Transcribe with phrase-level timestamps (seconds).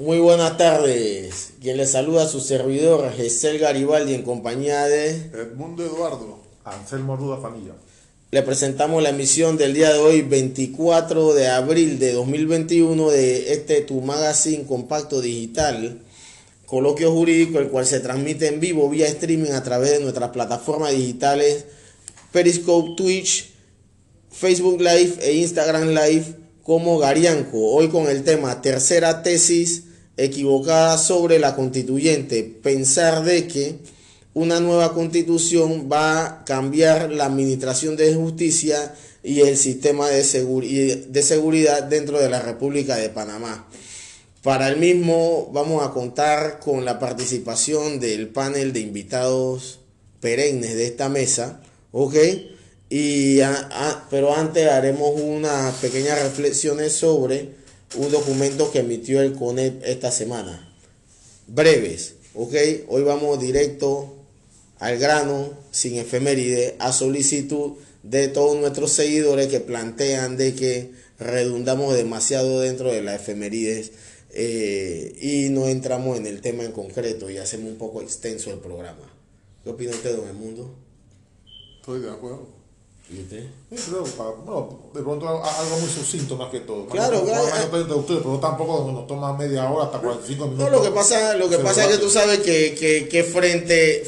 [0.00, 1.52] Muy buenas tardes.
[1.60, 6.38] Quien le saluda a su servidor, Gesel Garibaldi, en compañía de Edmundo Eduardo.
[6.64, 7.74] Anselmo Ruda Fanilla.
[8.30, 13.82] Le presentamos la emisión del día de hoy, 24 de abril de 2021, de este
[13.82, 16.00] Tu Magazine Compacto Digital,
[16.64, 20.92] coloquio jurídico, el cual se transmite en vivo vía streaming a través de nuestras plataformas
[20.92, 21.66] digitales
[22.32, 23.50] Periscope, Twitch,
[24.30, 27.72] Facebook Live e Instagram Live como Garianco.
[27.72, 29.84] Hoy con el tema tercera tesis
[30.16, 32.42] equivocada sobre la constituyente.
[32.42, 33.78] Pensar de que
[34.34, 41.82] una nueva constitución va a cambiar la administración de justicia y el sistema de, seguridad
[41.84, 43.68] dentro de la República de Panamá.
[44.42, 49.78] Para el mismo vamos a contar con la participación del panel de invitados
[50.20, 51.60] perennes de esta mesa,
[51.92, 52.14] ¿ok?
[52.94, 53.38] Y
[54.10, 57.48] pero antes haremos unas pequeñas reflexiones sobre
[57.96, 60.70] un documento que emitió el CONEP esta semana.
[61.46, 62.54] Breves, ¿ok?
[62.88, 64.14] Hoy vamos directo
[64.78, 71.94] al grano, sin efeméride, a solicitud de todos nuestros seguidores que plantean de que redundamos
[71.94, 73.92] demasiado dentro de las efemérides
[74.34, 78.58] eh, y no entramos en el tema en concreto y hacemos un poco extenso el
[78.58, 79.10] programa.
[79.64, 80.74] ¿Qué opina usted, don Mundo?
[81.80, 82.61] Estoy de acuerdo.
[84.94, 86.86] De pronto algo muy sucinto más que todo.
[86.86, 87.46] Claro, claro.
[87.70, 90.70] pero tampoco nos toma media hora hasta 45 minutos.
[90.70, 94.04] No, lo que pasa, lo que pasa es que tú sabes que, que, que frente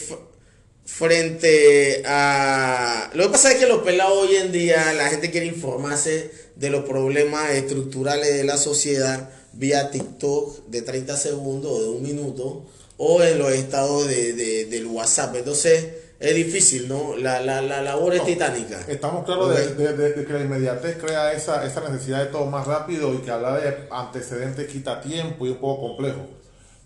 [0.85, 3.11] frente a...
[3.15, 6.71] Lo que pasa es que los pelados hoy en día, la gente quiere informarse de
[6.71, 12.65] los problemas estructurales de la sociedad vía TikTok de 30 segundos o de un minuto
[12.97, 15.35] o en los estados de, del WhatsApp.
[15.37, 15.87] Entonces
[16.25, 17.17] es difícil, ¿no?
[17.17, 18.81] La, la, la labor es titánica.
[18.89, 23.19] Estamos claros de, que la inmediatez crea esa, esa necesidad de todo más rápido y
[23.19, 26.21] que hablar de antecedentes quita tiempo y es un poco complejo.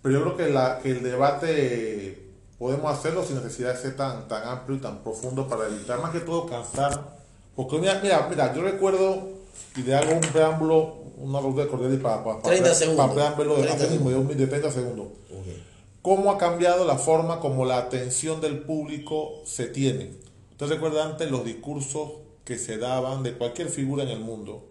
[0.02, 4.26] Pero yo creo que, la, que el debate podemos hacerlo sin necesidad de ser tan,
[4.26, 7.16] tan amplio y tan profundo para evitar más que todo cansar.
[7.54, 9.28] Porque mira, mira, mira yo recuerdo,
[9.76, 13.06] y le hago un preámbulo, una luz de cordial para, para, para, 30 segundos.
[13.06, 14.36] para preámbulo de, 30 segundos.
[14.36, 15.06] de 30 segundos.
[16.02, 20.12] ¿Cómo ha cambiado la forma como la atención del público se tiene?
[20.52, 22.12] Usted recuerda antes los discursos
[22.44, 24.68] que se daban de cualquier figura en el mundo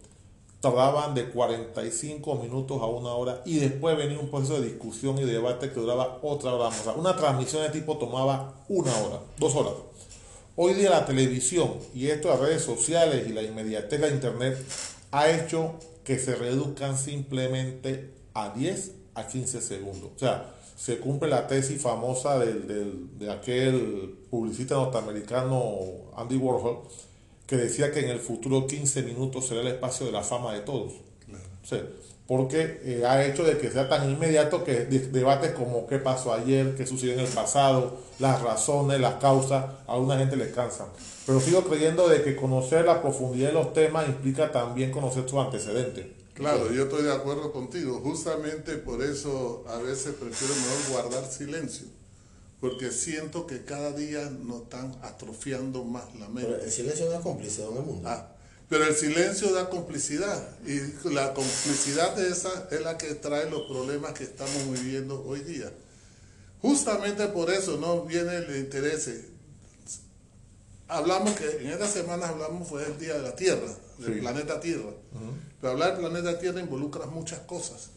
[0.60, 5.24] tardaban de 45 minutos a una hora y después venía un proceso de discusión y
[5.24, 6.68] de debate que duraba otra hora.
[6.68, 9.74] O sea, una transmisión de tipo tomaba una hora, dos horas.
[10.56, 14.58] Hoy día la televisión y esto de redes sociales y la inmediatez de internet
[15.12, 20.10] ha hecho que se reduzcan simplemente a 10 a 15 segundos.
[20.16, 25.76] O sea, se cumple la tesis famosa del, de aquel publicista norteamericano
[26.16, 26.84] Andy Warhol,
[27.48, 30.62] que decía que en el futuro 15 minutos será el espacio de la fama de
[30.62, 30.94] todos.
[32.28, 36.76] porque eh, ha hecho de que sea tan inmediato que debates como qué pasó ayer,
[36.76, 40.88] qué sucedió en el pasado, las razones, las causas, a una gente les cansa.
[41.26, 45.40] Pero sigo creyendo de que conocer la profundidad de los temas implica también conocer sus
[45.40, 46.06] antecedentes.
[46.38, 48.00] Claro, yo estoy de acuerdo contigo.
[48.00, 51.88] Justamente por eso a veces prefiero mejor guardar silencio
[52.60, 56.50] porque siento que cada día nos están atrofiando más la mente.
[56.50, 58.10] Pero el silencio da complicidad en el mundo.
[58.10, 58.34] Ah,
[58.70, 63.62] pero el silencio da complicidad y la complicidad de esa es la que trae los
[63.62, 65.72] problemas que estamos viviendo hoy día.
[66.62, 69.10] Justamente por eso no viene el interés.
[70.88, 73.68] Hablamos que en esta semana hablamos fue el Día de la Tierra,
[74.00, 74.92] del planeta Tierra.
[75.60, 77.90] Pero hablar del planeta Tierra involucra muchas cosas.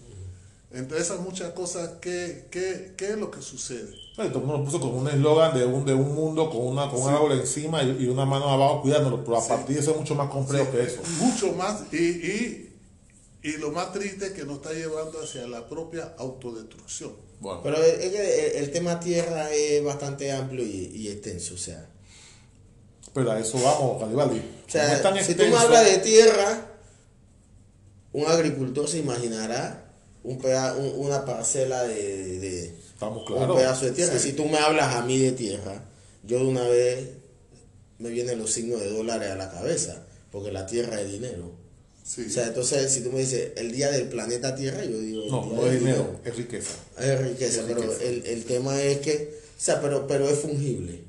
[0.72, 3.93] Entre esas muchas cosas, ¿qué, qué, qué es lo que sucede?
[4.15, 7.03] Todo el mundo puso como un eslogan de un, de un mundo con, una, con
[7.03, 10.15] un árbol encima y, una mano abajo cuidándolo, pero a partir de eso es mucho
[10.15, 11.00] más complejo que eso.
[11.19, 12.78] Mucho más, y, y,
[13.43, 17.15] y, lo más triste es que nos está llevando hacia la propia autodestrucción.
[17.41, 17.62] Bueno.
[17.65, 21.88] Pero es que el, tema tierra es bastante amplio y, y, extenso, o sea.
[23.12, 24.38] Pero a eso vamos, Garibaldi.
[24.38, 26.70] O sea, si tú me hablas de tierra,
[28.12, 29.87] un agricultor se imaginará
[30.22, 30.38] un
[30.96, 34.19] una parcela de, un pedazo de tierra.
[34.19, 35.85] Si tú me hablas a mí de tierra,
[36.25, 37.08] yo de una vez
[37.99, 41.61] me vienen los signos de dólares a la cabeza, porque la tierra es dinero.
[42.02, 45.26] O sea, entonces si tú me dices el día del planeta Tierra, yo digo...
[45.29, 46.75] No, no es dinero, es riqueza.
[46.99, 51.05] Es riqueza, pero El, el, tema es que, o sea, pero, pero es fungible.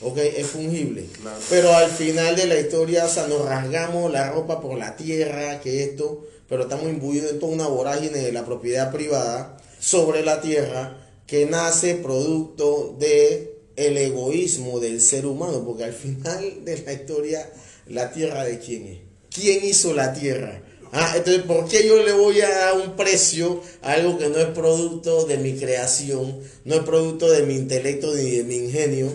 [0.00, 0.18] ¿Ok?
[0.18, 1.06] Es fungible.
[1.50, 5.60] Pero al final de la historia, o sea, nos rasgamos la ropa por la tierra,
[5.60, 10.40] que esto, pero estamos imbuidos en toda una vorágine de la propiedad privada sobre la
[10.40, 16.92] tierra que nace producto de el egoísmo del ser humano, porque al final de la
[16.92, 17.50] historia,
[17.86, 18.98] la tierra de quién es?
[19.34, 20.62] ¿Quién hizo la tierra?
[20.92, 24.38] Ah, entonces, ¿por qué yo le voy a dar un precio a algo que no
[24.38, 29.12] es producto de mi creación, no es producto de mi intelecto ni de mi ingenio?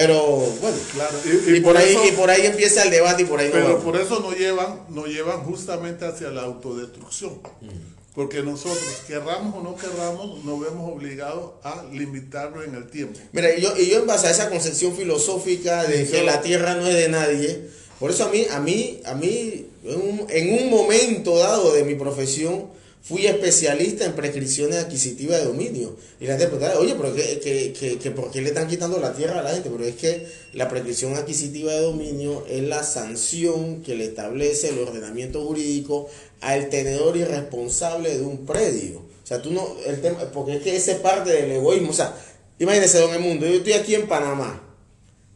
[0.00, 1.18] Pero bueno, claro.
[1.24, 4.20] y, por, ahí, y por ahí empieza el debate y por ahí Pero por eso
[4.20, 7.34] nos llevan, nos llevan justamente hacia la autodestrucción.
[7.60, 7.98] Mm.
[8.14, 13.18] Porque nosotros, querramos o no querramos, nos vemos obligados a limitarlo en el tiempo.
[13.32, 16.74] Mira, y yo, y yo en base a esa concepción filosófica de que la tierra
[16.74, 17.68] no es de nadie,
[18.00, 21.84] por eso a mí, a mí, a mí, en un, en un momento dado de
[21.84, 22.66] mi profesión,
[23.08, 25.96] fui especialista en prescripciones adquisitivas de dominio.
[26.20, 29.42] Y la gente preguntaba, oye, pero que, ¿por qué le están quitando la tierra a
[29.42, 29.70] la gente?
[29.70, 34.80] Pero es que la prescripción adquisitiva de dominio es la sanción que le establece el
[34.80, 36.10] ordenamiento jurídico
[36.42, 38.98] al tenedor irresponsable de un predio.
[38.98, 41.90] O sea, tú no, el tema, porque es que ese es parte del egoísmo.
[41.90, 42.14] O sea,
[42.58, 44.62] imagínese, don Mundo, yo estoy aquí en Panamá.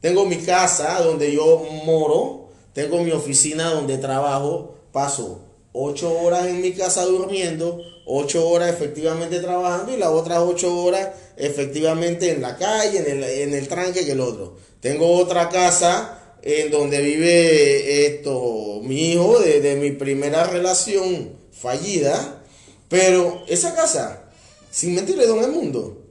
[0.02, 6.60] Tengo mi casa donde yo moro, tengo mi oficina donde trabajo, paso ocho horas en
[6.60, 12.56] mi casa durmiendo, ocho horas efectivamente trabajando y las otras ocho horas efectivamente en la
[12.56, 14.56] calle, en el, en el tranque que el otro.
[14.80, 22.44] Tengo otra casa en donde vive esto, mi hijo de, mi primera relación fallida,
[22.88, 24.30] pero esa casa,
[24.70, 26.02] sin mentirle, don el mundo,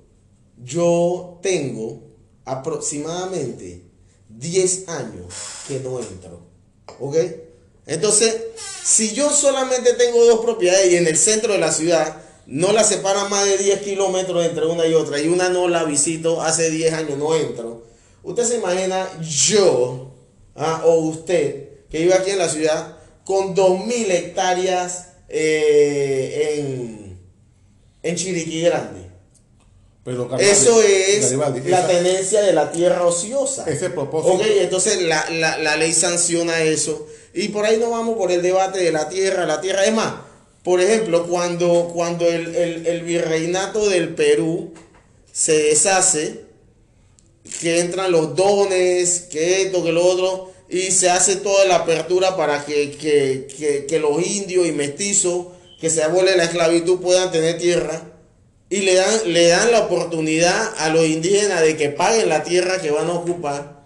[0.63, 2.01] yo tengo
[2.45, 3.83] aproximadamente
[4.29, 5.33] 10 años
[5.67, 6.39] que no entro.
[6.99, 7.17] ¿Ok?
[7.85, 8.35] Entonces,
[8.83, 12.83] si yo solamente tengo dos propiedades y en el centro de la ciudad no la
[12.83, 16.69] separan más de 10 kilómetros entre una y otra y una no la visito hace
[16.69, 17.83] 10 años, no entro.
[18.23, 20.11] Usted se imagina yo
[20.55, 27.19] ah, o usted que vive aquí en la ciudad con 2.000 hectáreas eh, en,
[28.03, 29.09] en Chiriquí Grande.
[30.03, 33.69] Pero, Eso es la tenencia de la tierra ociosa.
[33.69, 34.33] Ese propósito.
[34.33, 37.05] Ok, entonces la, la ley sanciona eso.
[37.33, 39.85] Y por ahí no vamos por el debate de la tierra, la tierra.
[39.85, 40.13] Es más,
[40.63, 44.73] por ejemplo, cuando, cuando el, virreinato del Perú
[45.31, 46.41] se deshace,
[47.59, 52.35] que entran los dones, que esto, que lo otro, y se hace toda la apertura
[52.35, 55.47] para que, los indios y mestizos
[55.79, 58.07] que se abole la esclavitud puedan tener tierra.
[58.69, 62.79] Y le dan, le dan la oportunidad a los indígenas de que paguen la tierra
[62.79, 63.80] que van a ocupar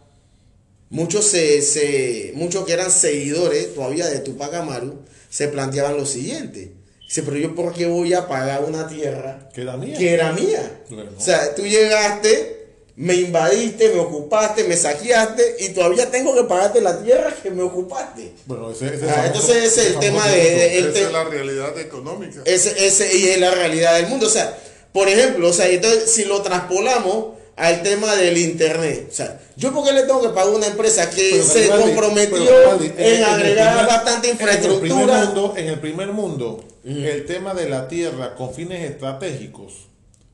[0.89, 4.99] Muchos, se, muchos que eran seguidores todavía de Tupac Amaru
[5.29, 6.73] se planteaban lo siguiente.
[7.01, 9.97] Dice, pero yo por qué voy a pagar una tierra que era mía.
[9.97, 10.81] Que era mía.
[11.17, 16.81] O sea, tú llegaste, me invadiste, me ocupaste, me saqueaste y todavía tengo que pagarte
[16.81, 18.33] la tierra que me ocupaste.
[18.45, 20.79] Bueno, ese, ah, entonces ese es el tema de...
[20.79, 22.41] esa es la realidad económica.
[22.45, 24.27] Ese, ese, y es la realidad del mundo.
[24.27, 24.57] O sea,
[24.93, 29.07] por ejemplo, o sea, entonces si lo traspolamos al tema del internet.
[29.09, 33.87] O sea, yo porque le tengo que pagar una empresa que se comprometió en, agregar
[33.87, 35.33] bastante infraestructura.
[35.55, 39.87] En el primer mundo, el tema de la tierra con fines estratégicos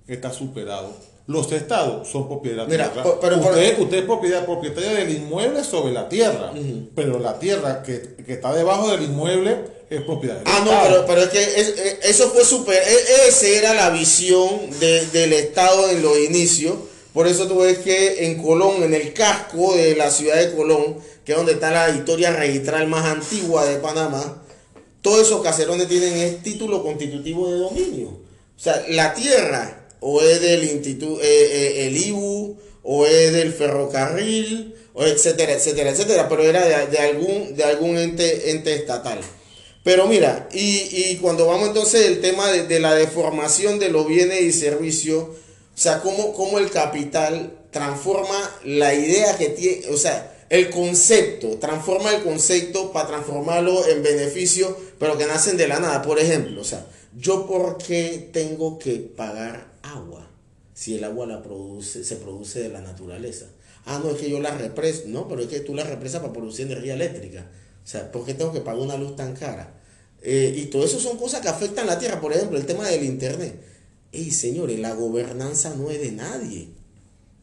[0.08, 0.96] está superado.
[1.28, 3.18] Los estados son propiedad de la tierra.
[3.22, 6.52] Pero, usted, es propiedad propietaria del inmueble sobre la tierra,
[6.96, 9.60] pero la tierra que, está debajo del inmueble
[9.90, 12.76] es propiedad del Ah, no, pero, pero es que eso fue super.
[12.76, 16.74] E, esa era la visión del estado en los inicios
[17.14, 20.98] por eso tú ves que en Colón, en el casco de la ciudad de Colón,
[21.26, 24.44] que es donde está la historia registral más antigua de Panamá,
[25.02, 28.10] todos esos caserones tienen el título constitutivo de dominio.
[28.10, 33.54] O sea, la tierra o es del instituto, eh, eh, el IBU, o es del
[33.54, 39.20] ferrocarril, o etcétera, etcétera, etcétera, pero era de, algún, de algún ente, ente estatal.
[39.84, 44.42] Pero mira, y, cuando vamos entonces el tema de, de la deformación de los bienes
[44.42, 45.28] y servicios,
[45.82, 52.24] sea, cómo, el capital transforma la idea que tiene, o sea, el concepto, transforma el
[52.24, 56.02] concepto para transformarlo en beneficio, pero que nacen de la nada.
[56.02, 56.86] Por ejemplo, o sea,
[57.18, 60.30] yo por qué tengo que pagar agua
[60.74, 63.46] si el agua la produce, se produce de la naturaleza.
[63.86, 65.04] Ah, no, es que yo la represo.
[65.08, 67.48] No, pero es que tú la represas para producir energía eléctrica.
[67.84, 69.80] O sea, ¿por qué tengo que pagar una luz tan cara?
[70.22, 72.20] Eh, y todo eso son cosas que afectan la tierra.
[72.20, 73.71] Por ejemplo, el tema del Internet.
[74.12, 76.70] Ey, señores, la gobernanza no es de nadie.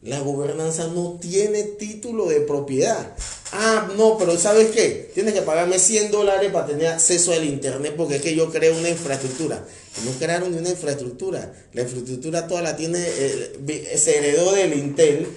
[0.01, 3.15] La gobernanza no tiene título de propiedad.
[3.51, 5.11] Ah, no, pero ¿sabes qué?
[5.13, 8.77] Tienes que pagarme 100 dólares para tener acceso al Internet porque es que yo creo
[8.77, 9.65] una infraestructura.
[10.05, 11.53] No crearon ni una infraestructura.
[11.73, 15.27] La infraestructura toda la tiene, eh, se heredó del Intel.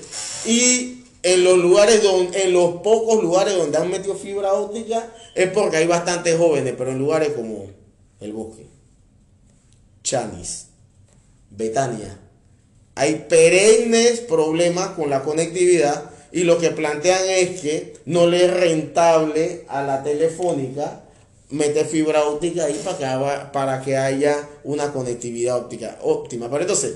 [0.47, 5.51] Y en los lugares donde, en los pocos lugares donde han metido fibra óptica es
[5.51, 7.67] porque hay bastantes jóvenes, pero en lugares como
[8.21, 8.67] el bosque,
[10.03, 10.67] Chanis,
[11.56, 12.18] Betania.
[12.94, 18.54] Hay perennes problemas con la conectividad y lo que plantean es que no le es
[18.54, 21.04] rentable a la telefónica
[21.50, 22.82] meter fibra óptica ahí
[23.52, 26.50] para que, haya una conectividad óptica óptima.
[26.50, 26.94] Pero entonces,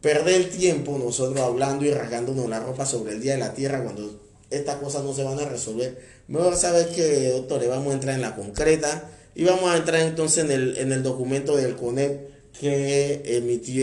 [0.00, 3.82] perder el tiempo nosotros hablando y rasgándonos la ropa sobre el Día de la Tierra
[3.82, 5.98] cuando estas cosas no se van a resolver.
[6.28, 10.44] Mejor saber que, doctores, vamos a entrar en la concreta y vamos a entrar entonces
[10.44, 13.22] en el, en el documento del CONEP que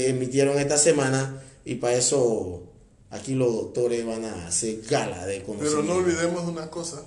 [0.10, 2.63] emitieron esta semana y para eso
[3.10, 5.82] aquí los doctores van a hacer gala de conocimiento.
[5.82, 7.03] Pero no olvidemos una cosa,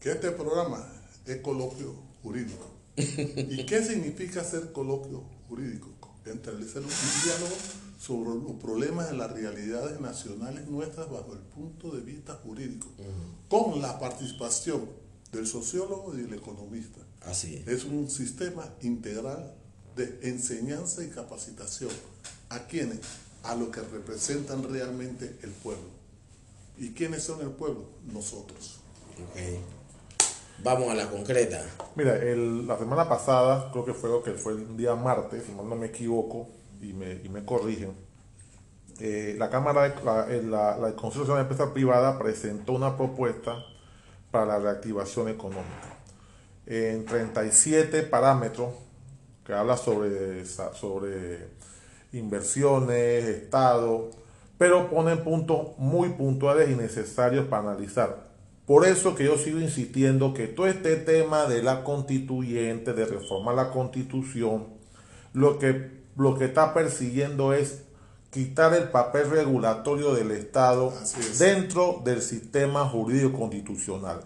[0.00, 0.86] que este programa
[1.26, 2.66] es coloquio jurídico.
[2.96, 5.88] ¿Y qué significa ser coloquio jurídico?
[6.26, 6.88] Establecer un
[7.24, 7.56] diálogo
[7.98, 12.86] sobre los problemas de las realidades nacionales nuestras bajo el punto de vista jurídico,
[13.48, 14.90] con la participación
[15.32, 17.00] del sociólogo y del economista.
[17.22, 17.66] Así es.
[17.66, 19.54] es un sistema integral
[19.98, 21.90] de enseñanza y capacitación.
[22.48, 23.00] ¿A quienes
[23.42, 25.90] A los que representan realmente el pueblo.
[26.78, 27.84] ¿Y quiénes son el pueblo?
[28.12, 28.80] Nosotros.
[29.30, 29.60] Okay.
[30.62, 31.62] Vamos a la concreta.
[31.94, 35.86] Mira, la semana pasada, creo que fue, que fue el día martes, si no me
[35.86, 36.48] equivoco,
[36.80, 37.92] y me, y me corrigen,
[39.00, 43.64] eh, la Cámara de la, la, la Consejo de Empresa Privada presentó una propuesta
[44.30, 45.98] para la reactivación económica
[46.66, 48.74] en 37 parámetros
[49.48, 51.48] que habla sobre, sobre
[52.12, 54.10] inversiones, Estado,
[54.58, 58.28] pero ponen puntos muy puntuales y necesarios para analizar.
[58.66, 63.54] Por eso que yo sigo insistiendo que todo este tema de la constituyente, de reformar
[63.54, 64.66] la constitución,
[65.32, 67.84] lo que, lo que está persiguiendo es
[68.28, 70.92] quitar el papel regulatorio del Estado
[71.38, 74.20] dentro del sistema jurídico constitucional.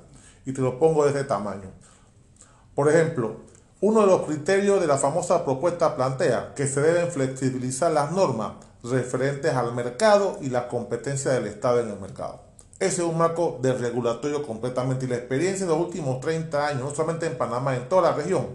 [0.44, 1.70] Y te lo pongo de este tamaño.
[2.74, 3.51] Por ejemplo,
[3.82, 8.52] uno de los criterios de la famosa propuesta plantea que se deben flexibilizar las normas
[8.84, 12.42] referentes al mercado y la competencia del Estado en el mercado.
[12.78, 15.06] Ese es un marco de regulatorio completamente.
[15.06, 18.12] Y la experiencia de los últimos 30 años, no solamente en Panamá, en toda la
[18.12, 18.46] región,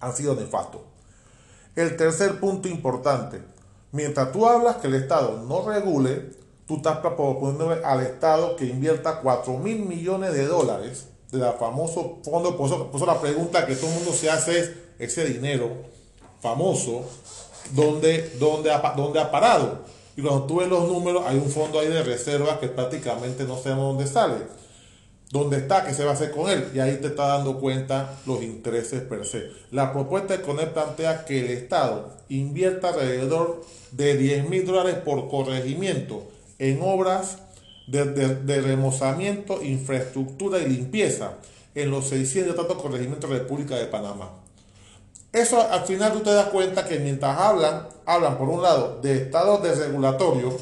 [0.00, 0.80] han sido nefastos.
[1.76, 3.42] El tercer punto importante,
[3.92, 6.30] mientras tú hablas que el Estado no regule,
[6.66, 12.18] tú estás proponiendo al Estado que invierta 4 mil millones de dólares de la famoso
[12.24, 12.56] fondo.
[12.56, 15.70] Por eso, la pregunta que todo el mundo se hace es, ese dinero
[16.40, 17.04] famoso,
[17.72, 19.80] ¿dónde, dónde, dónde ha parado?
[20.16, 23.56] Y cuando tú ves los números, hay un fondo ahí de reserva que prácticamente no
[23.56, 24.36] sabemos dónde sale.
[25.30, 25.84] ¿Dónde está?
[25.84, 26.70] ¿Qué se va a hacer con él?
[26.74, 29.50] Y ahí te está dando cuenta los intereses per se.
[29.70, 35.28] La propuesta de CONEP plantea que el Estado invierta alrededor de 10 mil dólares por
[35.28, 36.22] corregimiento
[36.58, 37.38] en obras
[37.88, 41.34] de, de, remozamiento, infraestructura y limpieza
[41.74, 44.30] en los 600 tantos corregimientos de República de Panamá.
[45.32, 49.16] Eso al final tú te das cuenta que mientras hablan, hablan por un lado de
[49.16, 50.54] estados desregulatorios,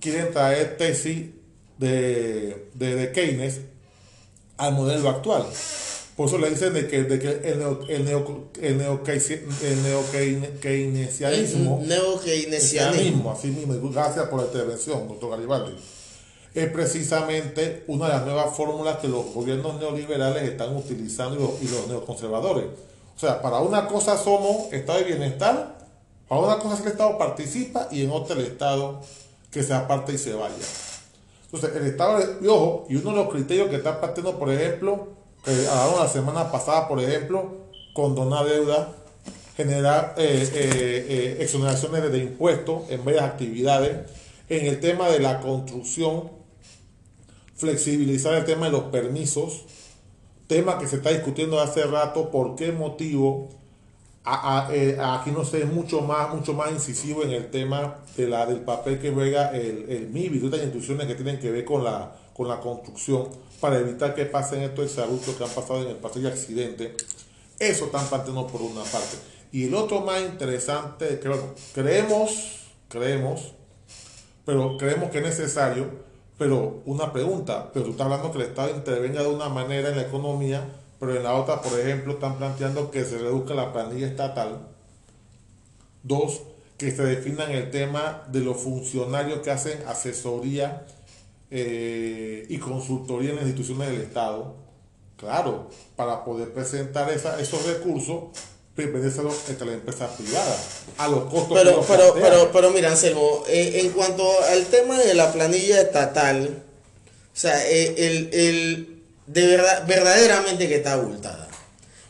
[0.00, 1.30] quieren traer tesis
[1.78, 3.60] de, de, Keynes
[4.56, 5.44] al modelo actual.
[6.16, 9.00] Por eso le dicen de que, de que el, neo, el, neo, el, neo,
[10.12, 15.72] el keynesianismo, neo keynesianismo, así mismo, gracias por la intervención, doctor Garibaldi,
[16.54, 21.62] es precisamente una de las nuevas fórmulas que los gobiernos neoliberales están utilizando y los,
[21.62, 22.66] y los neoconservadores
[23.18, 25.76] o sea, para una cosa somos Estado de Bienestar,
[26.28, 29.00] para una cosa es que el Estado participa y en otra el Estado
[29.50, 30.54] que se aparte y se vaya.
[31.46, 35.08] Entonces, el Estado, y ojo, y uno de los criterios que está partiendo, por ejemplo,
[35.44, 37.56] que hablaron la semana pasada, por ejemplo,
[37.92, 38.92] condonar deuda,
[39.56, 44.08] generar eh, eh, eh, exoneraciones de impuestos en varias actividades,
[44.48, 46.30] en el tema de la construcción,
[47.58, 49.64] flexibilizar el tema de los permisos,
[50.46, 53.50] tema que se está discutiendo hace rato, por qué motivo
[54.72, 58.44] eh, aquí no sé, es mucho más, mucho más incisivo en el tema de la,
[58.44, 62.14] del papel que juega el, el MIBI, otras instituciones que tienen que ver con la,
[62.34, 63.28] con la construcción,
[63.60, 66.94] para evitar que pasen estos exabruptos que han pasado en el y accidente.
[67.58, 69.16] Eso están planteando por una parte.
[69.50, 71.20] Y el otro más interesante,
[71.74, 73.54] creemos, creemos,
[74.44, 76.07] pero creemos que es necesario
[76.38, 79.96] pero una pregunta, pero tú estás hablando que el Estado intervenga de una manera en
[79.96, 80.64] la economía,
[81.00, 84.68] pero en la otra, por ejemplo, están planteando que se reduzca la planilla estatal.
[86.04, 86.42] Dos,
[86.76, 90.86] que se definan el tema de los funcionarios que hacen asesoría
[91.50, 94.54] eh, y consultoría en las instituciones del Estado.
[95.16, 98.28] Claro, para poder presentar esa, esos recursos
[98.86, 100.58] pertenecen entre las empresas privadas,
[100.96, 105.14] a los costos pero, pero, pero, pero, mira, Anselmo, eh, en cuanto al tema de
[105.14, 106.62] la planilla estatal,
[107.06, 111.48] o sea, eh, el, el, de verdad, verdaderamente que está abultada.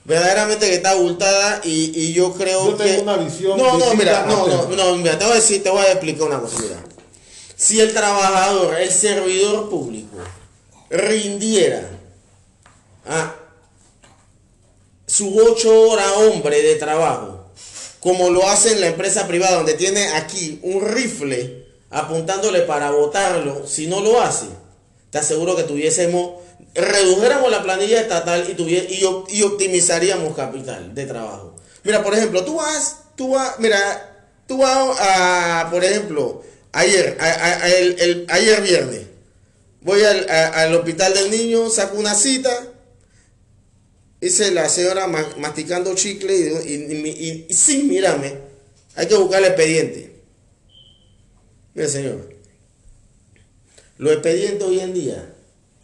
[0.04, 3.58] Verdaderamente que está abultada y, y yo creo yo tengo una visión.
[3.58, 6.28] No, no, mira, no, no, no, mira, te voy a decir, te voy a explicar
[6.28, 6.82] una cosa, mira.
[7.56, 10.16] Si el trabajador, el servidor público,
[10.88, 11.90] rindiera,
[13.06, 13.34] ah,
[15.08, 17.46] sus ocho horas hombre de trabajo,
[17.98, 23.66] como lo hace en la empresa privada, donde tiene aquí un rifle apuntándole para votarlo,
[23.66, 24.46] si no lo hace,
[25.10, 26.42] te aseguro que tuviésemos,
[26.74, 31.56] redujéramos la planilla estatal y, y, optimizaríamos capital de trabajo.
[31.82, 37.16] Mira, por ejemplo, tú vas, tú vas, mira, tú vas a, por ejemplo, ayer,
[38.28, 39.06] ayer viernes,
[39.80, 42.50] voy al, al hospital del niño, saco una cita,
[44.20, 46.34] Dice la señora masticando chicle
[46.66, 48.34] y, y, sí, mírame,
[48.96, 50.12] hay que buscar el expediente.
[51.75, 52.28] Mire, señor,
[53.98, 55.34] los expedientes hoy en día,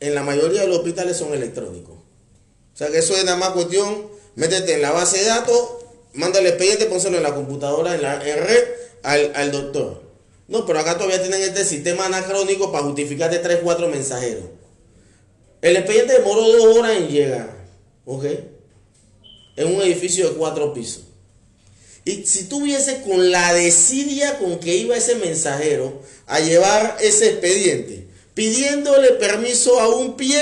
[0.00, 1.94] en la mayoría de los hospitales son electrónicos.
[1.94, 5.68] O sea que eso es nada más cuestión, métete en la base de datos,
[6.12, 8.64] manda el expediente, pónselo en la computadora, en la red,
[9.04, 10.02] al, al doctor.
[10.48, 14.44] No, pero acá todavía tienen este sistema anacrónico para justificarte 3, 4 mensajeros.
[15.62, 17.53] El expediente demoró dos horas en llegar.
[18.06, 18.24] ¿Ok?
[19.56, 21.04] En un edificio de cuatro pisos.
[22.04, 28.06] Y si tuviese con la desidia con que iba ese mensajero a llevar ese expediente,
[28.34, 30.40] pidiéndole permiso a un pie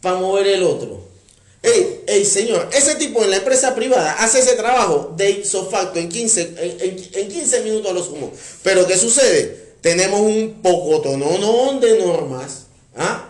[0.00, 1.02] para mover el otro.
[1.62, 5.98] Ey, ey, señor, ese tipo en la empresa privada hace ese trabajo de ipso facto
[5.98, 8.32] en 15, en, 15 minutos lo sumo.
[8.62, 9.74] Pero ¿qué sucede?
[9.80, 12.66] Tenemos un pocotonón de normas
[12.96, 13.28] ¿ah?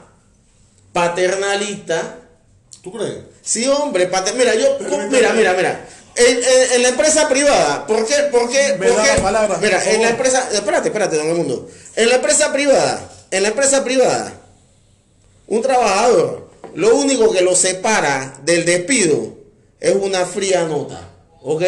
[0.93, 2.22] paternalistas
[2.83, 3.19] ¿Tú crees?
[3.43, 4.77] Sí, hombre, mira, yo,
[5.09, 5.89] mira, mira, mira.
[6.17, 8.15] En, la empresa privada, ¿por qué?
[8.31, 8.77] ¿Por qué?
[8.79, 11.69] Me da la palabra, mira, en la empresa, espérate, espérate, don mundo.
[11.95, 14.33] En la empresa privada, en la empresa privada,
[15.47, 19.37] un trabajador, lo único que lo separa del despido
[19.79, 21.09] es una fría nota,
[21.41, 21.63] ¿ok?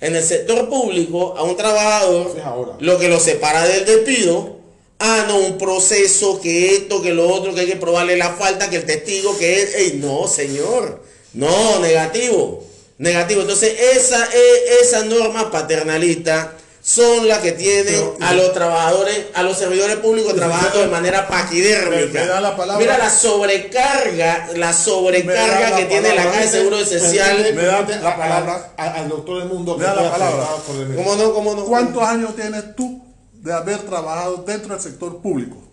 [0.00, 4.55] En el sector público, a un trabajador, lo que lo separa del despido
[4.98, 8.70] Ah, no, un proceso, que esto, que lo otro, que hay que probarle la falta,
[8.70, 9.74] que el testigo, que es.
[9.74, 11.02] Ey, no, señor.
[11.34, 12.64] No, negativo.
[12.98, 13.42] Negativo.
[13.42, 19.58] Entonces, esa, e, esa norma paternalista son las que tienen a los trabajadores, a los
[19.58, 22.40] servidores públicos trabajando de manera paquidérmica.
[22.78, 27.52] Mira la sobrecarga, la sobrecarga que tiene la Caja de Seguro Social.
[27.54, 29.76] Me da la palabra al doctor del mundo.
[29.76, 30.46] Me da la palabra.
[30.94, 31.34] ¿Cómo no?
[31.34, 31.64] ¿Cómo no?
[31.66, 33.05] ¿Cuántos años tienes tú
[33.42, 35.66] de haber trabajado dentro del sector público?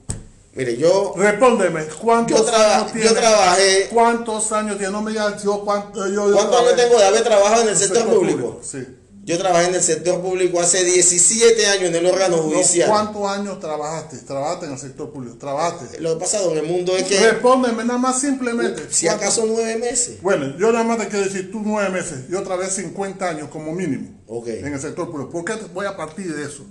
[0.56, 1.13] Mire, yo.
[1.17, 3.08] Respóndeme, ¿cuántos años tiene?
[3.08, 3.89] Yo trabajé.
[3.91, 4.91] ¿Cuántos años tiene?
[4.91, 6.08] No me digas yo cuánto.
[6.08, 8.60] Yo, ¿Cuántos años tengo de haber trabajado en el, sector, público?
[8.62, 8.86] Sí.
[9.26, 12.89] Yo trabajé en el sector público hace 17 años en el órgano judicial.
[12.89, 14.17] ¿Cuántos años trabajaste?
[14.17, 15.38] Trabajaste en el sector público.
[15.38, 16.02] ¿Trabajaste?
[16.02, 17.19] Lo que pasado en el mundo es que.
[17.19, 18.84] Respóndeme nada más simplemente.
[18.91, 20.21] Si acaso nueve meses.
[20.21, 22.28] Bueno, yo nada más te quiero decir tú nueve meses.
[22.30, 24.10] Yo trabajé 50 años como mínimo.
[24.45, 25.32] En el sector público.
[25.32, 26.63] ¿Por qué voy a partir de eso?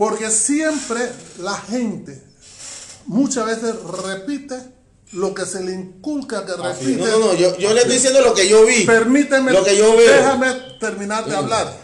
[0.00, 2.22] Porque siempre la gente
[3.04, 4.58] muchas veces repite
[5.12, 6.96] lo que se le inculca que repite.
[6.96, 8.86] No, no, yo, yo le estoy diciendo lo que yo vi.
[8.86, 10.10] Permíteme, lo que yo veo.
[10.10, 11.76] déjame terminar de hablar.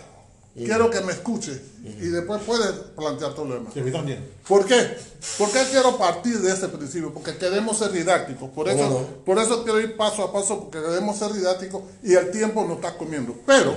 [0.55, 3.75] Quiero que me escuche y después puedes plantear todo lo demás.
[3.75, 4.27] Sí, también.
[4.49, 4.97] ¿Por qué?
[5.37, 7.13] ¿Por qué quiero partir de ese principio?
[7.13, 8.49] Porque queremos ser didácticos.
[8.49, 12.31] Por eso, por eso quiero ir paso a paso, porque queremos ser didácticos y el
[12.31, 13.35] tiempo nos está comiendo.
[13.45, 13.77] Pero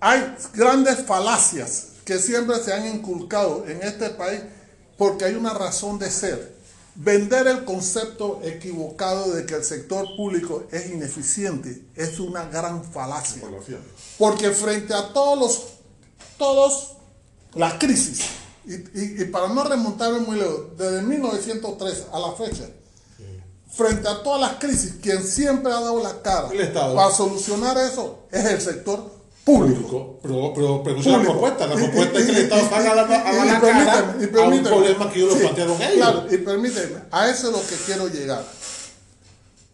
[0.00, 4.40] hay grandes falacias que siempre se han inculcado en este país
[4.96, 6.60] porque hay una razón de ser.
[6.94, 13.42] Vender el concepto equivocado de que el sector público es ineficiente es una gran falacia.
[14.18, 15.62] Porque frente a todos los,
[16.36, 16.92] todos
[17.54, 18.20] las crisis,
[18.64, 22.68] y, para no remontarme muy lejos, desde 1903 a la fecha,
[23.70, 28.44] frente a todas las crisis, quien siempre ha dado la cara para solucionar eso es
[28.44, 30.18] el sector público.
[30.22, 31.66] Pero, pero, pero la propuesta.
[31.66, 34.62] La propuesta es que el Estado salga a la, a la cara y a un
[34.62, 35.94] problema que ellos lo plantearon ellos.
[35.96, 38.44] Claro, y permíteme, a eso es lo que quiero llegar.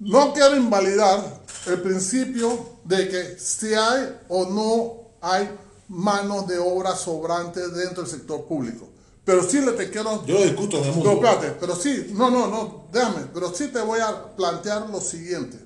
[0.01, 5.49] No quiero invalidar el principio de que si hay o no hay
[5.89, 8.89] manos de obra sobrantes dentro del sector público.
[9.25, 10.25] Pero sí le te quiero...
[10.25, 11.21] Yo lo discuto en el mundo.
[11.61, 15.59] Pero sí, no, no, no, déjame, pero sí te voy a plantear lo siguiente.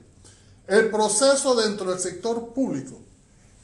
[0.67, 2.97] El proceso dentro del sector público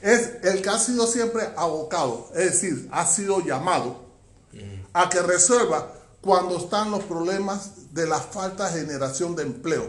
[0.01, 4.07] es el que ha sido siempre abocado, es decir, ha sido llamado
[4.93, 9.87] a que resuelva cuando están los problemas de la falta de generación de empleo.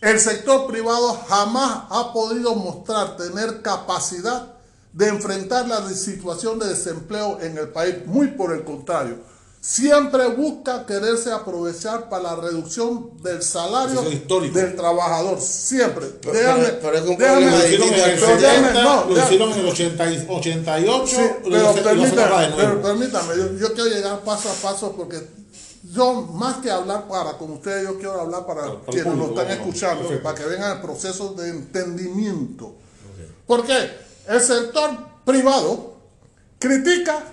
[0.00, 4.54] El sector privado jamás ha podido mostrar tener capacidad
[4.92, 9.18] de enfrentar la situación de desempleo en el país, muy por el contrario
[9.60, 15.40] siempre busca quererse aprovechar para la reducción del salario del trabajador.
[15.40, 16.06] Siempre.
[16.32, 21.16] déjame, pero, déjame, lo hicieron en el 70, no, lo hicieron en el 88.
[21.44, 25.38] pero, permítame, pero permítame yo, quiero llegar paso a paso porque
[25.92, 29.28] yo más que hablar para con ustedes, yo quiero hablar para, Para- quienes público, nos
[29.30, 30.22] están bueno, escuchando, perfecto.
[30.22, 32.74] para que vengan el proceso de entendimiento.
[33.46, 33.90] Porque
[34.28, 34.90] el sector
[35.24, 35.94] privado
[36.58, 37.24] critica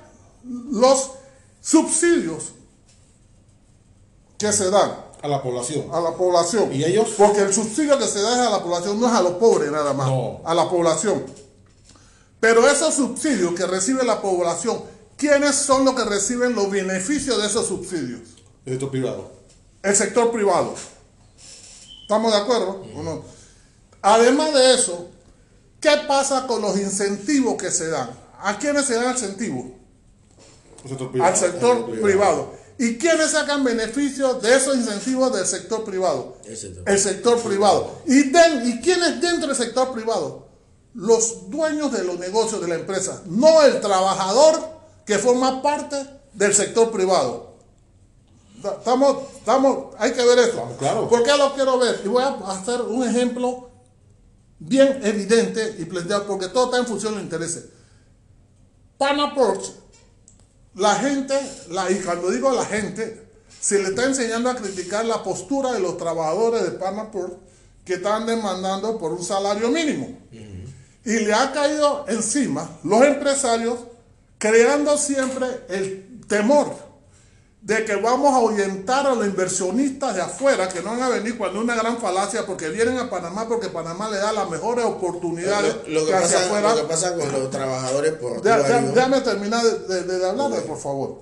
[0.71, 1.11] los
[1.65, 2.51] subsidios
[4.37, 4.91] que se dan
[5.23, 5.87] A la población.
[5.91, 6.71] a la población.
[6.73, 7.15] ¿Y ellos?
[7.17, 9.71] Porque el subsidio que se da es a la población, no es a los pobres
[9.71, 10.41] nada más, No.
[10.45, 11.25] a la población.
[12.39, 14.83] Pero esos subsidios que recibe la población,
[15.17, 18.21] ¿quiénes son los que reciben los beneficios de esos subsidios?
[18.65, 19.31] El sector privado.
[19.81, 20.75] El sector privado.
[22.03, 22.85] ¿Estamos de acuerdo?
[22.95, 23.23] ¿O no?
[24.03, 25.07] Además de eso,
[25.79, 28.11] ¿qué pasa con los incentivos que se dan?
[28.39, 29.65] ¿A quiénes se dan incentivos?
[30.85, 31.23] Privado.
[31.31, 32.53] Al sector privado.
[32.77, 36.37] ¿Y quiénes sacan beneficios de esos incentivos del sector privado?
[36.45, 36.83] El sector.
[36.89, 37.91] El sector privado.
[38.05, 40.45] ¿Y, den- ¿Y quiénes dentro del sector privado?
[40.93, 44.59] Los dueños de los negocios de la empresa, no el trabajador
[45.05, 45.97] que forma parte
[46.33, 47.55] del sector privado.
[48.61, 50.51] Ta- Estamos, estamos, hay que ver esto.
[50.51, 51.09] Estamos claros.
[51.09, 52.01] ¿Por qué lo quiero ver?
[52.03, 53.69] Y voy a hacer un ejemplo
[54.59, 57.65] bien evidente y planteado, porque todo está en función de los intereses.
[58.97, 59.61] Panaport,
[60.75, 61.33] la gente,
[61.69, 63.27] la, y cuando digo la gente,
[63.59, 67.33] se le está enseñando a criticar la postura de los trabajadores de Panaport
[67.83, 70.19] que están demandando por un salario mínimo.
[70.31, 73.79] Y le ha caído encima los empresarios
[74.37, 76.84] creando siempre el temor
[77.65, 81.35] de que vamos a ahuyentar a los inversionistas de afuera que no van a venir
[81.35, 84.85] cuando es una gran falacia porque vienen a Panamá porque Panamá le da las mejores
[84.85, 88.91] oportunidades Lo, lo que pasa, afuera lo que pasa con los trabajadores por Dé- dé-
[88.93, 91.21] Déjame terminar de, de- de hablarle, por favor.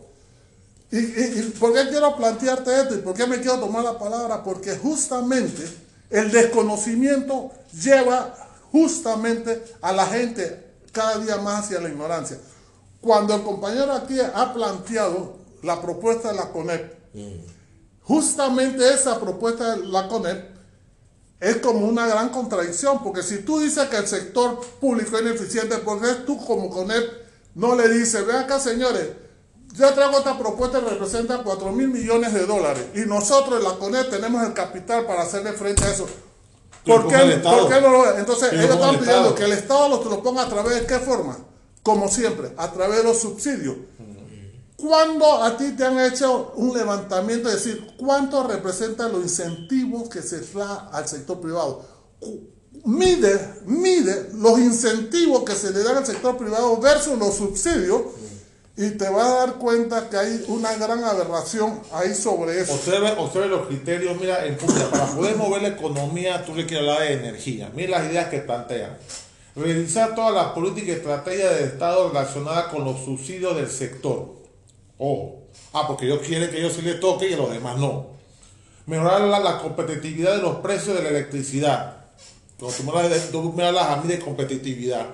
[0.92, 3.98] Y, y- y por qué quiero plantearte esto y por qué me quiero tomar la
[3.98, 4.44] palabra?
[4.44, 5.64] Porque justamente
[6.10, 7.52] el desconocimiento
[7.82, 8.36] lleva
[8.70, 12.38] justamente a la gente cada día más hacia la ignorancia.
[13.00, 16.94] Cuando el compañero aquí ha planteado la propuesta de la CONEP,
[18.04, 20.54] justamente esa propuesta de la CONEP
[21.40, 25.78] es como una gran contradicción, porque si tú dices que el sector público es ineficiente,
[25.80, 27.04] ¿por qué tú como CONEP
[27.56, 29.10] no le dices, ve acá señores,
[29.74, 33.76] yo traigo esta propuesta que representa 4 mil millones de dólares y nosotros en la
[33.76, 36.08] CONEP tenemos el capital para hacerle frente a eso?
[36.86, 37.62] ¿Por el qué, Estado.
[37.62, 40.50] por qué no lo Entonces ellos están pidiendo que el Estado lo, lo ponga a
[40.50, 41.38] través de qué forma?
[41.82, 43.76] Como siempre, a través de los subsidios.
[44.84, 50.22] ¿Cuándo a ti te han hecho un levantamiento de decir cuánto representan los incentivos que
[50.22, 51.86] se da al sector privado?
[52.84, 58.02] Mide, mide los incentivos que se le dan al sector privado versus los subsidios
[58.76, 62.74] y te vas a dar cuenta que hay una gran aberración ahí sobre eso.
[62.74, 66.90] Observe, observe los criterios, mira, en punta, para poder mover la economía, tú le quieres
[66.90, 67.72] hablar de energía.
[67.74, 68.98] Mira las ideas que plantean.
[69.56, 74.43] Revisar todas las políticas y estrategias del Estado relacionadas con los subsidios del sector.
[74.98, 75.44] Ojo.
[75.74, 78.08] Ah, porque ellos quieren que ellos sí les toque y a los demás no.
[78.86, 81.98] Mejorar la, competitividad de los precios de la electricidad.
[82.60, 82.78] Cuando
[83.32, 85.06] tú me hablas, a mí de competitividad,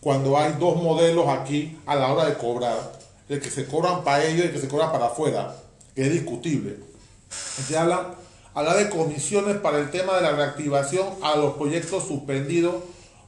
[0.00, 2.92] cuando hay dos modelos aquí a la hora de cobrar,
[3.28, 5.56] el que se cobran para ellos y el que se cobra para afuera,
[5.96, 6.76] es discutible.
[7.28, 8.14] Se habla,
[8.52, 12.76] habla de comisiones para el tema de la reactivación a los proyectos suspendidos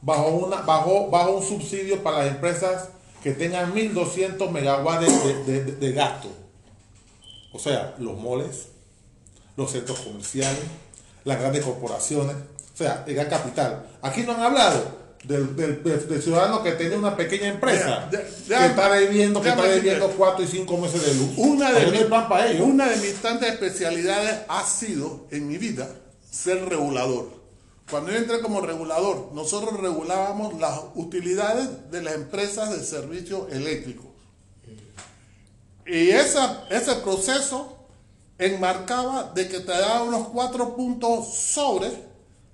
[0.02, 2.90] bajo, una, bajo, bajo un subsidio para las empresas
[3.26, 6.28] que tengan 1.200 megawatts de, de- de- de gasto.
[7.52, 8.68] O sea, los moles,
[9.56, 10.60] los centros comerciales,
[11.24, 13.84] las grandes corporaciones, o sea, el gran capital.
[14.00, 14.80] Aquí no han hablado
[15.24, 19.42] del, del- del- del ciudadano que tiene una pequeña empresa, Ya, ya, que está debiendo,
[19.42, 20.08] que está debiendo.
[20.10, 21.30] 4 y 5 meses de luz.
[21.36, 22.60] Una de, Porque no mi- hay plan para ellos.
[22.64, 25.88] una de mis tantas especialidades ha sido en mi vida
[26.30, 27.35] ser regulador.
[27.90, 34.06] Cuando yo entré como regulador, nosotros regulábamos las utilidades de las empresas de servicios eléctricos.
[35.86, 37.76] Y esa, ese proceso
[38.38, 41.90] enmarcaba de que te daba unos cuatro puntos sobre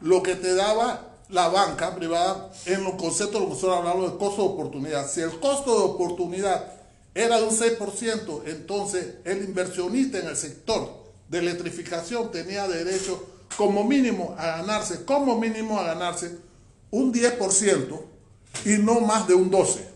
[0.01, 4.12] lo que te daba la banca privada en los conceptos de lo que nosotros hablamos
[4.12, 5.11] de costo de oportunidad.
[5.11, 6.73] Si el costo de oportunidad
[7.14, 10.90] era de un 6%, entonces el inversionista en el sector
[11.29, 16.38] de electrificación tenía derecho como mínimo a ganarse, como mínimo a ganarse
[16.91, 18.01] un 10%
[18.65, 19.93] y no más de un 12%.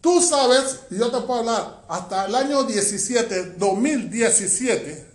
[0.00, 5.06] Tú sabes, y yo te puedo hablar, hasta el año 17, 2017,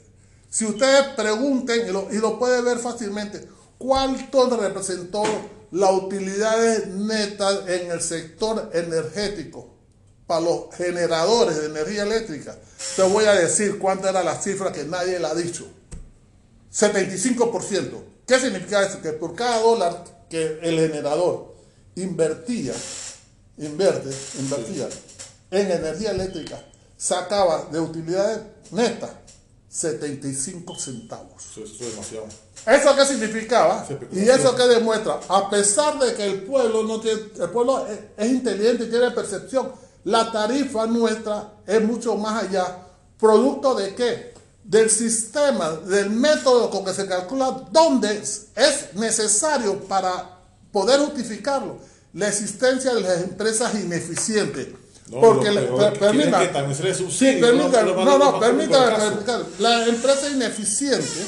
[0.50, 5.24] si ustedes pregunten, y lo, y lo pueden ver fácilmente, cuánto representó
[5.72, 9.76] las utilidades netas en el sector energético
[10.26, 12.58] para los generadores de energía eléctrica.
[12.96, 15.68] Te voy a decir cuánta era la cifra que nadie la ha dicho.
[16.72, 18.04] 75%.
[18.26, 19.02] ¿Qué significa eso?
[19.02, 21.56] Que por cada dólar que el generador
[21.96, 22.74] invertía,
[23.58, 24.88] invierte, invertía
[25.52, 26.64] en energía eléctrica,
[26.96, 29.12] sacaba de utilidades netas
[29.70, 31.44] 75 centavos.
[31.52, 32.26] Eso, es demasiado.
[32.66, 33.88] ¿Eso qué significaba?
[34.12, 38.00] Y eso qué demuestra, a pesar de que el pueblo no tiene, el pueblo es,
[38.18, 39.72] es inteligente y tiene percepción,
[40.06, 42.86] la tarifa nuestra es mucho más allá.
[43.20, 44.34] ¿Producto de qué?
[44.70, 50.38] Del sistema, del método con que se calcula dónde es es necesario para
[50.72, 51.78] poder justificarlo
[52.14, 54.68] la existencia de las empresas ineficientes.
[55.10, 56.46] No, Porque, lo per- permita- que
[57.10, 57.42] Sí,
[58.06, 58.86] no, no, permítame.
[59.58, 61.26] La empresa ineficiente,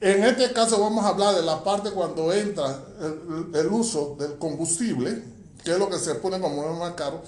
[0.00, 4.38] en este caso vamos a hablar de la parte cuando entra el, el uso del
[4.38, 5.22] combustible,
[5.64, 7.22] que es lo que se pone como más caro.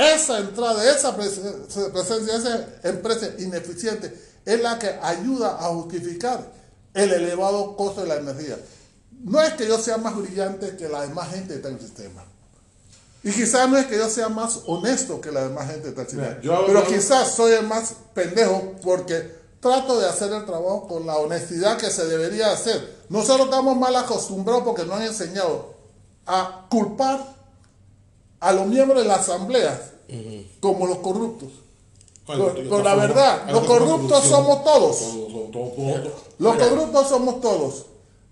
[0.00, 4.12] Esa entrada, esa presen- presencia, esa empresa ineficiente
[4.44, 6.50] es la que ayuda a justificar
[6.94, 8.56] el elevado costo de la energía.
[9.22, 11.80] No es que yo sea más brillante que la demás gente que está en el
[11.80, 12.24] sistema.
[13.22, 16.28] Y quizás no es que yo sea más honesto que la demás gente del sistema.
[16.28, 20.88] Mira, yo pero yo quizás soy el más pendejo porque trato de hacer el trabajo
[20.88, 22.96] con la honestidad que se debería hacer.
[23.10, 25.74] Nosotros estamos mal acostumbrados porque nos han enseñado
[26.26, 27.39] a culpar
[28.40, 29.80] a los miembros de la asamblea
[30.60, 31.50] como los corruptos.
[32.26, 34.98] Pero- la verdad, los corruptos somos todos.
[34.98, 36.12] Todos, todos, todos, todos.
[36.38, 36.68] Los Mira.
[36.68, 37.86] corruptos somos todos.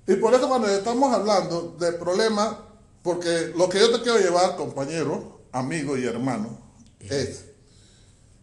[0.06, 2.56] Y por eso cuando estamos hablando de problemas,
[3.02, 6.58] porque lo que yo te quiero llevar, compañero, amigo y hermano,
[7.00, 7.44] es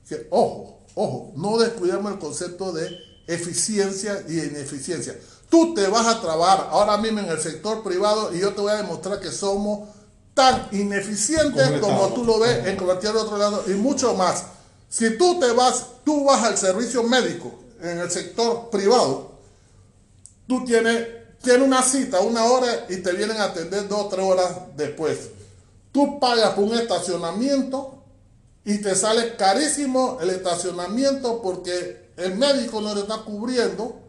[0.07, 2.89] que, ojo, ojo, no descuidemos el concepto de
[3.27, 5.17] eficiencia y ineficiencia.
[5.49, 8.71] Tú te vas a trabajar ahora mismo en el sector privado y yo te voy
[8.71, 9.89] a demostrar que somos
[10.35, 14.43] tan ineficientes Como tú lo ves en cualquier otro lado y mucho más.
[14.87, 19.31] Si tú te vas, tú vas al servicio médico en el sector privado,
[20.47, 21.07] tú tienes,
[21.41, 25.29] tienes una cita, una hora y te vienen a atender dos o tres horas después.
[25.91, 28.03] Tú pagas por un estacionamiento
[28.63, 34.04] y te sale carísimo el estacionamiento porque el médico no le está cubriendo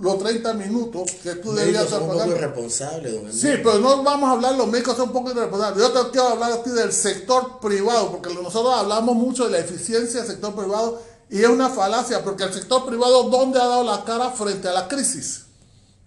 [0.00, 2.36] los 30 minutos que tú Médicos debías son estar un poco pagando.
[2.36, 5.82] irresponsables, don Sí, pero no vamos a hablar, los médicos son un poco irresponsables.
[5.82, 9.58] Yo te quiero hablar a ti del sector privado, porque nosotros hablamos mucho de la
[9.58, 13.84] eficiencia del sector privado y es una falacia, porque el sector privado, ¿dónde ha dado
[13.84, 15.46] la cara frente a la crisis?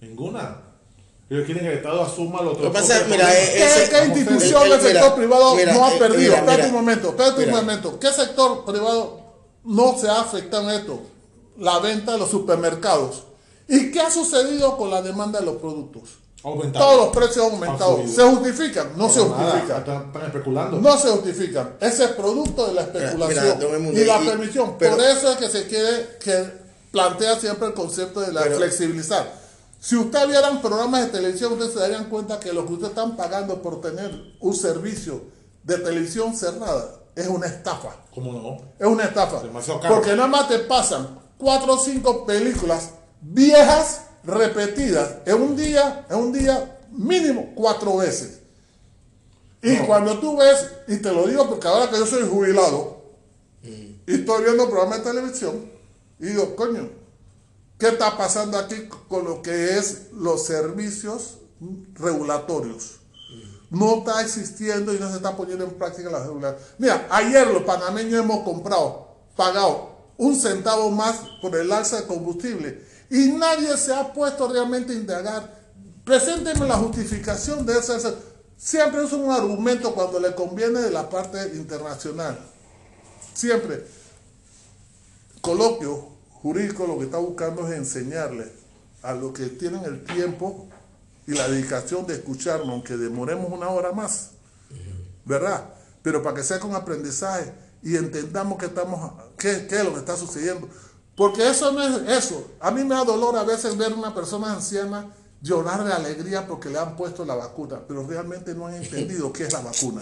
[0.02, 0.62] Ninguna.
[1.30, 3.34] Ellos quieren que el Estado asuma los Lo que pasa mira, problemas.
[3.36, 6.36] eh, ¿Qué, ese- qué institución el- del mira, sector privado mira, no ha eh, perdido?
[6.42, 6.65] mira.
[6.65, 8.00] un momento, espérate un momento.
[8.00, 9.20] ¿Qué sector privado
[9.63, 11.00] no se ha afectado en esto?
[11.60, 13.24] La venta de los supermercados.
[13.70, 16.10] ¿Y qué ha sucedido con la demanda de los productos?
[16.44, 16.86] Aumentado.
[16.86, 18.02] Todos los precios han aumentado.
[18.08, 18.94] ¿Se justifican?
[18.96, 19.78] No se nada, justifican.
[19.80, 20.78] Están, están especulando.
[20.80, 21.76] No se justifican.
[21.82, 23.58] Ese es producto de la especulación
[23.92, 24.76] mira, y la y- permisión.
[24.80, 26.46] pero- Por eso es que se quiere que
[26.92, 29.38] plantea siempre el concepto de la Pero- flexibilizar.
[29.82, 33.16] Si usted vieran programas de televisión, ustedes se darían cuenta que lo que ustedes están
[33.16, 35.22] pagando por tener un servicio
[35.64, 37.96] de televisión cerrada es una estafa.
[38.14, 38.58] ¿Cómo no?
[38.80, 39.42] Es una estafa.
[39.42, 39.96] Demasiado caro.
[39.96, 46.18] Porque nada más te pasan cuatro o cinco películas viejas repetidas en un día, en
[46.18, 48.40] un día mínimo cuatro veces.
[49.62, 49.88] Y No.
[49.88, 53.04] cuando tú ves, y te lo digo porque ahora que yo soy jubilado
[53.62, 55.70] y estoy viendo programas de televisión,
[56.20, 56.90] y digo, coño,
[57.78, 61.38] ¿qué está pasando aquí con lo que es los servicios
[61.96, 62.96] regulatorios?
[63.70, 66.60] No está existiendo y no se está poniendo en práctica la regulación.
[66.80, 72.84] Mira, ayer los panameños hemos comprado, pagado un centavo más por el alza de combustible
[73.10, 75.60] y nadie se ha puesto realmente a indagar.
[76.04, 77.98] Presénteme la justificación de eso.
[78.58, 82.38] Siempre es un argumento cuando le conviene de la parte internacional.
[83.34, 83.86] Siempre.
[85.41, 86.10] Coloquio
[86.41, 88.52] jurídico lo que está buscando es enseñarle
[89.02, 90.67] a los que tienen el tiempo
[91.26, 94.32] y la dedicación de escucharnos, aunque demoremos una hora más,
[95.26, 95.69] ¿verdad?
[96.02, 100.00] Pero para que sea con aprendizaje y entendamos qué, estamos, qué, qué es lo que
[100.00, 100.67] está sucediendo.
[101.20, 102.52] Porque eso no es eso.
[102.62, 106.70] A mí me da dolor a veces ver una persona anciana llorar de alegría porque
[106.70, 110.02] le han puesto la vacuna, pero realmente no han entendido qué es la vacuna.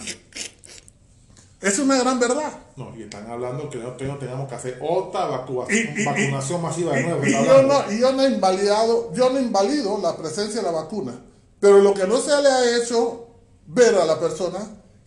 [1.60, 2.52] Es una gran verdad.
[2.76, 6.92] No, y están hablando que nosotros no tengamos que hacer otra Y- y- vacunación masiva
[6.94, 7.24] de Y, nuevo.
[7.24, 11.20] yo no, y yo no he invalidado, yo no invalido la presencia de la vacuna,
[11.58, 13.26] pero lo que no se le ha hecho
[13.66, 14.60] ver a la persona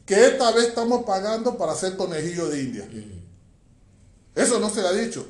[0.06, 2.86] que esta vez estamos pagando para hacer conejillo de India.
[4.36, 5.26] Eso no se le ha dicho.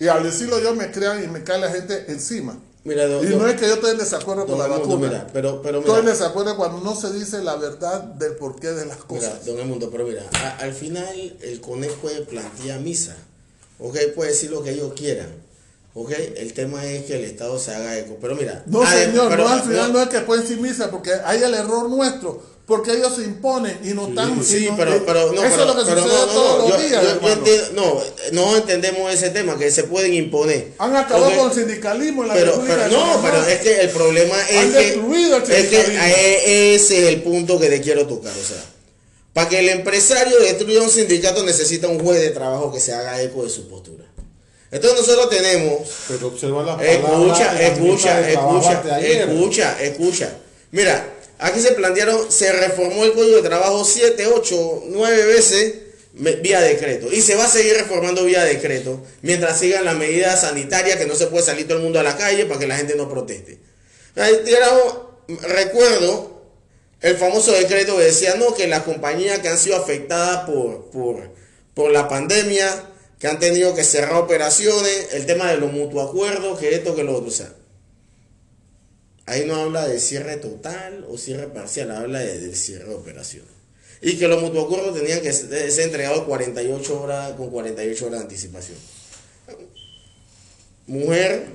[0.00, 2.58] Y al decirlo yo me crean y me cae la gente encima.
[2.82, 5.08] Mira, y no es que yo estoy en desacuerdo con la Edmundo, vacuna.
[5.08, 8.68] mira, pero, pero estoy en mira, desacuerdo cuando no se dice la verdad del porqué
[8.68, 9.44] de las mira, cosas.
[9.44, 13.14] don Edmundo, pero mira, a- al final el CONEC puede plantear misa,
[13.78, 13.96] ¿ok?
[14.14, 15.28] Puede decir lo que ellos quieran,
[15.92, 16.10] ¿ok?
[16.36, 18.62] El tema es que el Estado se haga eco, pero mira.
[18.64, 21.12] No, adem- señor, pero- no, al final no, no es que pueden sin misa, porque
[21.12, 22.42] hay el error nuestro.
[22.70, 24.42] Porque ellos se imponen y no están.
[24.42, 26.70] Sí, pero, no, eso pero, es lo que pero sucede no, no, todos no, los
[26.70, 27.02] yo- días.
[27.02, 27.34] yo- yo hermano.
[27.34, 28.02] entiendo- no,
[28.32, 30.68] no entendemos ese tema, que se pueden imponer.
[30.78, 33.22] Han acabado con el sindicalismo en la pero, República pero no, Panamá.
[33.30, 37.08] pero es que el problema es Han que, destruido el es que eh, ese es
[37.08, 38.64] el punto que te quiero tocar, o sea,
[39.34, 43.20] para que el empresario destruya un sindicato necesita un juez de trabajo que se haga
[43.20, 44.04] eco de su postura.
[44.72, 50.32] Entonces nosotros tenemos Pero observa las palabras Escucha, escucha, escucha, escucha, escucha.
[50.70, 55.74] Mira, aquí se plantearon, se reformó el código de trabajo 7, 8, 9 veces
[56.12, 57.12] vía decreto.
[57.12, 61.14] Y se va a seguir reformando vía decreto mientras sigan las medidas sanitarias que no
[61.14, 63.58] se puede salir todo el mundo a la calle para que la gente no proteste.
[65.42, 66.42] Recuerdo
[67.00, 71.30] el famoso decreto que decía no que las compañías que han sido afectadas por, por,
[71.74, 72.68] por la pandemia,
[73.18, 77.04] que han tenido que cerrar operaciones, el tema de los mutuos acuerdos, que esto, que
[77.04, 77.30] lo otro.
[77.30, 77.52] Sea,
[79.30, 83.50] ahí no habla de cierre total o cierre parcial, habla de, del cierre de operaciones.
[84.02, 88.18] Y que los mutuos acuerdos tenían que ser, ser entregados 48 horas, con 48 horas
[88.18, 88.78] de anticipación.
[90.86, 91.46] Mujer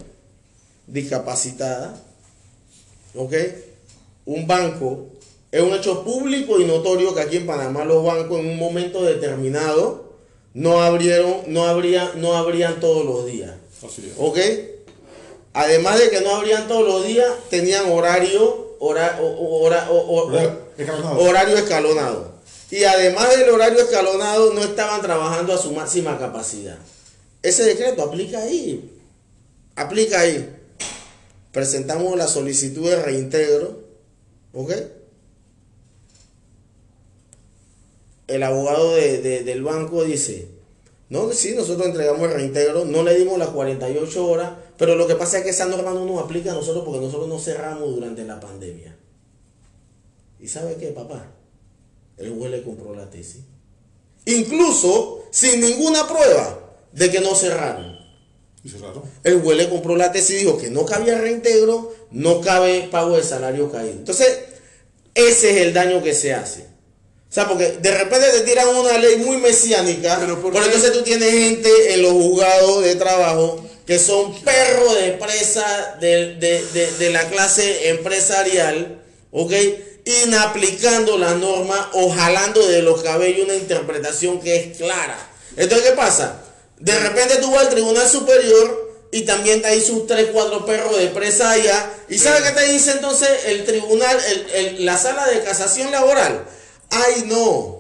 [0.88, 2.02] discapacitada,
[3.14, 3.34] ¿ok?
[4.26, 5.10] Un banco,
[5.52, 9.04] es un hecho público y notorio que aquí en Panamá los bancos en un momento
[9.04, 10.16] determinado
[10.54, 14.14] no abrieron, no abrían, no abrían todos los días, Así es.
[14.18, 14.38] ¿ok?
[15.56, 21.18] Además de que no abrían todos los días, tenían horario, hora- hora- escalonado.
[21.22, 22.32] horario escalonado.
[22.70, 26.78] Y además del horario escalonado, no estaban trabajando a su máxima capacidad.
[27.42, 28.92] Ese decreto aplica ahí.
[29.78, 30.54] Aplica ahí.
[31.54, 33.80] Presentamos la solicitud de reintegro.
[34.54, 34.72] ¿Ok?
[38.28, 40.48] El abogado de- de- del banco dice,
[41.10, 45.16] no, sí, nosotros entregamos el reintegro, no le dimos las 48 horas, pero lo que
[45.16, 48.24] pasa es que esa norma no nos aplica a nosotros porque nosotros no cerramos durante
[48.24, 48.96] la pandemia.
[50.40, 51.32] ¿Y sabe qué, papá?
[52.18, 53.42] El juez le compró la tesis.
[54.26, 56.60] Incluso sin ninguna prueba
[56.92, 57.98] de que no cerraron.
[58.64, 59.04] Y cerraron.
[59.24, 63.16] El juez le compró la tesis y dijo que no cabía reintegro, no cabe pago
[63.16, 63.94] de salario caído.
[63.94, 64.40] Entonces,
[65.14, 66.62] ese es el daño que se hace.
[67.30, 70.60] O sea, porque de repente te tiran una ley muy mesiánica, Pero ¿por qué?
[70.60, 76.36] entonces tú tienes gente en los juzgados de trabajo que son perros de presa de,
[76.36, 79.52] de- de- de la clase empresarial, ¿ok?
[80.24, 85.18] Inaplicando la norma o jalando de los cabellos una interpretación que es clara.
[85.58, 86.42] Entonces, ¿qué pasa?
[86.80, 90.98] De repente tú vas al Tribunal Superior y también te dice sus 3, 4 perros
[90.98, 91.92] de presa allá.
[92.10, 96.46] ¿Y sabe qué te dice entonces el tribunal, el- el- la sala de casación laboral?
[96.90, 97.75] Ay, no.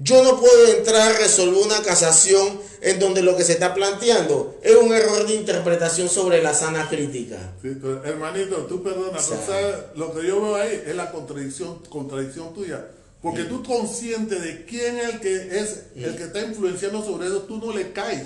[0.00, 4.56] Yo no puedo entrar a resolver una casación en donde lo que se está planteando
[4.62, 7.36] es un error de interpretación sobre la sana crítica.
[7.60, 9.74] Sí, hermanito, tú perdona, pero ¿sabes?
[9.96, 12.86] lo que yo veo ahí es la contradicción, contradicción tuya.
[13.20, 17.42] Porque tú consciente de quién es el que es el que está influenciando sobre eso,
[17.42, 18.22] tú no le caes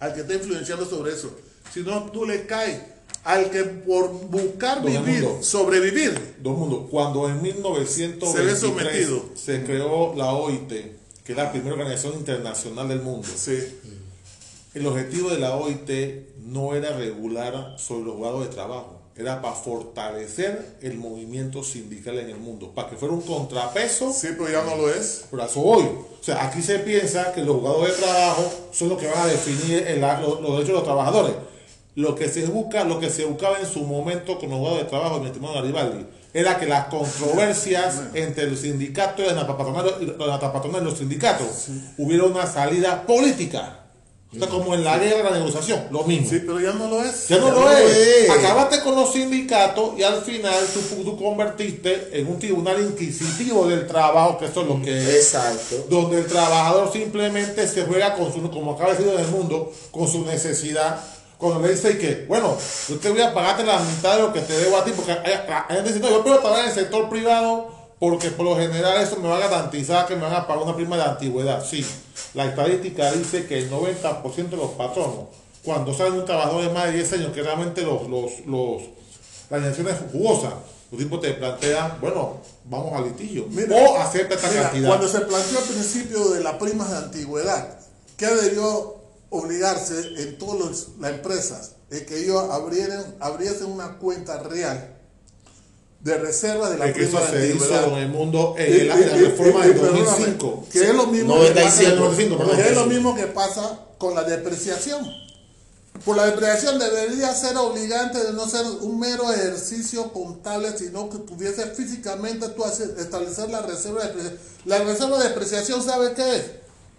[0.00, 1.34] al que está influenciando sobre eso,
[1.72, 2.78] sino tú le caes
[3.24, 5.42] al que por buscar Don vivir, Edmundo.
[5.42, 6.86] sobrevivir, Dos mundos.
[6.90, 9.24] Cuando en 1923 Se sometido.
[9.34, 10.72] se creó la OIT,
[11.28, 13.58] que es la primera organización internacional del mundo, sí,
[14.72, 15.90] el objetivo de la OIT
[16.46, 22.30] no era regular sobre los jugadores de trabajo, era para fortalecer el movimiento sindical en
[22.30, 25.24] el mundo, para que fuera un contrapeso sí, pero ya no lo es.
[25.30, 25.82] Por eso hoy.
[25.84, 29.26] O sea, aquí se piensa que los jugadores de trabajo son los que van a
[29.26, 31.34] definir el- los, los derechos de los trabajadores.
[31.94, 34.90] Lo que se busca, lo que se buscaba en su momento con los jugadores de
[34.90, 40.84] trabajo, mi estimado Garibaldi, era que las controversias entre el sindicato y la patronal y
[40.84, 43.74] los sindicatos hubiera una salida política.
[44.30, 46.28] O sea, como en la guerra, la negociación, lo mismo.
[46.28, 47.28] Sí, pero ya no lo es.
[47.28, 47.96] Ya no Ya lo no es.
[47.96, 48.28] es.
[48.30, 53.86] Acabaste con los sindicatos y al final tú, tú convertiste en un tribunal inquisitivo del
[53.86, 55.86] trabajo, que eso es lo que es Exacto.
[55.88, 59.72] donde el trabajador simplemente se juega con su, como acaba de decir en el mundo,
[59.90, 61.00] con su necesidad.
[61.38, 62.56] Cuando le dice que, bueno,
[62.88, 65.12] yo te voy a pagarte la mitad de lo que te debo a ti, porque
[65.12, 65.32] hay,
[65.68, 69.00] hay gente dice, no, yo puedo trabajar en el sector privado porque por lo general
[69.00, 71.64] eso me va a garantizar que me van a pagar una prima de antigüedad.
[71.64, 71.84] Sí,
[72.34, 75.26] la estadística dice que el 90% de los patronos,
[75.64, 78.82] cuando salen un trabajador de más de 10 años, que realmente los, los, los,
[79.50, 80.52] la dirección es jugosa,
[80.90, 84.88] los tipos te plantean, bueno, vamos al litigio, Mira, o acepta esta Mira, cantidad.
[84.88, 87.80] Cuando se planteó el principio de las primas de antigüedad,
[88.16, 88.97] ¿qué debió
[89.30, 91.72] obligarse en todas las empresas?
[91.90, 94.94] Es que ellos abrieran, abriesen una cuenta real
[96.00, 99.00] de reserva de la que prima eso de se hizo en el mundo en la,
[99.00, 100.64] y- reforma y- de perdóname, 2005.
[100.70, 102.56] Que es lo mismo 95, que pasa- 95, perdón.
[102.56, 105.06] que es lo mismo que pasa con la depreciación.
[106.04, 111.18] por la depreciación debería ser obligante de no ser un mero ejercicio contable, sino que
[111.18, 114.38] tuviese físicamente tú establecer la reserva de depreciación.
[114.66, 116.42] La reserva de depreciación, ¿sabe qué es?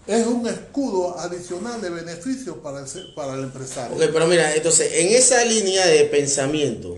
[0.08, 3.95] Es un escudo adicional de beneficio para el, para el empresario.
[3.95, 6.97] Ok, pero mira, entonces, en esa línea de pensamiento,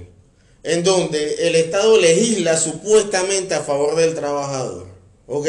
[0.63, 4.87] en donde el Estado legisla supuestamente a favor del trabajador,
[5.27, 5.47] ¿ok?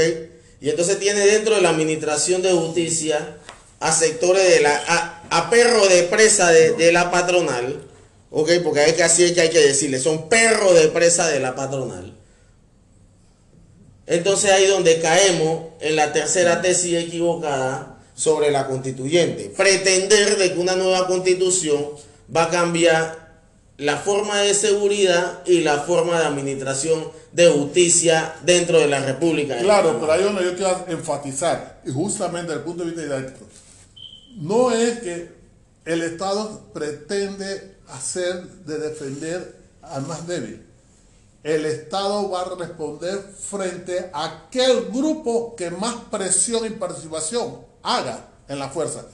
[0.61, 3.37] Y entonces tiene dentro de la Administración de Justicia
[3.81, 5.19] a sectores de la...
[5.31, 7.83] a, perro de presa de, la patronal,
[8.31, 8.51] ¿ok?
[8.63, 11.55] Porque hay que así es que hay que decirle, son perros de presa de la
[11.55, 12.17] patronal.
[14.07, 19.53] Entonces ahí donde caemos en la tercera tesis equivocada sobre la constituyente.
[19.57, 21.87] Pretender de que una nueva constitución
[22.35, 23.23] va a cambiar
[23.79, 29.59] la forma de seguridad y la forma de administración de justicia dentro de la República.
[29.59, 33.47] Claro, pero ahí donde yo quiero enfatizar, y justamente desde el punto de vista didáctico,
[34.37, 35.29] no es que
[35.85, 40.63] el Estado pretende hacer de defender al más débil.
[41.43, 48.28] El Estado va a responder frente a aquel grupo que más presión y participación haga
[48.49, 49.05] en la fuerza.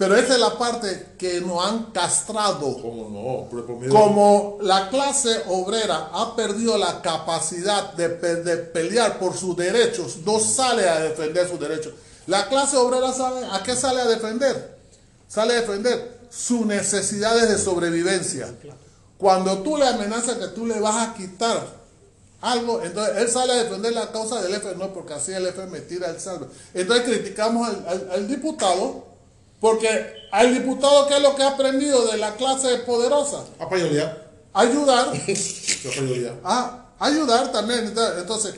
[0.00, 2.74] Pero esa es la parte que nos han castrado.
[2.80, 3.90] ¿Cómo no?
[3.90, 10.40] Como la clase obrera ha perdido la capacidad de, de, pelear por sus derechos, no
[10.40, 11.92] sale a defender sus derechos.
[12.26, 14.78] La clase obrera sabe a qué sale a defender.
[15.28, 18.54] Sale a defender sus necesidades de sobrevivencia.
[19.20, 21.78] Cuando tú le amenazas que tú le vas a quitar
[22.40, 25.66] algo, entonces él sale a defender la causa del F, no, porque así el F
[25.66, 26.46] me tira el salve.
[26.74, 27.68] Entonces criticamos
[28.10, 29.10] al diputado
[29.60, 33.44] porque al diputado, ¿qué es lo que ha aprendido de la clase poderosa?
[34.54, 35.12] Ayudar.
[36.44, 37.94] ah, ayudar también.
[38.18, 38.54] Entonces,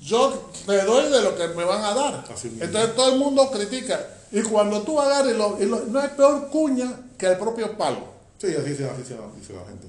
[0.00, 2.24] yo te doy de lo que me van a dar.
[2.44, 4.00] Entonces todo el mundo critica.
[4.30, 8.15] Y cuando tú agarras, y, lo, y no hay peor cuña que el propio palo.
[8.38, 9.86] Sí, así se dice la gente.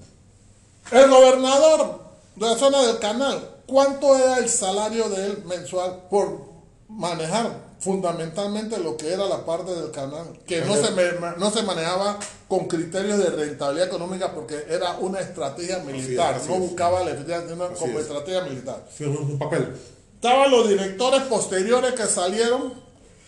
[0.91, 2.00] El gobernador
[2.36, 6.48] de la zona del canal, ¿cuánto era el salario de él mensual por
[6.88, 10.91] manejar fundamentalmente lo que era la parte del canal, que no se,
[11.38, 12.18] no se manejaba
[12.48, 17.45] con criterios de rentabilidad económica porque era una estrategia militar, no buscaba la efectividad
[17.78, 18.84] como estrategia militar.
[19.02, 19.74] un papel.
[20.16, 22.74] Estaban los directores posteriores que salieron,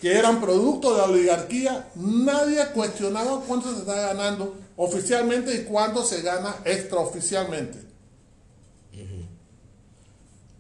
[0.02, 6.06] que eran producto de la oligarquía, nadie cuestionaba cuánto se está ganando oficialmente y cuánto
[6.06, 7.90] se gana extraoficialmente.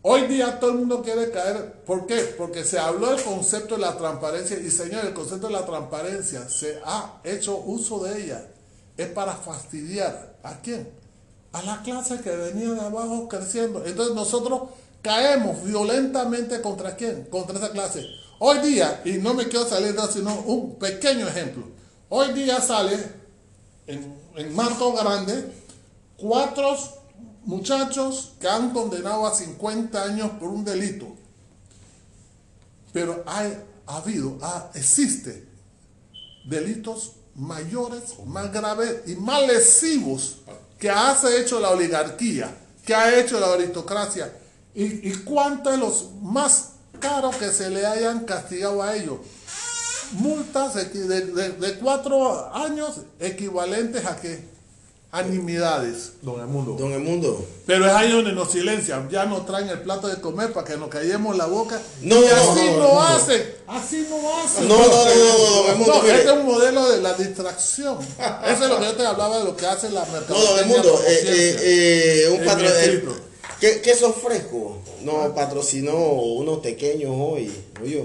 [0.01, 1.83] Hoy día todo el mundo quiere caer.
[1.85, 2.15] ¿Por qué?
[2.37, 4.57] Porque se habló del concepto de la transparencia.
[4.57, 8.47] Y señor, el concepto de la transparencia se ha hecho uso de ella.
[8.95, 10.37] Es para fastidiar.
[10.41, 10.89] ¿A quién?
[11.51, 13.85] A la clase que venía de abajo creciendo.
[13.85, 14.69] Entonces nosotros
[15.01, 17.25] caemos violentamente contra quién?
[17.25, 18.07] Contra esa clase.
[18.41, 21.67] Hoy día, y no me quiero salir de sino un pequeño ejemplo.
[22.07, 22.97] Hoy día sale
[23.85, 25.51] en, en Marco Grande
[26.15, 26.77] cuatro
[27.43, 31.07] muchachos que han condenado a 50 años por un delito.
[32.93, 33.45] Pero ha,
[33.87, 34.37] habido,
[34.73, 35.45] existe
[36.45, 40.37] delitos mayores, más graves y más lesivos
[40.77, 44.33] que ha hecho la oligarquía, que ha hecho la aristocracia.
[44.73, 46.68] ¿Y, y cuántos de los más
[46.99, 49.17] caros que se le hayan castigado a ellos?
[50.13, 54.43] Multas de, de, de cuatro años equivalentes a que
[55.11, 56.13] animidades.
[56.21, 56.75] Don el mundo.
[56.77, 57.45] Don el mundo.
[57.65, 59.09] Pero es ahí donde nos silencian.
[59.09, 61.79] Ya nos traen el plato de comer para que nos callemos la boca.
[62.01, 63.55] No, y así no, hacen.
[63.67, 64.67] Así no hacen.
[64.67, 66.03] No, no, no, no, don el mundo.
[66.05, 67.97] este es un modelo de la distracción.
[67.99, 70.37] Eso es lo que yo te hablaba de lo que hace la mercadotecnia.
[70.37, 71.01] No, don el mundo.
[71.07, 73.28] Eh, eh, eh, un patrocinio.
[73.59, 74.77] ¿Qué, queso fresco?
[75.03, 77.51] No, patrocinó unos pequeños hoy.
[77.81, 78.03] Oye.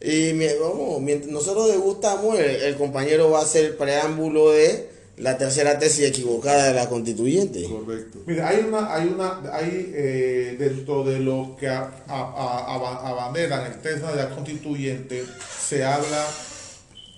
[0.00, 4.88] Y vamos, mientras nosotros degustamos, el, el compañero va a hacer el preámbulo de
[5.18, 7.64] la tercera tesis equivocada de la constituyente.
[7.64, 8.20] Correcto.
[8.26, 14.16] Mira, hay una, hay una, hay eh, dentro de lo que abanderan el tema de
[14.16, 15.24] la constituyente,
[15.68, 16.24] se habla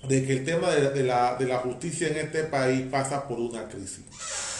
[0.07, 3.67] de que el tema de, la, de la justicia en este país pasa por una
[3.67, 4.01] crisis.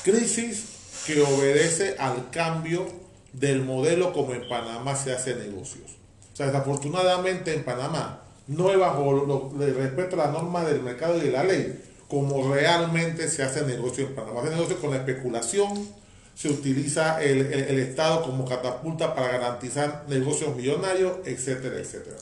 [0.04, 0.64] Crisis
[1.06, 2.88] que obedece al cambio
[3.34, 5.98] del modelo como en Panamá se hace negocios.
[6.34, 11.18] O sea, desafortunadamente en Panamá no es bajo el respeto a las normas del mercado
[11.18, 14.42] y de la ley, como realmente se hace negocio en Panamá.
[14.42, 15.88] Se hace negocio con la especulación,
[16.36, 17.42] se utiliza el,
[17.80, 22.18] Estado como catapulta para garantizar negocios millonarios, etcétera, etcétera.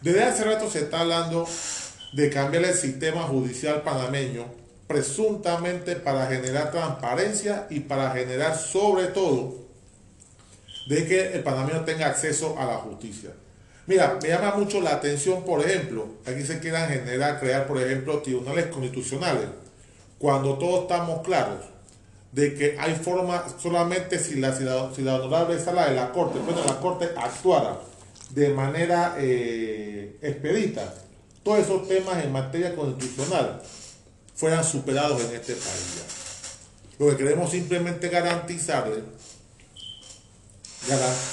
[0.00, 1.46] Desde hace rato se está hablando
[2.12, 4.46] de cambiar el sistema judicial panameño,
[4.88, 9.54] presuntamente para generar transparencia y para generar sobre todo
[10.88, 13.30] de que el panameño tenga acceso a la justicia.
[13.86, 18.18] Mira, me llama mucho la atención, por ejemplo, aquí se quieran generar, crear, por ejemplo,
[18.22, 19.46] tribunales constitucionales.
[20.18, 21.60] cuando todos estamos claros
[22.32, 26.60] de que hay forma solamente si la, si la, honorable sala de la corte, bueno,
[26.66, 27.78] la corte actuara
[28.30, 30.92] de manera eh, expedita,
[31.42, 33.62] todos esos temas en materia constitucional
[34.38, 36.02] fueran superados en este país.
[37.00, 39.02] Lo que queremos simplemente garantizarle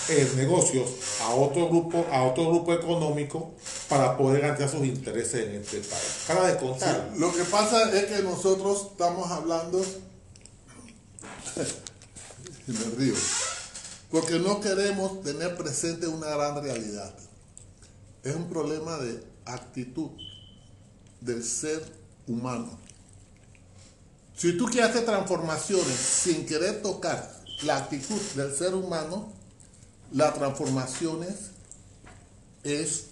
[0.10, 0.90] eh, negocios
[1.22, 3.54] a otro grupo, a otro grupo económico
[3.88, 6.26] para poder garantizar sus intereses en este país.
[6.28, 7.12] Para de contar.
[7.18, 9.86] lo que pasa es que nosotros estamos hablando
[12.68, 13.14] me río.
[14.10, 17.14] Porque no queremos tener presente una gran realidad.
[18.24, 20.10] Es un problema de actitud
[21.22, 21.84] del ser
[22.28, 22.85] humano.
[24.36, 29.32] Si tú quieres hacer transformaciones sin querer tocar la actitud del ser humano,
[30.12, 31.52] las transformaciones
[32.64, 33.06] es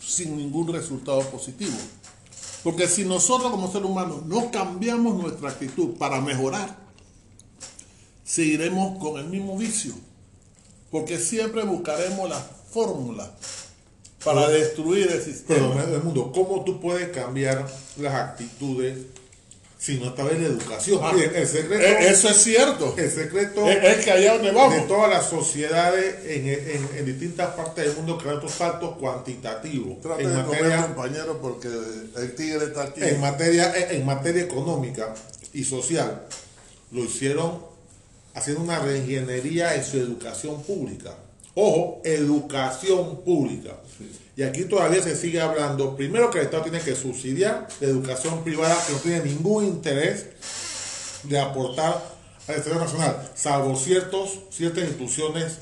[0.00, 1.76] sin ningún resultado positivo.
[2.64, 6.76] Porque si nosotros como ser humano no cambiamos nuestra actitud para mejorar,
[8.24, 9.92] seguiremos con el mismo vicio,
[10.90, 12.40] porque siempre buscaremos la
[12.70, 13.30] fórmula
[14.24, 15.74] para destruir el sistema.
[15.74, 17.66] Pero el mundo, ¿cómo tú puedes cambiar
[17.98, 18.98] las actitudes
[19.78, 21.00] si no está en la educación?
[21.02, 22.94] Ah, el, secreto, eh, eso es cierto.
[22.98, 24.74] El secreto es, que allá donde vamos.
[24.74, 30.00] de todas las sociedades en, distintas partes del mundo crear estos saltos cuantitativos.
[30.00, 31.68] Trata en de materia, compañero, porque
[32.16, 33.02] el tigre está aquí.
[33.04, 35.14] En materia, en materia económica
[35.52, 36.22] y social,
[36.90, 37.62] lo hicieron
[38.34, 41.14] haciendo una reingeniería en su educación pública.
[41.60, 43.72] Ojo, educación pública.
[44.36, 48.44] Y aquí todavía se sigue hablando, primero que el Estado tiene que subsidiar la educación
[48.44, 50.26] privada que no tiene ningún interés
[51.24, 52.00] de aportar
[52.46, 55.58] al Estado nacional, salvo ciertos, ciertas instituciones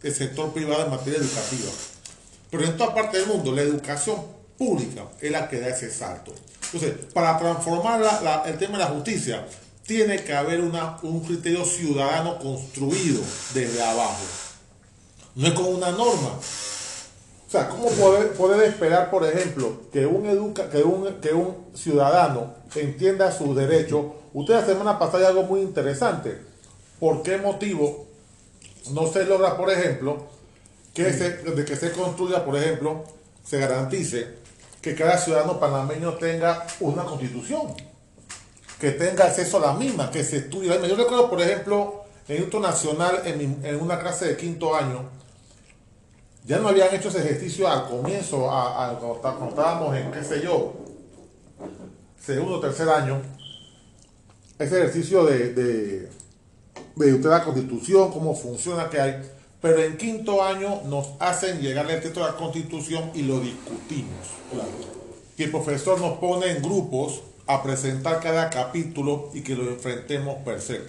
[0.00, 1.72] del sector privado en materia educativa.
[2.52, 4.22] Pero en toda parte del mundo, la educación
[4.56, 6.32] pública es la que da ese salto.
[6.66, 8.00] Entonces, para transformar
[8.46, 9.44] el tema de la justicia,
[9.84, 13.20] tiene que haber un criterio ciudadano construido
[13.52, 14.22] desde abajo.
[15.34, 16.38] No es con una norma.
[17.46, 21.56] O sea, ¿cómo poder, poder esperar, por ejemplo, que un, educa, que, un, que un
[21.74, 24.06] ciudadano entienda sus derechos?
[24.32, 26.38] Usted la semana pasada algo muy interesante.
[26.98, 28.06] ¿Por qué motivo
[28.90, 30.26] no se logra, por ejemplo,
[30.92, 33.04] que se, de que se construya, por ejemplo,
[33.44, 34.26] se garantice
[34.80, 37.74] que cada ciudadano panameño tenga una constitución?
[38.84, 40.68] que tenga acceso a la misma, que se estudie.
[40.68, 45.08] Yo recuerdo, por ejemplo, en Instituto Nacional, en, una clase de quinto año,
[46.44, 50.74] ya no habían hecho ese ejercicio al comienzo, a, cuando, estábamos en, qué sé yo,
[52.20, 53.22] segundo o tercer año,
[54.58, 56.10] ese ejercicio de, de,
[56.96, 59.30] de usted la constitución, cómo funciona, qué hay.
[59.60, 64.28] Pero en quinto año nos hacen llegar el texto de la constitución y lo discutimos.
[65.38, 70.36] Y el profesor nos pone en grupos a presentar cada capítulo y que lo enfrentemos
[70.44, 70.82] per se.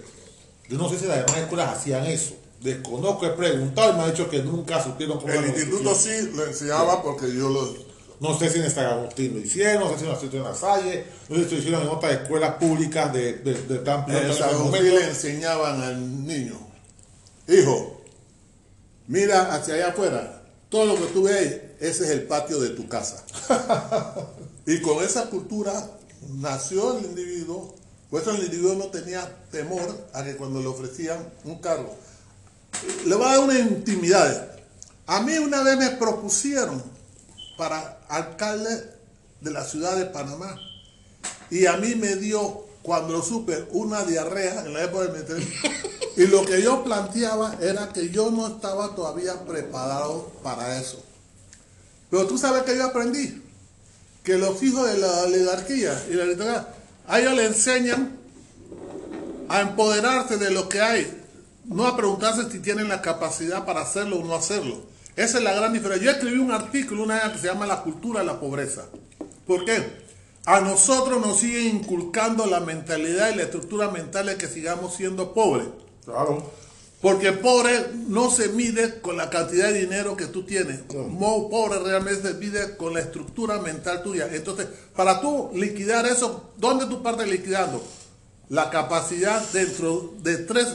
[0.67, 2.35] Yo no sé si las demás escuelas hacían eso.
[2.61, 6.45] Desconozco, he preguntado y me ha dicho que nunca supieron cómo El instituto sí lo
[6.45, 7.85] enseñaba porque yo lo...
[8.19, 10.55] No sé si en San Agustín lo hicieron, no sé si lo hicieron en la
[10.55, 14.33] Salle, no sé si lo hicieron en otras escuelas públicas de, de, de tan En
[14.33, 16.57] San Agustín le enseñaban al niño,
[17.47, 18.01] hijo,
[19.07, 22.87] mira hacia allá afuera, todo lo que tú ves, ese es el patio de tu
[22.87, 23.23] casa.
[24.65, 25.73] y con esa cultura
[26.29, 27.75] nació el individuo,
[28.09, 31.95] pues el individuo no tenía temor a que cuando le ofrecían un cargo.
[33.05, 34.51] Le voy a dar una intimidad.
[35.07, 36.83] A mí una vez me propusieron
[37.57, 38.95] para alcalde
[39.41, 40.59] de la ciudad de Panamá.
[41.49, 45.41] Y a mí me dio, cuando lo supe, una diarrea en la época del meter.
[46.17, 51.03] Y lo que yo planteaba era que yo no estaba todavía preparado para eso.
[52.09, 53.41] Pero tú sabes que yo aprendí
[54.23, 56.67] que los hijos de la oligarquía y la aristocracia,
[57.07, 58.17] a ellos le enseñan
[59.49, 61.24] a empoderarse de lo que hay,
[61.67, 64.83] no a preguntarse si tienen la capacidad para hacerlo o no hacerlo.
[65.15, 66.05] Esa es la gran diferencia.
[66.05, 68.85] Yo escribí un artículo una vez que se llama La cultura de la pobreza.
[69.47, 70.05] ¿Por qué?
[70.45, 75.33] A nosotros nos siguen inculcando la mentalidad y la estructura mental de que sigamos siendo
[75.33, 75.67] pobres.
[76.03, 76.51] Claro.
[77.01, 80.81] Porque pobre no se mide con la cantidad de dinero que tú tienes.
[80.81, 84.27] Pobre realmente se mide con la estructura mental tuya.
[84.31, 87.83] Entonces, para tú liquidar eso, ¿dónde tú partes liquidando?
[88.49, 90.67] La capacidad dentro de tres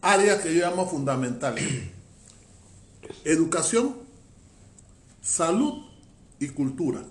[0.00, 1.64] áreas que yo llamo fundamentales.
[3.24, 3.96] Educación,
[5.22, 5.84] salud
[6.38, 7.02] y cultura.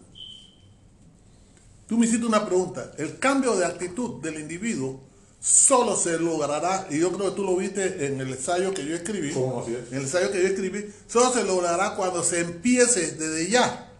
[1.87, 2.91] Tú me hiciste una pregunta.
[2.97, 5.01] El cambio de actitud del individuo
[5.39, 8.95] solo se logrará, y yo creo que tú lo viste en el ensayo que yo
[8.95, 13.93] escribí, en el ensayo que yo escribí, solo se logrará cuando se empiece desde ya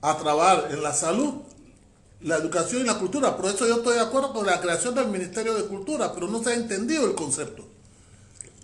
[0.00, 1.42] a trabajar en la salud
[2.20, 3.36] la educación y la cultura.
[3.36, 6.42] Por eso yo estoy de acuerdo con la creación del Ministerio de Cultura, pero no
[6.42, 7.67] se ha entendido el concepto.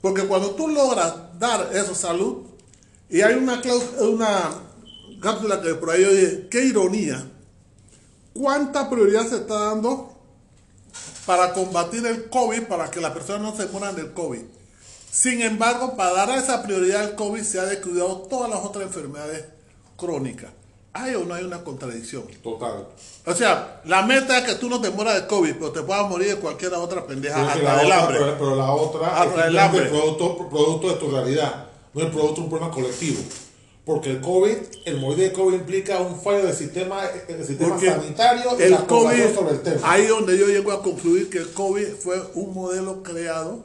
[0.05, 2.43] Porque cuando tú logras dar eso, salud,
[3.09, 3.63] y hay una,
[4.01, 4.51] una
[5.19, 7.27] cápsula que por ahí yo qué ironía,
[8.35, 10.15] ¿cuánta prioridad se está dando
[11.25, 14.43] para combatir el COVID, para que las personas no se mueran del COVID?
[15.11, 19.47] Sin embargo, para dar esa prioridad al COVID se ha descuidado todas las otras enfermedades
[19.97, 20.51] crónicas.
[20.97, 22.25] ¿Hay o no hay una contradicción?
[22.43, 22.87] Total.
[23.27, 26.09] O sea, la meta es que tú no te mueras de COVID, pero te puedas
[26.09, 27.35] morir de cualquier otra pendeja.
[27.35, 28.19] Pero, hasta la del otra, hambre.
[28.21, 29.83] pero, pero la otra Hasta es simplemente hambre.
[29.83, 33.21] el producto, producto de tu realidad, no el producto de un problema colectivo.
[33.85, 37.91] Porque el COVID, el morir de COVID implica un fallo del sistema, del sistema Porque
[37.91, 39.81] sanitario y el la COVID, sobre el tema.
[39.93, 43.65] ahí donde yo llego a concluir que el COVID fue un modelo creado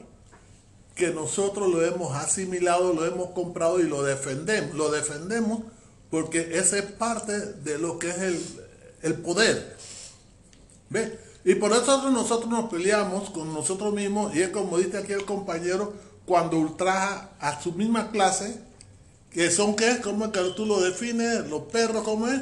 [0.94, 4.74] que nosotros lo hemos asimilado, lo hemos comprado y lo defendemos.
[4.74, 5.60] Lo defendemos
[6.10, 8.46] porque esa es parte de lo que es el,
[9.02, 9.76] el poder.
[10.90, 11.18] ¿Ve?
[11.44, 15.24] Y por eso nosotros nos peleamos con nosotros mismos, y es como dice aquí el
[15.24, 15.94] compañero,
[16.26, 18.60] cuando ultraja a su misma clase,
[19.30, 21.48] que son qué, ¿cómo es que tú lo defines?
[21.48, 22.40] Los perros, ¿cómo es?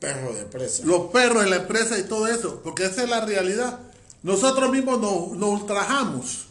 [0.00, 0.84] Perro de presa.
[0.84, 3.80] los perros en la empresa y todo eso, porque esa es la realidad.
[4.22, 6.47] Nosotros mismos nos, nos ultrajamos.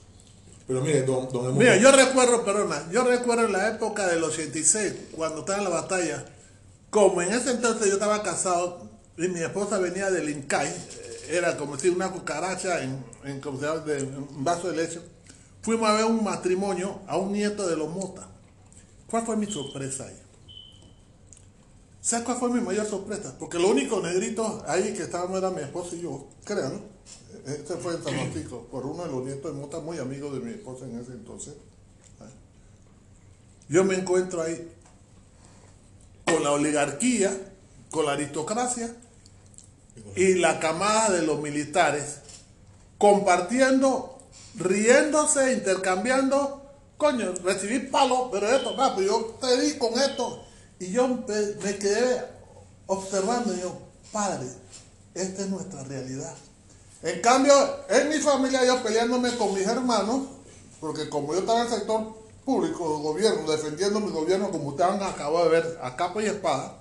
[0.67, 4.93] Pero mire, don, don Mira, yo recuerdo, perdona, yo recuerdo en la época del 86,
[5.15, 6.25] cuando estaba en la batalla,
[6.89, 10.73] como en ese entonces yo estaba casado y mi esposa venía del Incai,
[11.29, 14.99] era como si una cucaracha en, en, como se llama, en un vaso de leche,
[15.61, 18.27] fuimos a ver un matrimonio a un nieto de los Mota.
[19.09, 20.26] ¿Cuál fue mi sorpresa ahí?
[22.07, 23.35] ¿Sabes cuál fue mi mayor sorpresa?
[23.37, 26.81] Porque lo único negrito ahí que estábamos era mi esposa y yo, crean.
[27.45, 30.39] Este fue en San Francisco, por uno de los nietos de Mota, muy amigo de
[30.39, 31.55] mi esposa en ese entonces.
[33.67, 34.71] Yo me encuentro ahí
[36.23, 37.37] con la oligarquía,
[37.91, 38.95] con la aristocracia
[40.15, 42.19] y la camada de los militares
[42.97, 44.19] compartiendo,
[44.55, 46.71] riéndose, intercambiando.
[46.95, 50.46] Coño, recibí palo, pero esto, pues yo te di con esto.
[50.79, 52.23] Y yo me, quedé
[52.85, 53.77] observando y yo,
[54.11, 54.47] padre,
[55.13, 56.33] esta es nuestra realidad.
[57.03, 57.53] En cambio,
[57.89, 60.27] en mi familia yo peleándome con mis hermanos,
[60.79, 62.15] porque como yo estaba en el sector
[62.45, 66.79] público, gobierno, defendiendo mi gobierno, como ustedes han acabado de ver a capa y espada,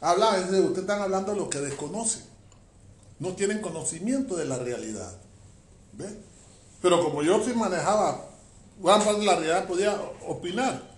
[0.00, 2.22] hablan, ustedes están hablando de lo que desconocen.
[3.18, 5.12] No tienen conocimiento de la realidad.
[5.92, 6.06] ¿Ve?
[6.82, 8.24] Pero como yo sí manejaba
[8.82, 10.89] gran parte de la realidad, podía opinar.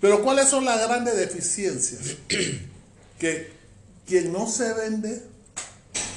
[0.00, 2.16] Pero ¿cuáles son las grandes deficiencias?
[3.18, 3.52] que
[4.06, 5.22] quien no se vende,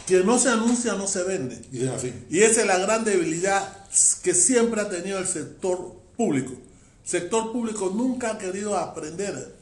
[0.08, 1.62] quien no se anuncia, no se vende.
[1.94, 2.14] así.
[2.30, 3.86] Y esa es la gran debilidad
[4.24, 6.54] que siempre ha tenido el sector público.
[7.04, 9.54] El sector público nunca ha querido aprender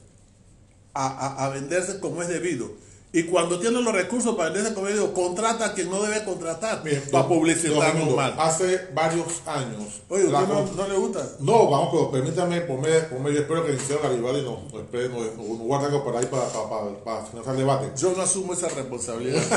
[0.93, 2.71] a, a- a venderse como es debido.
[3.13, 6.81] Y cuando tiene los recursos para venderse como debido, contrata a quien no debe contratar
[6.81, 8.35] Miren, para publicitarnos mal.
[8.39, 10.01] Hace varios años.
[10.07, 11.27] Oye, ¿usted no, no le gusta?
[11.39, 15.37] No, vamos, pero permítame, por medio, por medio, espero que el señor Garibaldi nos, nos,
[15.37, 17.91] nos guarde algo por ahí para, para, para, para finalizar el debate.
[17.97, 19.43] Yo no asumo esa responsabilidad.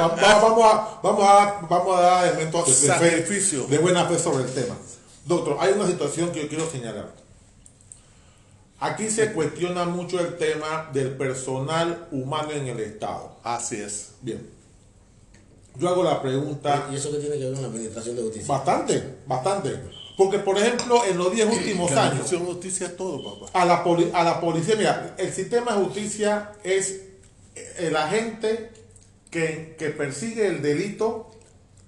[0.00, 3.22] Va- va- vamos, a, vamos, a, vamos a dar elementos de, de, fe-
[3.66, 4.76] de buena fe sobre el tema.
[5.24, 7.08] Doctor, hay una situación que yo quiero señalar.
[8.80, 13.36] Aquí se cuestiona mucho el tema del personal humano en el Estado.
[13.44, 14.12] Así es.
[14.22, 14.48] Bien.
[15.78, 16.88] Yo hago la pregunta.
[16.90, 18.48] ¿Y eso qué tiene que ver con la administración de justicia?
[18.48, 19.78] Bastante, bastante.
[20.16, 23.58] Porque, por ejemplo, en los 10 últimos la años, función justicia es todo, papá.
[23.58, 27.02] a la, poli- a la policía, mira, el sistema de justicia es
[27.78, 28.70] el agente
[29.30, 31.30] que, que persigue el delito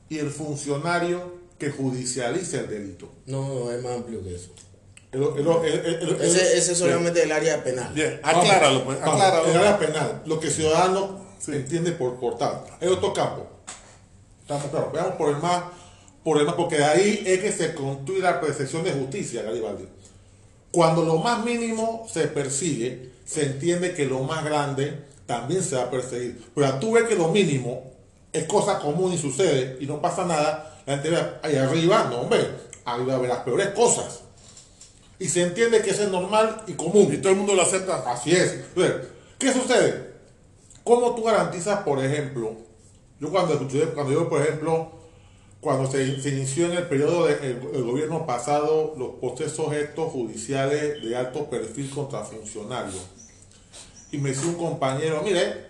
[0.09, 3.09] y el funcionario que judicializa el delito.
[3.27, 4.51] No, no, es más amplio que eso.
[5.13, 7.93] El- el- el- el- el- Ese, ese es solamente el área penal.
[7.93, 8.99] Bien, acláralo, pues.
[9.01, 9.47] vamos, Acláralo.
[9.51, 12.63] El área penal, lo que ciudadano entiende por, por tal.
[12.81, 13.47] Es otro campo.
[14.41, 14.93] Estamos claros.
[14.93, 15.65] Veamos por el más,
[16.25, 19.87] por el más, porque de ahí es que se construye la percepción de justicia, Garibaldi.
[20.71, 25.83] Cuando lo más mínimo se persigue, se entiende que lo más grande también se va
[25.83, 26.43] a perseguir.
[26.55, 27.93] Pero tú ves que lo mínimo
[28.33, 32.23] es cosa común y sucede y no pasa nada, la gente ve ahí arriba, no
[32.23, 32.47] hombre,
[32.87, 34.21] arriba ve las peores cosas.
[35.23, 37.15] Y se entiende que eso es normal y común.
[37.15, 38.03] Y todo el mundo lo acepta.
[38.11, 38.59] Así es.
[39.39, 40.15] ¿qué sucede?
[40.83, 42.57] ¿Cómo tú garantizas, por ejemplo,
[43.21, 44.91] yo cuando escuché, cuando yo, por ejemplo,
[45.61, 51.17] cuando se, se inició en el periodo del gobierno pasado los procesos estos judiciales de
[51.17, 53.07] alto perfil contra funcionarios,
[54.11, 55.67] y me decía un compañero, mire,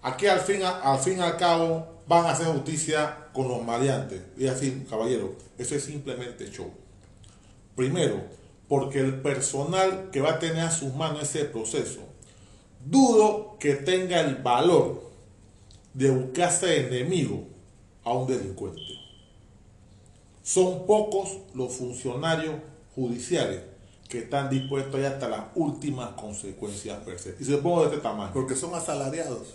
[0.00, 4.22] aquí al fin, al fin y al cabo van a hacer justicia con los maleantes.
[4.38, 6.72] Y así, caballero, eso es simplemente show.
[7.74, 12.00] Primero, porque el personal que va a tener a sus manos ese proceso,
[12.84, 15.02] dudo que tenga el valor
[15.94, 17.44] de buscarse enemigo
[18.04, 18.80] a un delincuente.
[20.42, 22.54] Son pocos los funcionarios
[22.94, 23.62] judiciales
[24.08, 27.34] que están dispuestos a ir hasta las últimas consecuencias per se.
[27.40, 28.30] Y se pongo de este tamaño.
[28.32, 29.54] Porque son asalariados.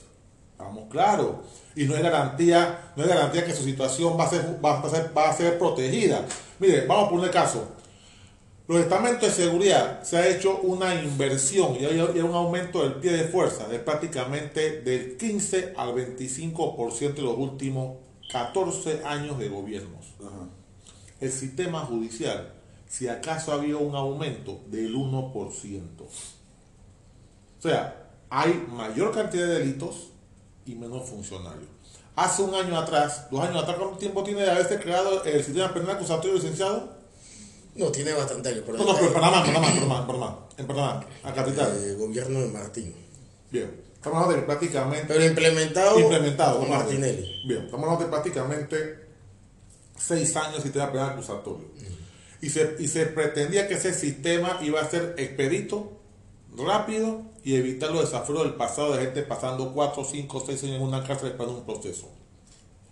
[0.51, 1.38] Estamos claros.
[1.76, 4.89] Y no es garantía, no es garantía que su situación va a ser, va a
[4.89, 6.26] ser, va a ser protegida.
[6.59, 7.68] Mire, vamos a poner caso.
[8.72, 13.11] Los estamentos de seguridad se ha hecho una inversión y hay, un aumento del pie
[13.11, 17.97] de fuerza de prácticamente del 15 al 25% de los últimos
[18.32, 20.13] 14 años de gobiernos.
[21.19, 22.53] El sistema judicial,
[22.88, 25.34] si acaso ha habido un aumento del 1%.
[26.01, 26.07] O
[27.59, 30.11] sea, hay mayor cantidad de delitos
[30.65, 31.67] y menos funcionarios.
[32.15, 35.74] Hace un año atrás, dos años atrás, ¿cuánto tiempo tiene de haberse creado el sistema
[35.74, 37.01] penal acusatorio licenciado?
[37.76, 38.63] No, tiene bastante años.
[38.67, 41.78] No, no, pero en Panamá, Panamá, Panamá, Panamá, en Panamá, a capital.
[41.84, 42.93] El gobierno de Martín.
[43.49, 45.05] Bien, estamos hablando de prácticamente...
[45.07, 46.69] Pero implementado, implementado con.
[46.69, 47.41] Martinelli.
[47.45, 49.07] Bien, estamos hablando de prácticamente
[49.97, 51.67] seis años de sistema penal acusatorio.
[52.41, 55.99] Y se, y se pretendía que ese sistema iba a ser expedito,
[56.57, 60.82] rápido y evitar los desafíos del pasado de gente pasando 4, 5, 6 años en
[60.82, 62.09] una cárcel esperando un proceso.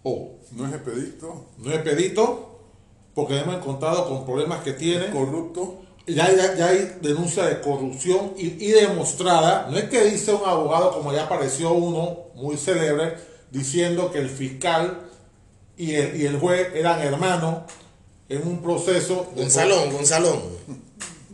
[0.04, 2.59] O No es expedito, no es expedito
[3.14, 5.10] porque hemos encontrado con problemas que tiene.
[5.10, 5.82] corrupto.
[6.08, 9.68] Ya hay, ya hay denuncia de corrupción y, y demostrada.
[9.70, 13.14] No es que dice un abogado, como ya apareció uno muy célebre,
[13.52, 15.02] diciendo que el fiscal
[15.78, 17.60] y el, y el juez eran hermanos
[18.28, 19.28] en un proceso.
[19.36, 19.44] de-
[19.92, 20.40] Gonzalón.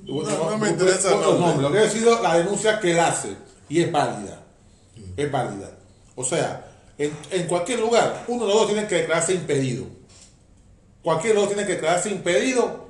[0.08, 1.62] Bueno, No, no me interesa el otro nombre.
[1.64, 3.30] Lo que ha sido la denuncia que él hace
[3.70, 4.40] y es válida.
[5.18, 5.72] Es válida.
[6.16, 6.64] O sea,
[7.00, 9.86] en, en cualquier lugar, uno de los dos tiene que declararse impedido.
[11.06, 12.88] Cualquier dos tiene que declararse impedido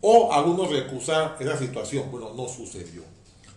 [0.00, 2.10] o algunos recusar esa situación.
[2.10, 3.02] Bueno, no sucedió.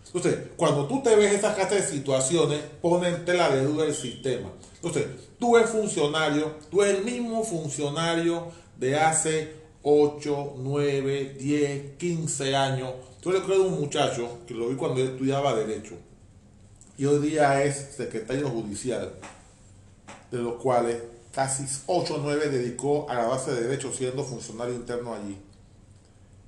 [0.05, 3.95] Entonces, cuando tú te ves esas clases de situaciones, pone en tela de duda el
[3.95, 4.51] sistema.
[4.76, 5.08] Entonces,
[5.39, 8.43] tú eres funcionario, tú eres el mismo funcionario
[8.78, 12.93] de hace 8, 9, 10, 15 años.
[13.24, 15.95] Yo recuerdo un muchacho que lo vi cuando yo estudiaba Derecho
[16.95, 19.14] y hoy día es secretario judicial,
[20.30, 21.01] de los cuales
[21.38, 25.38] casi 8 o 9 dedicó a la base de Derecho siendo funcionario interno allí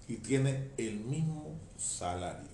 [0.08, 2.50] y tiene el mismo salario.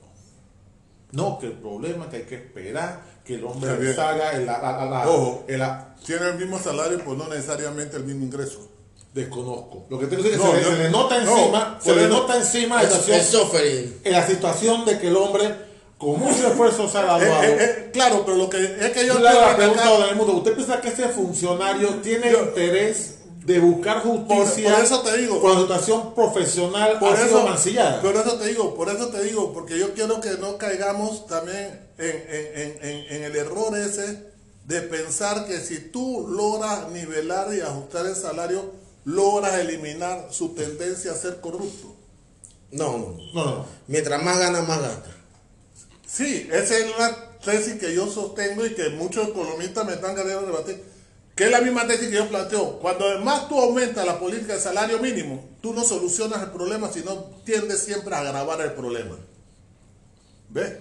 [1.13, 4.57] No, que el problema es que hay que esperar que el hombre salga en la,
[4.61, 5.45] la- la- la- Ojo.
[5.47, 8.69] la- Tiene el mismo salario, pues no necesariamente el mismo ingreso.
[9.13, 9.86] desconozco.
[9.89, 12.36] Lo que tengo que decir es que se, le nota no, encima, se le nota
[12.36, 13.93] encima la Es, situación, es software.
[14.03, 15.55] en la situación de que el hombre
[15.97, 17.43] con mucho esfuerzo se ha graduado.
[17.43, 19.83] Eh, eh, eh, claro, pero lo que es que yo hago la pregunta a recalcar-
[19.89, 20.33] todo el mundo.
[20.33, 23.11] ¿Usted piensa que ese funcionario tiene Yo- interés
[23.45, 25.39] de buscar justicia Por- por eso te digo.
[25.53, 28.01] su situación profesional por ha sido eso, mancillada?
[28.01, 31.79] por eso te digo, por eso te digo, porque yo quiero que no caigamos también
[31.97, 34.33] en, en- en- en- en el error ese
[34.65, 38.71] de pensar que si tú logras nivelar y ajustar el salario,
[39.05, 41.93] logras eliminar su tendencia a ser corrupto.
[42.71, 43.17] No, no.
[43.33, 43.65] No, no, no.
[43.87, 45.11] Mientras más gana, más gasta.
[46.16, 47.13] Sí, esa es una
[47.43, 50.82] tesis que yo sostengo y que muchos economistas me están queriendo rebatir.
[51.36, 52.80] Que es la misma tesis que yo planteo.
[52.80, 57.16] Cuando además tú aumentas la política de salario mínimo, tú no solucionas el problema, sino
[57.43, 59.18] tiendes siempre a agravar el problema.
[60.49, 60.72] ¿Ves?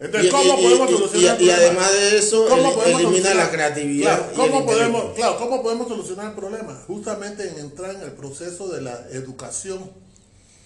[0.00, 1.64] Entonces, Y- ¿cómo y- podemos y- solucionar y- el y problema?
[1.86, 5.62] además de eso, ¿Cómo el- elimina la creatividad Claro, y ¿cómo el podemos, claro, ¿cómo
[5.62, 6.82] podemos solucionar el problema?
[6.88, 9.90] Justamente en entrar en el proceso de la educación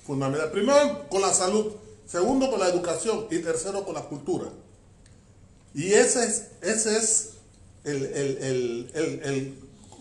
[0.07, 0.51] fundamental.
[0.51, 1.73] Primero con la salud,
[2.07, 4.47] segundo con la educación y tercero con la cultura.
[5.75, 7.31] Y ese es, ese es
[7.85, 9.55] el, el, el, el, el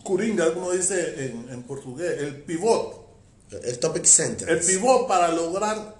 [0.03, 2.99] curinga, como dice en, en portugués, el pivot.
[3.63, 4.49] El topic center.
[4.49, 5.95] El pivot para lograr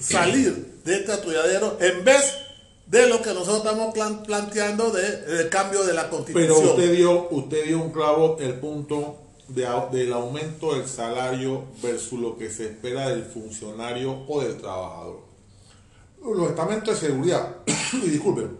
[0.00, 2.22] salir de este atolladero en vez
[2.86, 6.66] de lo que nosotros estamos plan- planteando de, del cambio de la Pero constitución.
[6.68, 9.18] usted dio, usted dio un clavo el punto
[9.48, 15.25] de, del aumento del salario versus lo que se espera del funcionario o del trabajador.
[16.34, 17.56] Los estamentos de seguridad,
[17.92, 18.58] y disculpen,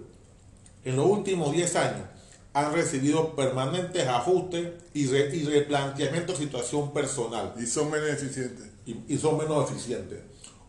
[0.84, 2.02] en los últimos 10 años
[2.52, 8.66] han recibido permanentes ajustes y, re- y replanteamiento de situación personal Y son menos eficientes.
[8.86, 10.20] y, y son menos eficientes.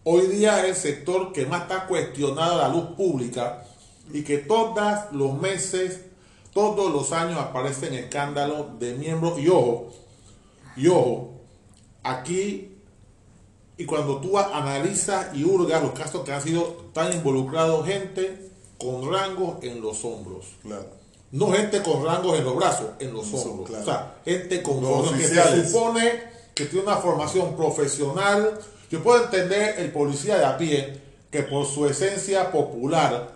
[0.04, 3.64] Hoy día es el sector que más está cuestionado la luz pública
[4.12, 6.02] y que todos los meses,
[6.54, 9.38] todos los años aparecen escándalos de miembros.
[9.39, 9.93] Y ojo,
[10.78, 11.41] y ojo,
[12.04, 12.76] aquí,
[13.78, 16.63] y cuando tú analizas y hurgas los casos que han sido
[16.93, 18.49] tan involucrados, gente
[18.80, 20.45] con rangos en los hombros.
[20.63, 20.86] Claro.
[21.32, 23.69] No gente con rangos en los brazos, en los Eso, hombros.
[23.69, 23.84] claro.
[23.84, 26.23] O sea, gente con Los que se supone
[26.55, 28.59] que tiene una formación profesional.
[28.89, 33.32] Yo puedo entender el policía de a pie que por su esencia popular,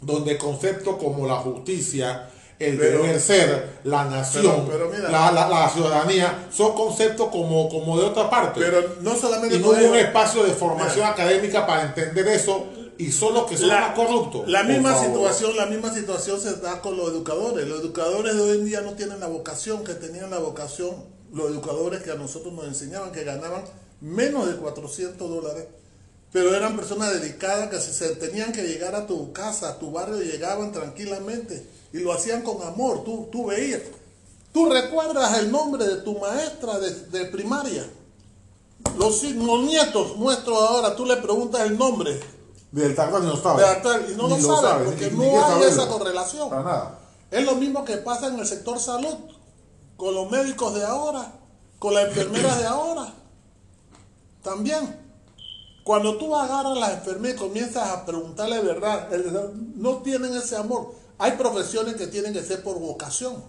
[0.00, 5.32] donde conceptos como la justicia, el Pero- deber ser, la nación, pero- pero mira- la,
[5.32, 8.60] la- la ciudadanía, son conceptos como, como de otra parte.
[8.60, 11.10] Pero no solamente y no hubo un espacio de formación Mira.
[11.10, 14.48] académica para entender eso y son los que son más corruptos.
[14.48, 17.66] La misma situación, la misma situación se da con los educadores.
[17.66, 21.50] Los educadores de hoy en día no tienen la vocación que tenían la vocación los
[21.50, 23.64] educadores que a nosotros nos enseñaban, que ganaban
[24.00, 25.64] menos de 400 dólares,
[26.32, 29.90] pero eran personas dedicadas que si se tenían que llegar a tu casa, a tu
[29.90, 33.04] barrio, llegaban tranquilamente y lo hacían con amor.
[33.04, 33.80] Tú, tú veías.
[34.52, 37.84] Tú recuerdas el nombre de tu maestra de, de primaria.
[38.98, 42.20] Los, los nietos nuestros ahora, tú le preguntas el nombre
[42.70, 43.62] Del tal cual ni lo sabe.
[43.62, 45.66] de y no lo saben sabe, porque ni- no hay saberlo.
[45.68, 46.50] esa correlación.
[46.50, 46.98] Para nada.
[47.30, 49.14] Es lo mismo que pasa en el sector salud,
[49.96, 51.32] con los médicos de ahora,
[51.78, 53.12] con las enfermeras de ahora.
[54.42, 55.00] También.
[55.84, 59.08] Cuando tú agarras a las enfermeras y comienzas a preguntarle verdad,
[59.76, 60.92] no tienen ese amor.
[61.24, 63.42] Hay profesiones que tienen que ser por vocación.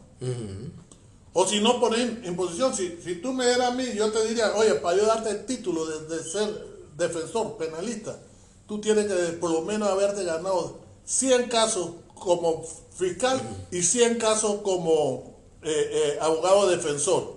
[1.34, 2.74] O si no ponen imposición.
[2.74, 5.46] Si, si tú me dieras a mí, yo te diría, oye, para yo darte el
[5.46, 6.48] título de, de ser
[6.96, 8.18] defensor, penalista,
[8.66, 12.64] tú tienes que por lo menos haberte ganado 100 casos como
[12.98, 17.34] fiscal y 100 casos como eh, eh, abogado defensor.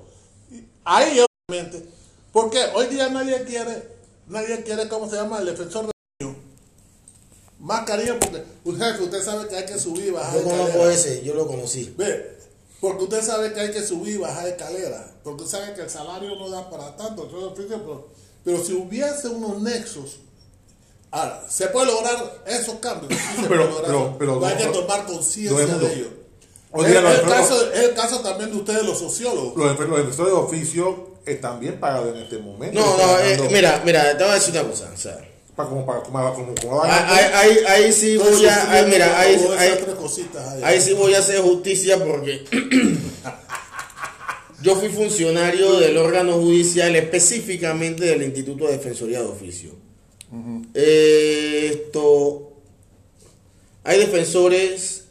[0.84, 1.18] Ahí
[1.48, 1.84] obviamente,
[2.30, 3.88] porque hoy día nadie quiere,
[4.28, 5.40] nadie quiere, ¿cómo se llama?
[5.40, 5.90] El defensor.
[7.60, 10.88] Más cariño porque, un jefe, usted sabe que hay que subir y bajar Yo conozco
[10.88, 11.92] ese, yo lo conocí.
[11.96, 12.38] Ve,
[12.80, 15.90] porque usted sabe que hay que subir y bajar escaleras, porque usted sabe que el
[15.90, 18.08] salario no da para tanto, pero,
[18.44, 20.20] pero si hubiese unos nexos,
[21.10, 24.72] ahora, se puede lograr esos cambios, sí se Pero- puede pero- pero- hay que no-
[24.72, 26.10] tomar no conciencia de ello.
[26.70, 29.56] Hoy Es los el, caso, es el caso también de ustedes los sociólogos.
[29.56, 32.78] Los, los de oficio están bien pagados en este momento.
[32.78, 34.90] No, no, eh, mira, mira, te voy a decir una cosa.
[34.94, 35.18] O sea,
[35.58, 39.34] para- como para como, como, como ahí, ahí, ahí sí voy a, ahí, mira, ahí,
[39.58, 40.60] ahí- esas tres cositas ahí.
[40.62, 42.44] ahí sí voy a hacer justicia porque
[44.62, 49.70] yo fui funcionario del órgano judicial específicamente del Instituto de Defensoría de Oficio.
[50.74, 52.52] Esto,
[53.84, 55.04] hay defensores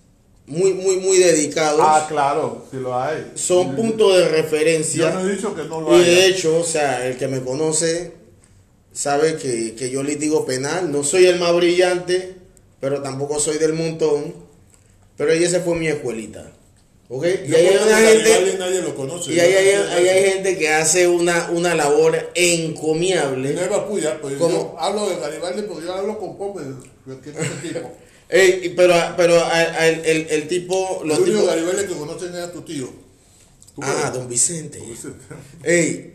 [0.46, 1.82] muy, muy, muy dedicados.
[1.84, 3.32] Ah, claro, sí lo hay.
[3.36, 5.12] son puntos de referencia.
[5.12, 6.12] Yo no he dicho que no lo Y haya.
[6.12, 8.14] de hecho, o sea, el que me conoce
[8.98, 10.92] sabe que, que yo litigo penal.
[10.92, 12.36] No soy el más brillante,
[12.80, 14.34] pero tampoco soy del montón.
[15.16, 16.52] Pero ahí esa fue mi escuelita.
[17.10, 17.24] ¿Ok?
[17.48, 19.32] Y ahí hay una gente, nadie lo conoce.
[19.34, 23.54] y ahí hay, Yo- ahí hay gente que hace una, una labor encomiable.
[23.54, 24.76] No iba a puya, pues ¿Cómo?
[24.76, 26.36] yo hablo de Garibaldi porque yo hablo con
[27.30, 27.92] es ese tipo.
[28.30, 31.56] Ey, pero pero a- a- el, el- el tipo, los El único tipos.
[31.56, 32.88] Garibaldi que conocen es a tu tío.
[33.74, 34.14] ¿Tú Ah, crees?
[34.14, 34.82] don Vicente.
[35.64, 36.14] Ey,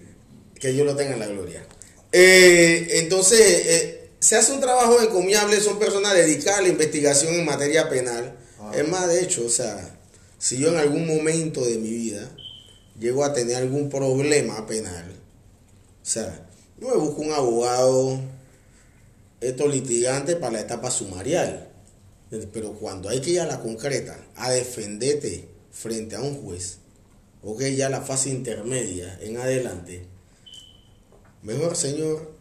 [0.61, 1.65] que yo lo tenga en la gloria.
[2.13, 7.45] Eh, entonces, eh, se hace un trabajo encomiable, son personas dedicadas a la investigación en
[7.45, 8.37] materia penal.
[8.75, 9.99] Es más, de hecho, o sea,
[10.39, 12.31] si yo en algún momento de mi vida
[12.99, 15.05] llego a tener algún problema penal,
[16.03, 16.49] o sea,
[16.81, 18.21] yo me busco un abogado,
[19.41, 21.69] estos litigantes para la etapa sumarial.
[22.53, 26.79] Pero cuando hay que ir a la concreta, a defenderte frente a un juez,
[27.43, 30.07] ok, ya la fase intermedia en adelante,
[31.43, 32.33] mejor señor,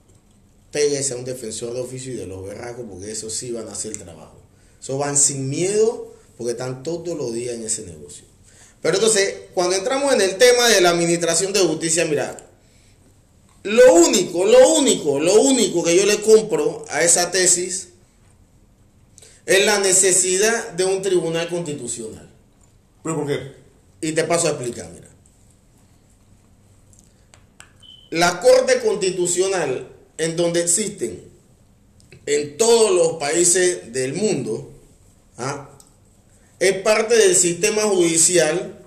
[0.72, 3.74] péguese a un defensor de oficio y de los berracos, porque eso sí van a
[3.74, 4.40] hacer el trabajo.
[4.82, 8.26] Eso van sin miedo, porque están todos los días en ese negocio.
[8.82, 12.36] Pero entonces, cuando entramos en el tema de la administración de justicia, mira,
[13.64, 17.90] lo único, lo único, lo único que yo le compro a esa tesis
[19.46, 22.28] es la necesidad de un tribunal constitucional.
[23.04, 23.52] ¿Pero por qué?
[24.02, 25.11] Y te paso a explicar, mira.
[28.12, 29.88] La Corte Constitucional,
[30.18, 31.24] en donde existen
[32.26, 34.70] en todos los países del mundo,
[35.38, 35.70] ¿ah?
[36.60, 38.80] es parte del sistema judicial,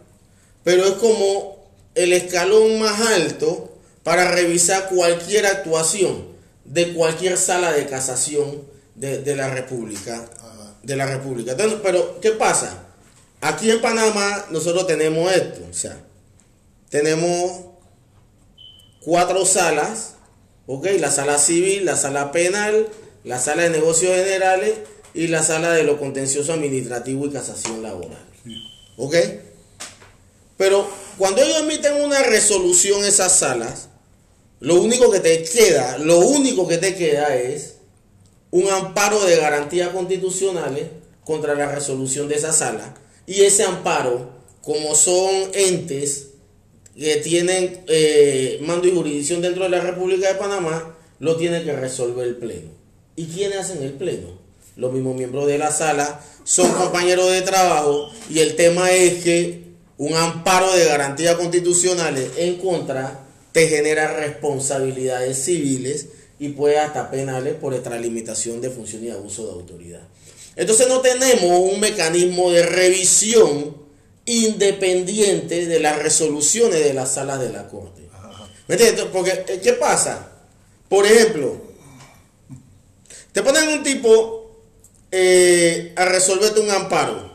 [0.63, 6.29] pero es como el escalón más alto para revisar cualquier actuación
[6.67, 8.63] de cualquier sala de casación
[8.95, 10.25] de, de la República.
[10.83, 11.53] De la República.
[11.53, 12.89] Entonces, pero, ¿qué pasa?
[13.41, 15.99] Aquí en Panamá nosotros tenemos esto, o sea,
[16.91, 17.74] tenemos
[19.05, 20.15] cuatro salas,
[20.67, 20.87] ¿ok?
[20.99, 22.89] La sala civil, la sala penal,
[23.23, 24.75] la sala de negocios generales
[25.13, 28.25] y la sala de lo contencioso administrativo y casación laboral,
[28.97, 29.17] ¿ok?
[30.57, 30.89] Pero
[31.19, 33.89] cuando ellos emiten una resolución esas salas,
[34.61, 37.75] lo único que te queda, lo único que te queda es
[38.51, 40.87] un amparo de garantías constitucionales
[41.25, 42.95] contra la resolución de esa sala.
[43.27, 44.31] Y ese amparo,
[44.63, 46.29] como son entes
[46.97, 51.73] que tienen eh, mando y jurisdicción dentro de la República de Panamá, lo tiene que
[51.73, 52.71] resolver el Pleno.
[53.17, 54.45] ¿Y quiénes hacen el Pleno?
[54.77, 59.65] los mismos miembros de la sala son compañeros de trabajo y el tema es que
[59.97, 63.21] un amparo de garantías constitucionales en contra
[63.53, 66.09] te genera responsabilidades civiles
[66.41, 70.03] y puede hasta penales por extralimitación de función y abuso de autoridad.
[70.57, 73.84] Entonces no tenemos un mecanismo de revisión
[74.27, 78.03] independiente de las resoluciones de las salas de la Corte.
[78.67, 79.05] ¿Me entiendes?
[79.13, 80.31] Porque, eh, ¿qué pasa?
[80.89, 81.61] Por ejemplo,
[83.33, 84.63] te ponen un tipo
[85.11, 87.33] eh, a resolverte un amparo,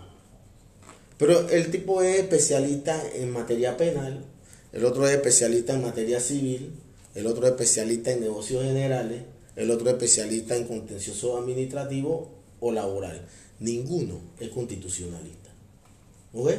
[1.18, 4.26] pero el tipo es especialista en materia penal,
[4.72, 6.74] el otro es especialista en materia civil,
[7.16, 9.22] el otro es especialista en negocios generales,
[9.56, 13.28] el otro es especialista en contencioso administrativo o laboral.
[13.60, 15.50] Ninguno es constitucionalista.
[16.34, 16.52] ¿Ok?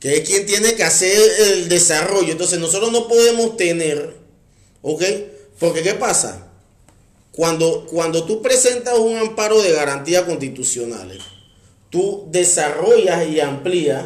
[0.00, 2.32] Que es quien tiene que hacer el desarrollo.
[2.32, 4.16] Entonces nosotros no podemos tener,
[4.82, 5.02] ¿ok?
[5.58, 6.48] Porque ¿qué pasa?
[7.32, 11.18] Cuando, cuando tú presentas un amparo de garantías constitucionales,
[11.90, 14.04] tú desarrollas y amplías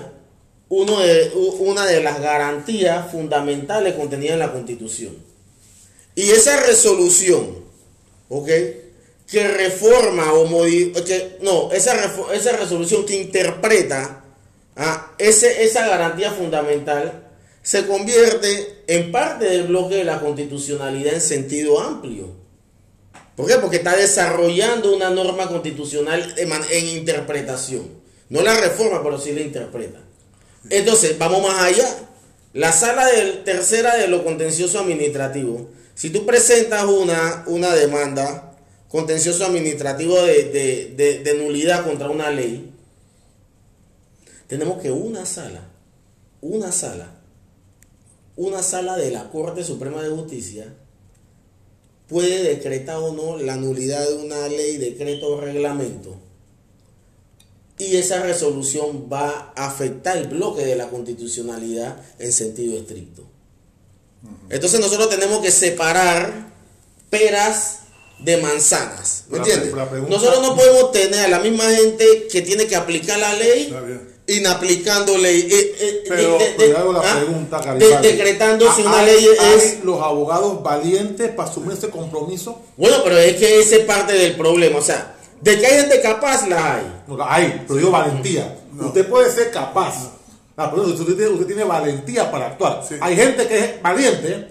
[0.68, 5.16] una de las garantías fundamentales contenidas en la Constitución.
[6.14, 7.64] Y esa resolución,
[8.28, 8.48] ¿ok?
[9.26, 11.02] Que reforma o modifica,
[11.40, 11.94] no, esa,
[12.34, 14.19] esa resolución que interpreta
[14.80, 17.28] a ese, esa garantía fundamental
[17.62, 22.34] se convierte en parte del bloque de la constitucionalidad en sentido amplio.
[23.36, 23.56] ¿Por qué?
[23.56, 27.88] Porque está desarrollando una norma constitucional en, interpretación.
[28.30, 29.98] No la reforma, pero sí la interpreta.
[30.70, 31.88] Entonces, vamos más allá.
[32.54, 35.68] La sala del, tercera de lo contencioso administrativo.
[35.94, 38.56] Si tú presentas una, una demanda
[38.88, 42.72] contencioso administrativo de, de, nulidad contra una ley,
[44.50, 45.70] tenemos que una sala,
[46.40, 47.22] una sala,
[48.34, 50.74] una sala de la Corte Suprema de Justicia
[52.08, 56.16] puede decretar o no la nulidad de una ley, decreto o reglamento
[57.78, 63.22] y esa resolución va a afectar el bloque de la constitucionalidad en sentido estricto.
[64.48, 66.50] Entonces nosotros tenemos que separar
[67.08, 67.78] peras
[68.18, 69.26] de manzanas.
[69.28, 69.72] ¿Me entiendes?
[69.72, 73.72] nosotros no podemos tener a la misma gente que tiene que aplicar la ley
[74.36, 75.48] inaplicando ley.
[75.50, 76.38] Eh, eh, pero,
[76.78, 77.16] hago la ¿ah?
[77.16, 79.26] pregunta, decretando si una ley
[79.56, 79.84] es.
[79.84, 82.62] los abogados valientes para asumir ese compromiso?
[82.76, 84.78] Bueno, pero es que ese es parte del problema.
[84.78, 87.02] O sea, de que hay gente capaz, la hay.
[87.06, 88.56] No, la hay, pero digo valentía.
[88.78, 90.12] Usted puede ser capaz.
[90.56, 92.82] Ah, usted, tiene, usted, tiene, valentía para actuar.
[93.00, 94.48] Hay gente que es valiente,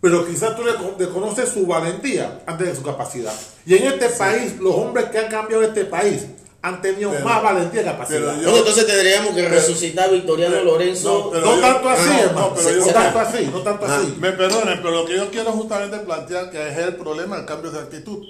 [0.00, 3.32] pero quizás tú le desconoces su valentía antes de su capacidad.
[3.66, 6.26] Y en este país, los hombres que han cambiado este país
[6.64, 8.42] han tenido más valentía y capacidad.
[8.42, 11.30] entonces tendríamos que resucitar a Victoriano Lorenzo.
[11.34, 12.54] No, tanto así, hermano.
[12.56, 14.16] No, tanto así, no tanto así.
[14.18, 17.70] Me perdonen, pero lo que yo quiero justamente plantear que es el problema del cambio
[17.70, 18.24] de actitud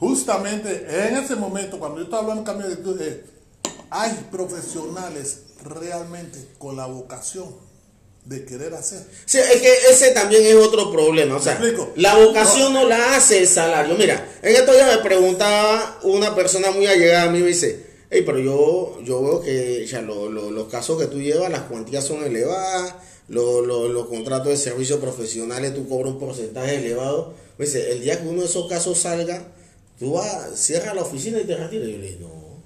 [0.00, 3.24] justamente en ese momento, cuando yo estaba hablando de cambio de actitud, eh,
[3.90, 7.48] hay profesionales realmente con la vocación
[8.30, 9.02] de querer hacer.
[9.26, 11.36] Sí, es que ese también es otro problema.
[11.36, 11.60] O sea,
[11.96, 12.88] la vocación no.
[12.88, 13.96] la hace el salario.
[13.96, 18.22] Mira, en esto ya me preguntaba una persona muy allegada a mí, me dice, hey,
[18.24, 22.94] pero yo, yo veo que ya los casos que tú llevas, las cuantías son elevadas,
[23.26, 27.34] los contratos de servicios profesionales, tú cobras un porcentaje elevado.
[27.58, 29.44] Me dice, el día que uno de esos casos salga,
[30.00, 31.86] Tú vas, cierras la oficina y te retiras.
[31.86, 32.62] Y yo le dije, no,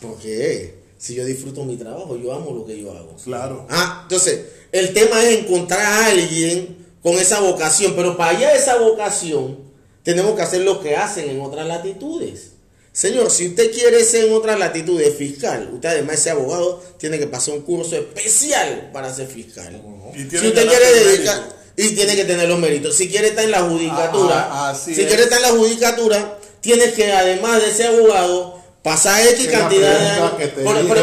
[0.00, 0.74] ¿por qué?
[0.96, 3.14] Si yo disfruto mi trabajo, yo amo lo que yo hago.
[3.22, 3.66] Claro.
[3.68, 4.40] Ah, entonces,
[4.72, 9.58] el tema es encontrar a alguien con esa vocación, pero para allá esa vocación,
[10.02, 12.52] tenemos que hacer lo que hacen en otras latitudes.
[12.92, 17.26] Señor, si usted quiere ser en otras latitudes fiscal, usted además ese abogado tiene que
[17.26, 19.80] pasar un curso especial para ser fiscal.
[20.14, 22.94] si usted quiere dedicar y tiene que tener los méritos.
[22.96, 26.92] Si quiere estar en la judicatura, ah, ah, si quiere estar en la judicatura, tienes
[26.92, 30.30] que, además de ser abogado, pasar X cantidad de años.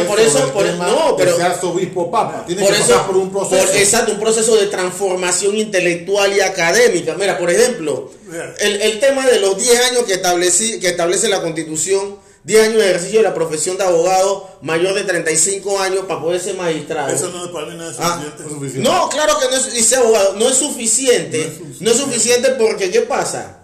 [0.08, 1.38] Por, eso, por, no, pero.
[1.64, 3.74] obispo papa, por eso, por un proceso.
[3.74, 7.16] exacto, un proceso de transformación intelectual y académica.
[7.16, 8.12] Mira, por ejemplo,
[8.60, 12.30] el, el tema de los 10 años que, establecí, que establece la Constitución.
[12.42, 16.40] 10 años de ejercicio de la profesión de abogado mayor de 35 años para poder
[16.40, 17.14] ser magistrado.
[17.14, 18.80] Eso no, para mí no es ah, suficiente.
[18.80, 21.52] no, claro que no es, ser abogado, no es suficiente.
[21.82, 23.58] No es suficiente, porque, ¿qué pasa?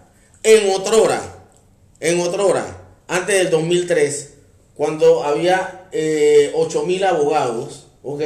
[0.44, 1.22] En otra hora
[2.00, 2.75] en otra hora,
[3.08, 4.34] antes del 2003,
[4.76, 8.22] cuando había eh, 8.000 abogados, ¿ok?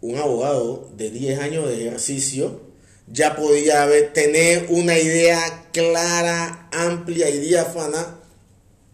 [0.00, 2.60] Un abogado de 10 años de ejercicio
[3.06, 8.20] ya podía tener una idea clara, amplia y diáfana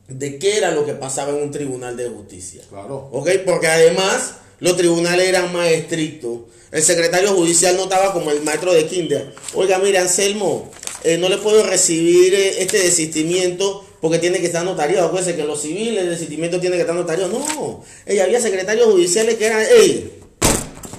[0.09, 2.63] de qué era lo que pasaba en un tribunal de justicia.
[2.69, 3.09] Claro.
[3.13, 3.31] ¿Ok?
[3.47, 6.41] Porque además los tribunales eran más estrictos.
[6.73, 9.33] El secretario judicial no estaba como el maestro de kinder.
[9.55, 10.71] Oiga, mira, Anselmo,
[11.05, 15.09] eh, no le puedo recibir eh, este desistimiento porque tiene que estar notariado.
[15.09, 17.31] Acuérdense que los civiles, el desistimiento tiene que estar notariado.
[17.39, 20.13] No, ella había secretarios judiciales que eran, hey,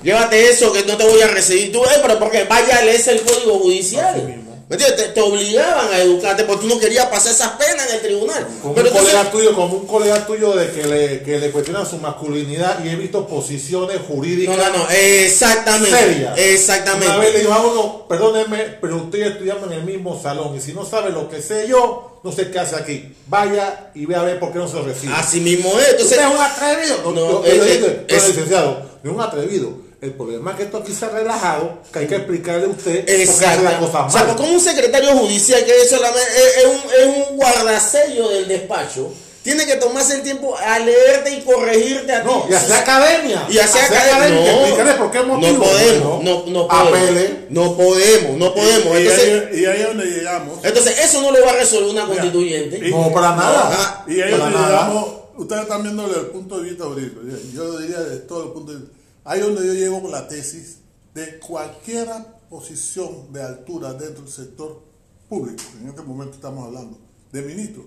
[0.03, 1.71] llévate eso que no te voy a recibir.
[1.71, 4.40] Tú, eh, pero porque vaya, lees el código judicial.
[4.71, 5.07] ¿Me entiendes?
[5.07, 8.47] Te, te obligaban a educarte porque tú no querías pasar esas penas en el tribunal.
[8.61, 11.51] Como Pero un entonces- colega tuyo, como un colega tuyo de que le, que le
[11.51, 15.89] cuestionan su masculinidad y he visto posiciones no, jurídicas no, no, exactamente.
[15.97, 16.37] serias.
[16.37, 17.07] Exactamente.
[17.07, 20.61] Una vez le dijo a uno, perdóneme, pero usted estudiando en el mismo salón y
[20.61, 23.13] si no sabe lo que sé yo, no sé qué hace aquí.
[23.27, 25.13] Vaya y ve a ver por qué no se recibe.
[25.13, 25.89] Así mismo es.
[25.89, 26.97] Entonces, Usted es un atrevido.
[27.03, 27.65] No, No, digo, pero
[28.07, 29.90] es- licenciado, no es un atrevido.
[30.01, 33.07] El problema es que esto aquí se ha relajado, que hay que explicarle a usted
[33.07, 33.61] Exacto.
[33.63, 34.35] las cosas O sea, mal.
[34.35, 36.27] como un secretario judicial que es, solamente,
[36.57, 41.41] es, un, es un guardasello del despacho, tiene que tomarse el tiempo a leerte y
[41.41, 42.27] corregirte a ti.
[42.27, 43.45] No, y hacer academia.
[43.47, 44.15] Y hacer Hacer academia.
[44.41, 45.51] academia, No, explicarle por qué motivo.
[45.53, 46.87] No podemos, no, no podemos.
[46.99, 47.45] Apele.
[47.49, 48.99] No podemos, no podemos.
[48.99, 50.59] Y, ahí, y ahí es donde llegamos.
[50.63, 52.87] entonces, eso no lo va a resolver una constituyente.
[52.87, 53.67] y- No, para nada.
[53.69, 54.05] Ajá.
[54.07, 55.05] Y ahí es donde llegamos.
[55.37, 57.21] Ustedes están viendo desde el punto de vista jurídico.
[57.53, 58.95] Yo diría de todo el punto de vista.
[59.23, 60.77] Ahí es donde yo llego con la tesis
[61.13, 62.09] de cualquier
[62.49, 64.81] posición de altura dentro del sector
[65.29, 65.63] público.
[65.79, 66.99] En este momento estamos hablando
[67.31, 67.85] de ministro.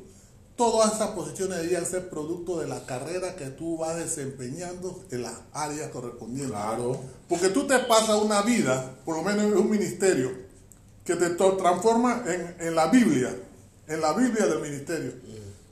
[0.57, 5.35] Todas esas posiciones deberían ser producto de la carrera que tú vas desempeñando en las
[5.53, 6.53] áreas correspondientes.
[6.53, 7.01] Claro.
[7.29, 10.31] Porque tú te pasas una vida, por lo menos en un ministerio,
[11.05, 13.37] que te transforma en, en la Biblia,
[13.89, 15.13] en la Biblia del ministerio.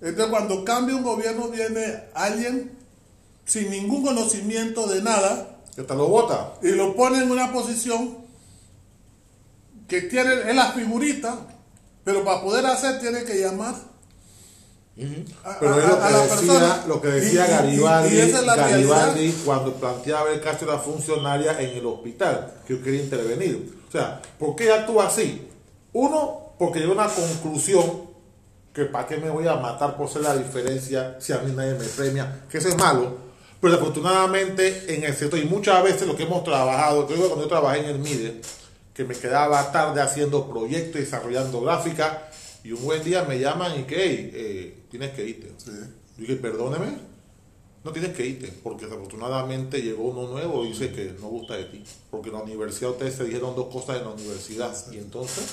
[0.00, 2.72] Entonces cuando cambia un gobierno viene alguien
[3.44, 6.54] sin ningún conocimiento de nada Que te lo vota.
[6.62, 8.18] y lo pone en una posición
[9.88, 11.38] que tiene, es la figurita,
[12.04, 13.74] pero para poder hacer tiene que llamar
[15.44, 16.84] a, Pero es lo a que decía, persona.
[16.86, 21.58] lo que decía y- Garibaldi, y es Garibaldi cuando planteaba el caso de la funcionaria
[21.60, 23.80] en el hospital, que yo quería intervenir.
[23.88, 25.48] O sea, ¿por qué actúa así?
[25.94, 28.10] Uno, porque llegó a una conclusión
[28.72, 31.74] que para qué me voy a matar por ser la diferencia si a mí nadie
[31.74, 33.32] me premia, que eso es malo.
[33.62, 37.44] Pero afortunadamente en el sector, y muchas veces lo que hemos trabajado, creo que cuando
[37.44, 38.40] yo trabajé en el MIDE,
[38.92, 42.18] que me quedaba tarde haciendo proyectos, desarrollando gráficas,
[42.64, 45.52] y un buen día me llaman y que, hey, eh, tienes que irte.
[45.58, 45.70] Sí.
[45.70, 46.88] Yo dije, perdóneme,
[47.84, 51.66] no tienes que irte, porque desafortunadamente llegó uno nuevo y dice que no gusta de
[51.66, 51.84] ti.
[52.10, 54.74] Porque en la universidad ustedes se dijeron dos cosas en la universidad.
[54.90, 55.44] Y entonces,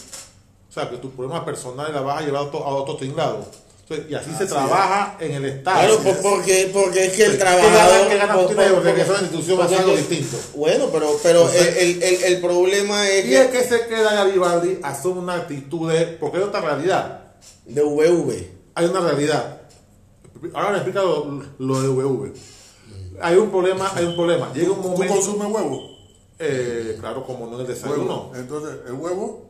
[0.67, 3.45] o sea, que tus problemas personales las vas a llevar a otro, a otro tinglado.
[3.89, 5.79] Y así se Así trabaja en el Estado.
[5.79, 8.07] Claro, por- porque, porque es que el ¿Qué trabajador.
[8.07, 10.37] qué gana por- tú Porque es una institución es algo es que- distinto.
[10.55, 14.13] Bueno, pero, pero el, el, el, el problema es Y es que que se queda
[14.13, 16.05] Garibaldi, asume una actitud de.
[16.05, 17.21] Porque hay otra realidad.
[17.65, 18.47] de VV.
[18.75, 19.61] hay una realidad.
[20.53, 22.33] Ahora me explica lo, lo de VV.
[23.21, 24.53] Hay un problema, hay un problema.
[24.53, 25.13] Llega un ¿Tú momento.
[25.15, 25.89] consumes huevo?
[26.41, 28.29] eh, claro, como no en el desayuno.
[28.29, 28.31] Huevo.
[28.35, 29.48] Entonces, el huevo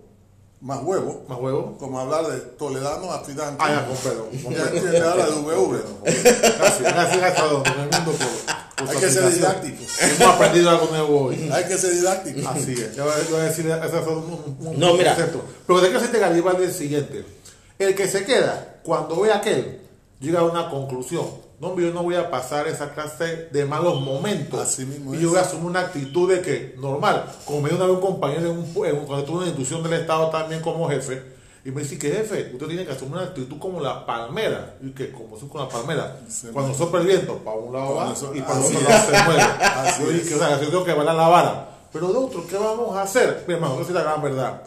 [0.61, 1.77] más huevo, Más huevo.
[1.79, 3.55] como hablar de toledano aspirante.
[3.63, 4.27] Ah, ya, con perdón.
[4.43, 5.83] con Ya entiende ahora de VV.
[6.03, 10.01] Gracias, gracias a todos en el mundo por, por Hay que ser didácticos.
[10.01, 11.49] Hemos aprendido algo nuevo hoy.
[11.53, 12.49] Hay que ser didáctico.
[12.49, 12.95] Así es.
[12.95, 15.15] Yo voy a- yo voy a decir, esos son un, un- No, mira.
[15.15, 15.43] concepto.
[15.65, 17.25] Pero de que se Garibaldi es el siguiente.
[17.77, 19.79] El que se queda, cuando ve a aquel,
[20.19, 21.25] llega a una conclusión.
[21.59, 24.59] No, yo no voy a pasar esa clase de malos momentos.
[24.59, 27.77] Así mismo y yo voy a asumir una actitud de que, normal, como me dio
[27.77, 30.87] una vez un compañero en un, en cuando tuve una institución del Estado también como
[30.89, 34.77] jefe, y me dice que jefe, usted tiene que asumir una actitud como la palmera.
[34.81, 37.95] Y que como soy con la palmera, Sí, cuando sopla el viento, para un lado
[37.95, 39.41] va y para otro lado se mueve.
[39.41, 41.69] Así Yo dije, o sea, yo tengo que bailar la vara.
[41.91, 43.43] Pero de otro, ¿qué vamos a hacer?
[43.47, 44.61] Mi hermano, esa es la gran verdad.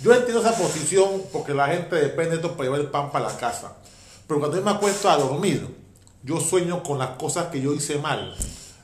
[0.00, 3.26] Yo entiendo esa posición porque la gente depende de esto para llevar el pan para
[3.26, 3.74] la casa.
[4.26, 5.77] Pero cuando yo me acuesto a dormir,
[6.28, 8.34] yo sueño con las cosas que yo hice mal.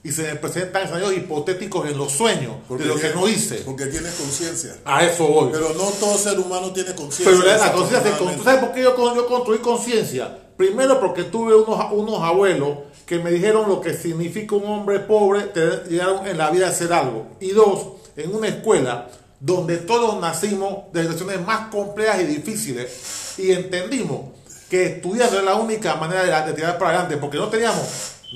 [0.03, 3.57] Y se me presentan escenarios hipotéticos en los sueños de lo que no hice.
[3.57, 4.77] Porque tienes conciencia.
[4.85, 5.51] A eso voy.
[5.53, 7.25] Pero no todo ser humano tiene conciencia.
[7.25, 10.39] Pero la, la conciencia, ¿tú sabes por qué yo, yo construí conciencia?
[10.57, 15.43] Primero porque tuve unos, unos abuelos que me dijeron lo que significa un hombre pobre,
[15.43, 17.27] te llegaron en la vida a hacer algo.
[17.41, 19.11] Y dos, en una escuela
[19.41, 24.44] donde todos nacimos de situaciones más complejas y difíciles y entendimos
[24.75, 27.85] que estudiar no es la única manera de, de tirar para adelante porque no teníamos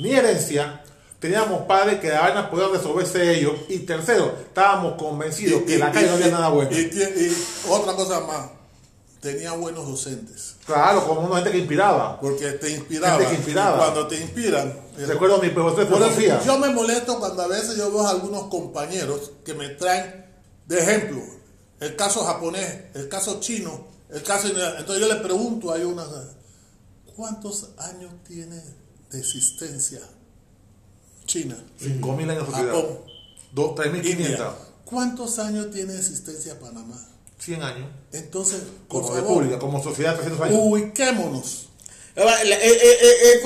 [0.01, 0.83] ni herencia,
[1.19, 5.91] teníamos padres que la vaina podían resolverse ellos y tercero, estábamos convencidos que en la
[5.91, 6.71] calle no había nada bueno.
[6.71, 7.37] Y, y
[7.69, 8.51] otra cosa más,
[9.21, 10.55] tenía buenos docentes.
[10.65, 12.21] Claro, como una gente que inspiraba.
[12.21, 13.17] Porque te inspiraba.
[13.19, 13.77] Gente que inspiraba.
[13.77, 14.69] Y cuando te inspiran.
[14.97, 16.41] eh, Recuerdo a mi profesor de filosofía.
[16.47, 20.25] yo me molesto cuando a veces yo veo a algunos compañeros que me traen
[20.67, 21.21] de ejemplo
[21.81, 24.49] el caso japonés, el caso chino, el caso.
[24.49, 26.05] Entonces yo le pregunto a una.
[27.17, 28.61] ¿Cuántos años tiene
[29.11, 30.01] de existencia
[31.27, 31.57] China?
[31.81, 32.75] 5.000 años de sociedad.
[32.75, 32.99] Japón.
[33.53, 34.11] Dos- 3.500.
[34.11, 34.53] India.
[34.85, 36.97] ¿Cuántos años tiene de existencia Panamá?
[37.39, 37.89] 100 años.
[38.13, 40.59] Entonces, por Como favor, república, como sociedad 300 años.
[40.63, 41.68] ubiquémonos.
[42.19, 43.41] Es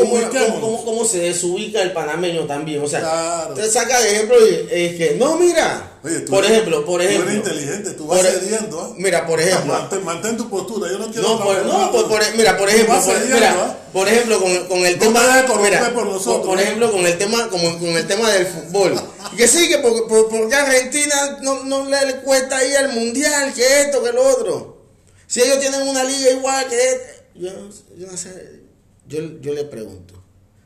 [0.85, 2.83] como, se desubica el panameño también.
[2.83, 5.99] O sea, te saca de ejemplo y es que, no, mira.
[6.31, 7.27] por ejemplo, por ejemplo.
[7.27, 8.81] Tú eres inteligente, tú vas e- cediendo.
[8.81, 8.95] ¿ah?
[8.97, 9.75] Mira, por ejemplo.
[10.05, 11.29] Mantén, tu postura, yo no quiero.
[11.29, 12.95] No, por, no por, mira, por ejemplo.
[13.35, 15.21] mira, por ejemplo, con, con el tema.
[15.63, 18.95] Mira, por, nosotros, por, ejemplo, con el tema, como, con el tema del fútbol.
[19.37, 24.13] que sí, que porque, Argentina no, no le, cuesta ir al mundial, que esto, que
[24.13, 24.83] lo otro.
[25.27, 27.51] Si ellos tienen una liga igual que este, yo,
[27.97, 28.62] yo no sé
[29.09, 30.23] yo, yo le pregunto,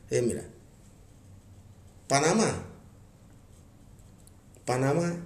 [0.09, 0.43] eh, mira,
[2.07, 2.65] Panamá,
[4.65, 5.23] Panamá,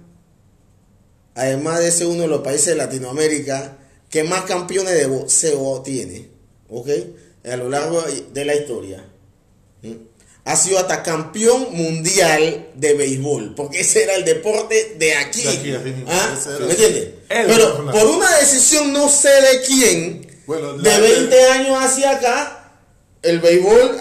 [1.34, 3.78] además de ser uno de los países de Latinoamérica
[4.10, 6.28] que más campeones de boxeo tiene,
[6.68, 6.88] ¿ok?
[7.50, 9.04] A lo largo de la historia.
[10.44, 15.44] Ha sido hasta campeón mundial de béisbol, porque ese era el deporte de aquí.
[16.08, 16.38] ¿Ah?
[16.60, 17.10] ¿Me entiendes?
[17.28, 20.26] Pero por una decisión no sé de quién,
[20.82, 22.61] de 20 años hacia acá,
[23.22, 23.98] el béisbol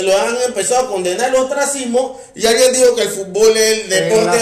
[0.00, 3.88] lo han empezado a condenar el ostracismo y alguien dijo que el fútbol es el
[3.88, 4.38] deporte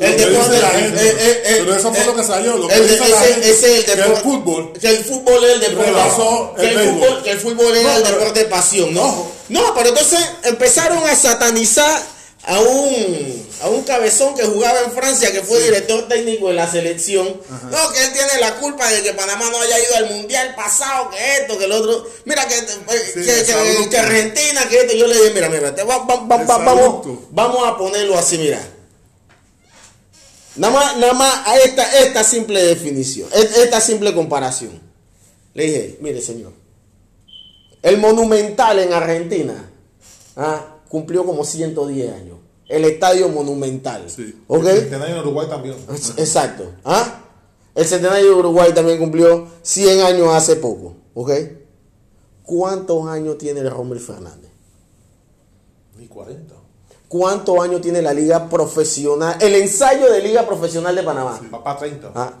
[0.00, 2.74] el deporte la gente, eh, eh, eh, pero eso fue lo que salió lo que
[2.74, 5.60] el, dice la gente, ese el deporte, que el fútbol que el fútbol es el
[5.60, 5.92] deporte
[6.56, 10.20] que el, fútbol, que el fútbol es el deporte de pasión no no pero entonces
[10.42, 12.15] empezaron a satanizar
[12.46, 16.70] a un, a un cabezón que jugaba en Francia, que fue director técnico de la
[16.70, 17.26] selección.
[17.70, 21.10] No, que él tiene la culpa de que Panamá no haya ido al mundial pasado,
[21.10, 22.06] que esto, que el otro.
[22.24, 24.94] Mira, que, que, que, Argentina, que esto.
[24.94, 26.28] Yo le dije, mira, mira, vamos,
[27.32, 28.64] vamos a ponerlo así, mira.
[30.54, 34.80] Nada más, nada más a esta, esta simple definición, esta simple comparación.
[35.52, 36.52] Le dije, mire, señor,
[37.82, 39.70] el monumental en Argentina.
[40.36, 40.76] ¿ah?
[40.88, 42.35] cumplió como 110 años.
[42.68, 44.04] El estadio monumental.
[44.04, 45.76] El centenario de Uruguay también.
[46.16, 46.72] Exacto.
[46.84, 47.22] ¿Ah?
[47.74, 50.94] El centenario de Uruguay también cumplió 100 años hace poco.
[51.14, 51.30] ¿Ok?
[52.42, 54.50] ¿Cuántos años tiene el Rommel Fernández?
[55.98, 56.54] Ni 40.
[57.08, 59.36] ¿Cuántos años tiene la liga profesional?
[59.40, 61.40] El ensayo de liga profesional de Panamá.
[61.50, 62.12] papá 30.
[62.14, 62.32] ¿Ah?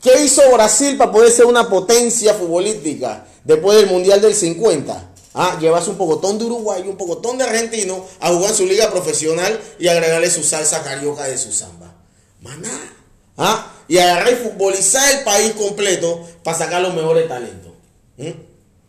[0.00, 5.11] ¿Qué hizo Brasil para poder ser una potencia futbolística después del Mundial del 50?
[5.34, 8.90] Ah, llevas un pocotón de Uruguay y un pocotón de argentino a jugar su liga
[8.90, 11.94] profesional y agregarle su salsa carioca de su samba.
[12.40, 12.80] Maná.
[13.38, 17.72] Ah, y agarrar y futbolizar el país completo para sacar los mejores talentos.
[18.18, 18.30] ¿Mm?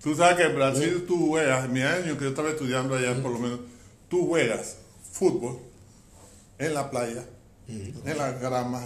[0.02, 3.14] Tú sabes que en Brasil tú juegas, en mi año que yo estaba estudiando allá
[3.22, 3.60] por lo menos,
[4.10, 4.76] tú juegas
[5.11, 5.60] fútbol
[6.57, 7.24] en la playa,
[7.68, 8.84] en las gramas,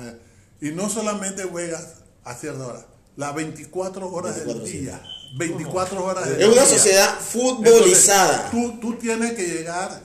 [0.62, 2.86] y no solamente juegas a cierta hora,
[3.16, 5.02] las 24 horas del día.
[5.36, 8.50] 24 horas de Es una sociedad futbolizada.
[8.52, 10.02] tú, tú tienes que llegar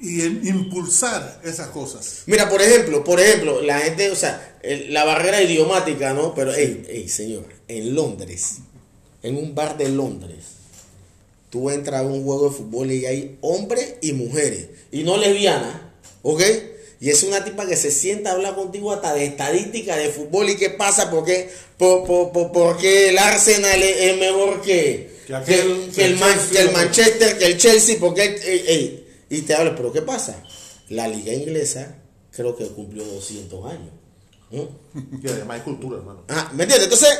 [0.00, 2.22] y impulsar esas cosas.
[2.26, 4.58] Mira, por ejemplo, por ejemplo, la gente, o sea,
[4.88, 6.34] la barrera idiomática, ¿no?
[6.34, 8.56] Pero, hey, hey, señor, en Londres,
[9.22, 10.44] en un bar de Londres,
[11.48, 15.76] tú entras a un juego de fútbol y hay hombres y mujeres, y no lesbianas,
[16.22, 16.42] ¿ok?
[17.04, 20.48] Y es una tipa que se sienta a hablar contigo hasta de estadística de fútbol
[20.48, 25.10] y qué pasa, porque, por, por, porque el Arsenal es, mejor que,
[25.44, 25.60] que,
[25.98, 29.04] el, Manchester, que el Chelsea, porque...
[29.28, 30.42] y te habla, pero ¿qué pasa?
[30.88, 31.94] La liga inglesa
[32.30, 33.92] creo que cumplió 200 años.
[35.22, 36.24] Y además hay cultura, hermano.
[36.30, 36.84] Ah, ¿Me entiendes?
[36.84, 37.18] Entonces,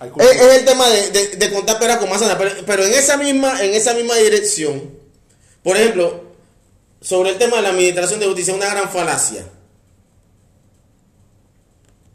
[0.00, 3.74] es, el tema de, de, contar pera con manzana, pero, pero en, esa misma, en
[3.74, 4.98] esa misma dirección,
[5.62, 6.25] por ejemplo,
[7.00, 9.46] sobre el tema de la administración de justicia, una gran falacia.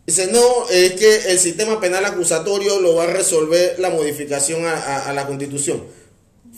[0.06, 5.14] Dice, no, es que el sistema penal acusatorio lo va a resolver la modificación a,
[5.14, 5.84] la constitución.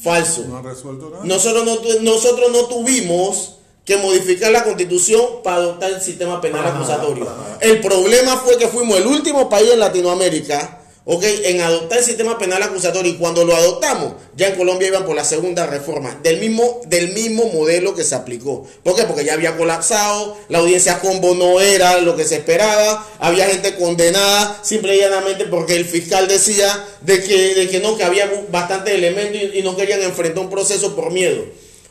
[0.02, 0.46] Falso.
[0.48, 1.24] No ha resuelto nada.
[1.26, 7.28] Nosotros no, nosotros no tuvimos que modificar la constitución para adoptar el sistema penal acusatorio.
[7.60, 11.24] El problema fue que fuimos el último país en Latinoamérica ¿ok?
[11.46, 15.16] En adoptar el sistema penal acusatorio y cuando lo adoptamos, ya en Colombia iban por
[15.16, 18.66] la segunda reforma, del mismo, del mismo modelo que se aplicó.
[18.84, 19.04] ¿Por qué?
[19.04, 23.76] Porque ya había colapsado, la audiencia combo no era lo que se esperaba, había gente
[23.76, 28.30] condenada simple y llanamente porque el fiscal decía de que, de que no, que había
[28.50, 31.44] bastantes elementos y, no querían enfrentar un proceso por miedo.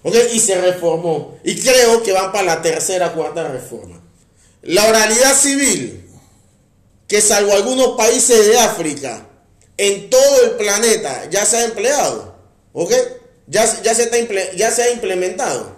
[0.05, 0.17] ¿Ok?
[0.33, 1.39] Y se reformó.
[1.45, 4.01] Y creo que van para la tercera, cuarta reforma.
[4.63, 6.03] La oralidad civil
[7.13, 9.29] que salvo algunos países de África,
[9.77, 12.35] en todo el planeta ya se ha empleado.
[12.73, 12.91] ¿Ok?
[13.49, 14.17] Ya, ya, se, está,
[14.57, 15.77] ya se ha implementado.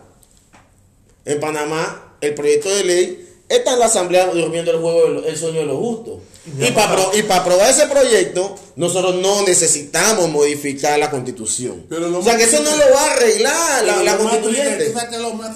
[1.25, 5.59] En Panamá, el proyecto de ley está en la Asamblea durmiendo el juego, el sueño
[5.59, 6.21] de los justos.
[6.47, 11.87] Y para, y para aprobar ese proyecto, nosotros no necesitamos modificar la constitución.
[11.91, 14.93] o sea, que eso no lo va a arreglar la, constituyente.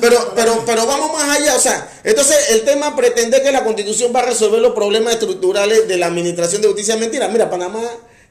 [0.00, 1.56] Pero, pero, pero vamos más allá.
[1.56, 5.86] O sea, entonces el tema pretende que la constitución va a resolver los problemas estructurales
[5.86, 6.96] de la administración de justicia.
[6.96, 7.82] Mentira, mira, Panamá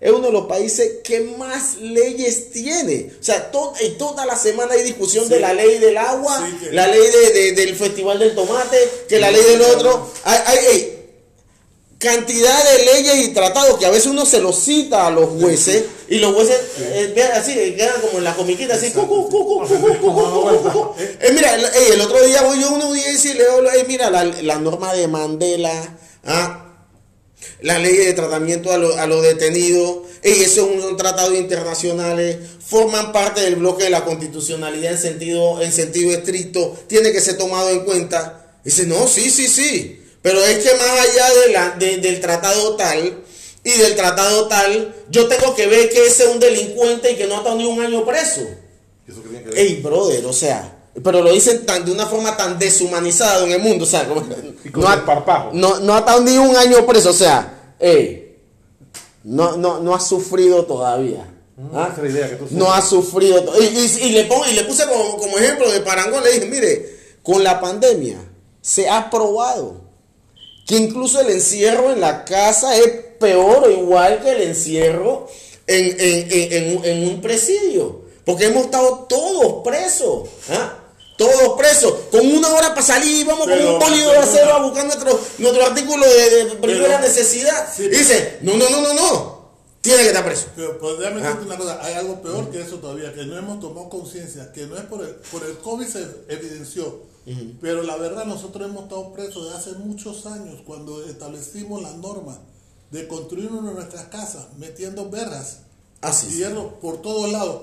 [0.02, 3.12] es uno de los países que más leyes tiene.
[3.20, 3.52] O sea,
[3.82, 7.76] y toda la semana hay discusión de la ley del agua, la ley de, del
[7.76, 8.78] festival del tomate,
[9.08, 10.12] que la ley del otro.
[10.24, 10.97] Hay, hay,
[11.98, 15.86] cantidad de leyes y tratados que a veces uno se los cita a los jueces
[16.08, 18.94] y los jueces eh, así, quedan como en la comiquita, así.
[21.34, 24.94] mira, el, otro día voy yo a una audiencia y le mira, la, la norma
[24.94, 25.98] de Mandela.
[26.26, 26.64] ¿ah?
[27.62, 33.56] la ley de tratamiento a, los detenidos, y esos son tratados internacionales, forman parte del
[33.56, 38.60] bloque de la constitucionalidad en sentido, en sentido estricto, tiene que ser tomado en cuenta.
[38.64, 39.97] Dice, no, sí, sí, sí,
[40.28, 43.24] pero es que más allá de la, del tratado tal
[43.64, 47.28] y del tratado tal, yo tengo que ver que ese es un delincuente y que
[47.28, 48.42] no ha estado ni un año preso.
[49.08, 49.58] ¿Eso tiene que?
[49.58, 53.62] Ey, brother, o sea, pero lo dicen tan, de una forma tan deshumanizada en el
[53.62, 54.04] mundo, o sea,
[54.74, 57.74] no, ha, no, no, ha estado ni un año preso, o sea,
[59.24, 61.26] no, no, no ha sufrido todavía.
[61.56, 61.96] Mm, ¿ah?
[62.52, 63.46] no ha sufrido.
[63.62, 66.98] Y, y, le pongo, y le puse como, como, ejemplo de Parangón, le dije, mire,
[67.24, 68.20] con la pandemia
[68.60, 69.87] se ha probado
[70.68, 72.88] que incluso el encierro en la casa es
[73.20, 75.28] peor o igual que el encierro
[75.66, 78.02] en, en, en, en un presidio.
[78.26, 80.28] Porque hemos estado todos presos.
[80.50, 80.84] ¿ah?
[81.18, 84.86] Todos presos, con una hora para salir, vamos con un polido de acero a buscar
[84.86, 87.76] nuestro, nuestro artículo de, primera necesidad.
[87.76, 89.50] dice, no, no, no, no, no,
[89.82, 90.46] tiene que estar preso.
[90.56, 93.60] Pero pues, déjame decirte una cosa, hay algo peor que eso todavía, que no hemos
[93.60, 97.02] tomado conciencia, que no es por el, por el COVID se evidenció,
[97.60, 102.40] pero la verdad nosotros hemos estado presos desde hace muchos años, cuando establecimos la norma
[102.92, 105.60] de construir una de nuestras casas, metiendo verjas
[106.02, 106.38] Así.
[106.38, 107.62] Hierro por todos lados.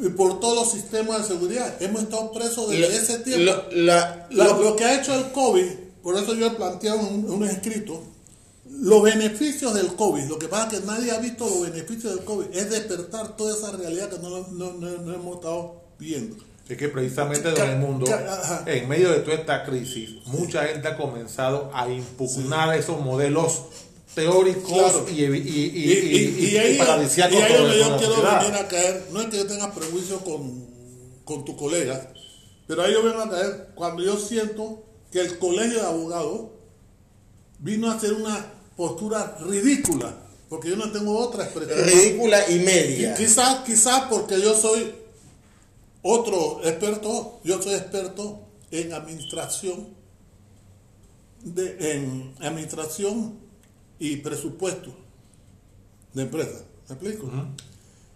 [0.00, 1.82] Y por todos los sistemas de seguridad.
[1.82, 3.52] Hemos estado presos desde ese tiempo.
[4.30, 5.66] lo, que ha hecho el COVID,
[6.02, 8.00] por eso yo he planteado un, un escrito,
[8.70, 12.24] los beneficios del COVID, lo que pasa es que nadie ha visto los beneficios del
[12.24, 16.36] COVID, es despertar toda esa realidad que no, no, hemos estado viendo.
[16.68, 18.06] Es que precisamente en el mundo,
[18.66, 23.62] en medio de toda esta crisis, mucha gente ha comenzado a impugnar esos modelos
[24.14, 26.80] teóricos y, y, y, y, ahí, y
[27.22, 30.66] ahí yo quiero venir a caer, no es que yo tenga prejuicio con,
[31.24, 32.12] con tu colega,
[32.66, 36.48] pero ahí yo vengo a caer cuando yo siento que el colegio de abogados
[37.60, 38.44] vino a hacer una
[38.76, 40.14] postura ridícula,
[40.48, 41.78] porque yo no tengo otra expresión.
[41.82, 43.14] Ridícula y media.
[43.14, 44.97] Quizás quizá porque yo soy
[46.02, 49.88] otro experto, yo soy experto en administración,
[51.42, 53.38] de, en administración
[53.98, 54.94] y presupuesto
[56.14, 56.64] de empresa.
[56.88, 57.30] ¿Me explico?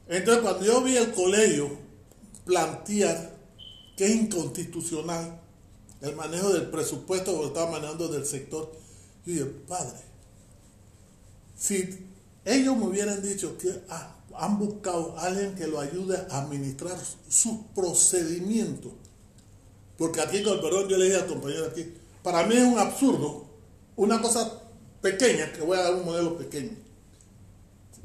[0.09, 1.71] Entonces, cuando yo vi el colegio
[2.45, 3.37] plantear
[3.97, 5.41] que es inconstitucional
[6.01, 8.73] el manejo del presupuesto que estaba manejando del sector,
[9.25, 9.99] yo dije, padre,
[11.57, 12.09] si
[12.45, 16.99] ellos me hubieran dicho que ah, han buscado a alguien que lo ayude a administrar
[17.29, 18.93] sus procedimientos,
[19.97, 22.79] porque aquí, con el perdón, yo le dije al compañero aquí, para mí es un
[22.79, 23.47] absurdo,
[23.97, 24.61] una cosa
[25.01, 26.77] pequeña, que voy a dar un modelo pequeño.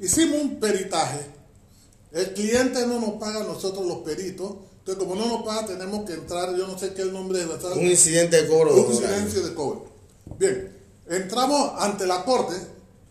[0.00, 1.26] Hicimos un peritaje,
[2.12, 6.04] el cliente no nos paga a nosotros los peritos, entonces como no nos paga tenemos
[6.04, 8.74] que entrar, yo no sé qué es el nombre de la Un incidente de cobro.
[8.74, 9.86] Un incidente de cobro.
[10.38, 10.76] Bien,
[11.08, 12.54] entramos ante la corte,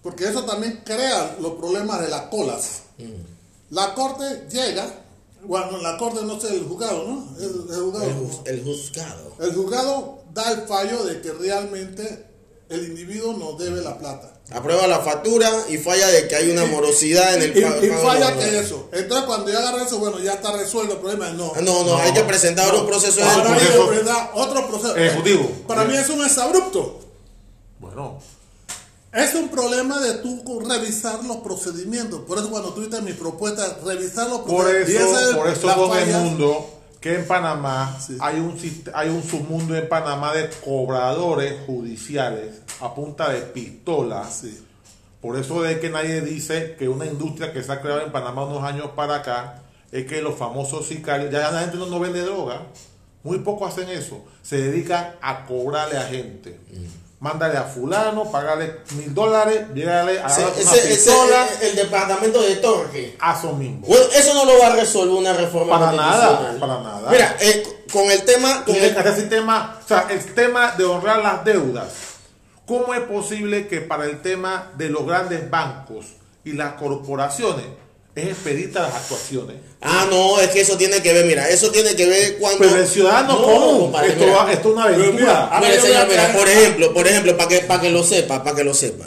[0.02, 2.84] porque eso también crea los problemas de las colas.
[2.98, 3.76] Mm.
[3.76, 4.88] La corte llega,
[5.44, 7.36] bueno, la corte no sé, el juzgado, ¿no?
[7.40, 8.44] El, juzgado.
[8.46, 9.34] el juzgado.
[9.40, 12.26] El juzgado da el fallo de que realmente
[12.70, 14.34] el individuo nos debe la plata.
[14.52, 17.84] Aprueba la factura y falla de que hay una morosidad en el pago.
[17.84, 18.88] Y, falla que eso.
[18.94, 21.30] Entonces, cuando ya agarra eso, bueno, ya está resuelto el problema.
[21.32, 24.96] No, ah, no, no, hay que presentar un proceso Ahora hay que presentar otro proceso.
[24.96, 25.52] Ejecutivo.
[25.68, 27.00] Para mí es un exabrupto.
[27.80, 28.20] Bueno.
[29.18, 32.22] Es un problema de tú revisar los procedimientos.
[32.22, 35.36] Por eso, cuando tuviste mi propuesta, revisar los procedimientos.
[35.36, 36.70] Por eso, por eso todo el mundo
[37.02, 38.56] que en Panamá hay, un,
[38.94, 44.30] hay un submundo en Panamá de cobradores judiciales a punta de pistola.
[45.20, 48.46] Por eso es que nadie dice que una industria que se ha creado en Panamá
[48.46, 52.68] unos años para acá es que los famosos sicarios, ya la gente no, vende droga,
[53.24, 56.60] muy poco hacen eso, se dedican a cobrarle a gente.
[56.72, 63.18] Mm mándale a fulano, pagale mil dólares, llegale a ese, pistola, el, departamento de Torque.
[63.20, 63.88] A eso mismo.
[63.88, 67.10] eso no lo va a resolver una reforma para nada, para nada.
[67.10, 71.44] Mira, eh, con el tema, con el, tema, o sea, el tema de honrar las
[71.44, 71.88] deudas.
[72.66, 76.06] ¿Cómo es posible que para el tema de los grandes bancos
[76.44, 77.66] y las corporaciones
[78.18, 79.58] es expedita las actuaciones.
[79.82, 82.60] Ah, no, es que eso tiene que ver, mira, eso tiene que ver cuando...
[82.60, 84.02] Pero el ciudadano, ¿cómo?
[84.02, 85.60] esto, es una aventura.
[85.62, 88.74] Mira, mira, por ejemplo, por ejemplo, para que, para que lo sepa, para que lo
[88.74, 89.06] sepa.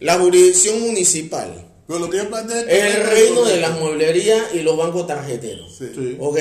[0.00, 4.54] la jurisdicción municipal Pero lo que yo planteé es el no reino de las mueblerías
[4.54, 5.76] y los bancos tarjeteros.
[5.78, 5.92] Sí.
[5.94, 6.16] Sí.
[6.18, 6.38] ¿Ok?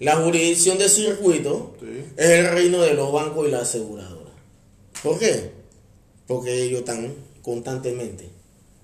[0.00, 2.04] La jurisdicción de circuito Sí.
[2.16, 4.32] es el reino de los bancos y las aseguradoras.
[5.02, 5.50] ¿Por qué?
[6.28, 8.28] Porque ellos están constantemente,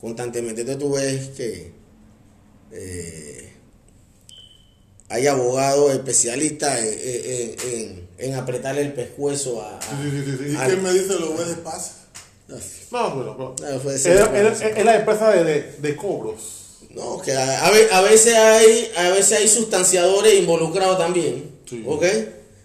[0.05, 0.61] constantemente.
[0.61, 1.73] Entonces tú ves que
[2.73, 3.53] eh,
[5.09, 9.79] hay abogados especialistas en, en- en- en apretarle el pescuezo a...
[9.79, 10.53] a- Sí, sí, sí, sí.
[10.53, 11.93] ¿Y al- qué me dice lo de paz?
[12.91, 16.61] No, bueno, pero- fue es, decir, es- es la empresa de, de, de cobros.
[16.91, 21.83] No, que a, a veces hay a veces hay sustanciadores involucrados también, Sí.
[21.87, 22.05] ¿ok?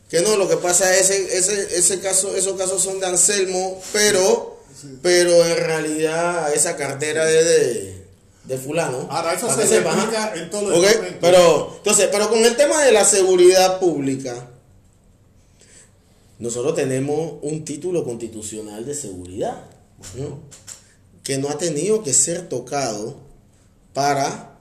[0.10, 3.82] Que no, lo que pasa es ese, ese, ese caso, esos casos son de Anselmo,
[3.94, 4.59] pero,
[5.01, 8.03] pero en realidad esa cartera es de,
[8.45, 9.07] de fulano.
[9.10, 9.61] Ahora, eso se
[10.01, 10.35] replica ajá.
[10.35, 10.49] en.
[11.22, 14.49] Pero, entonces, pero con el tema de la seguridad pública,
[16.39, 19.64] nosotros tenemos un título constitucional de seguridad,
[20.15, 20.39] ¿no?
[21.23, 23.18] que no ha tenido que ser tocado
[23.93, 24.57] para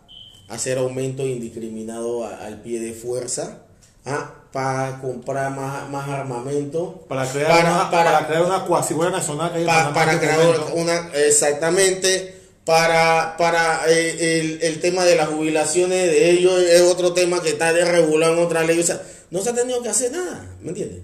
[0.49, 3.63] hacer aumento indiscriminado a- al pie de fuerza,
[4.05, 4.38] ¿ah?
[4.53, 9.53] Para comprar más, más armamento, Para crear, Para- una, para- para, crear una cuasiguera nacional
[9.53, 10.39] que Pa- para crear
[10.75, 12.35] una exactamente
[12.65, 17.51] para para eh, el, el tema de las jubilaciones de ellos es otro tema que
[17.51, 17.85] está de
[18.33, 18.79] en otra ley.
[18.79, 19.01] O sea
[19.31, 21.01] no se ha tenido que hacer nada ¿me entiendes?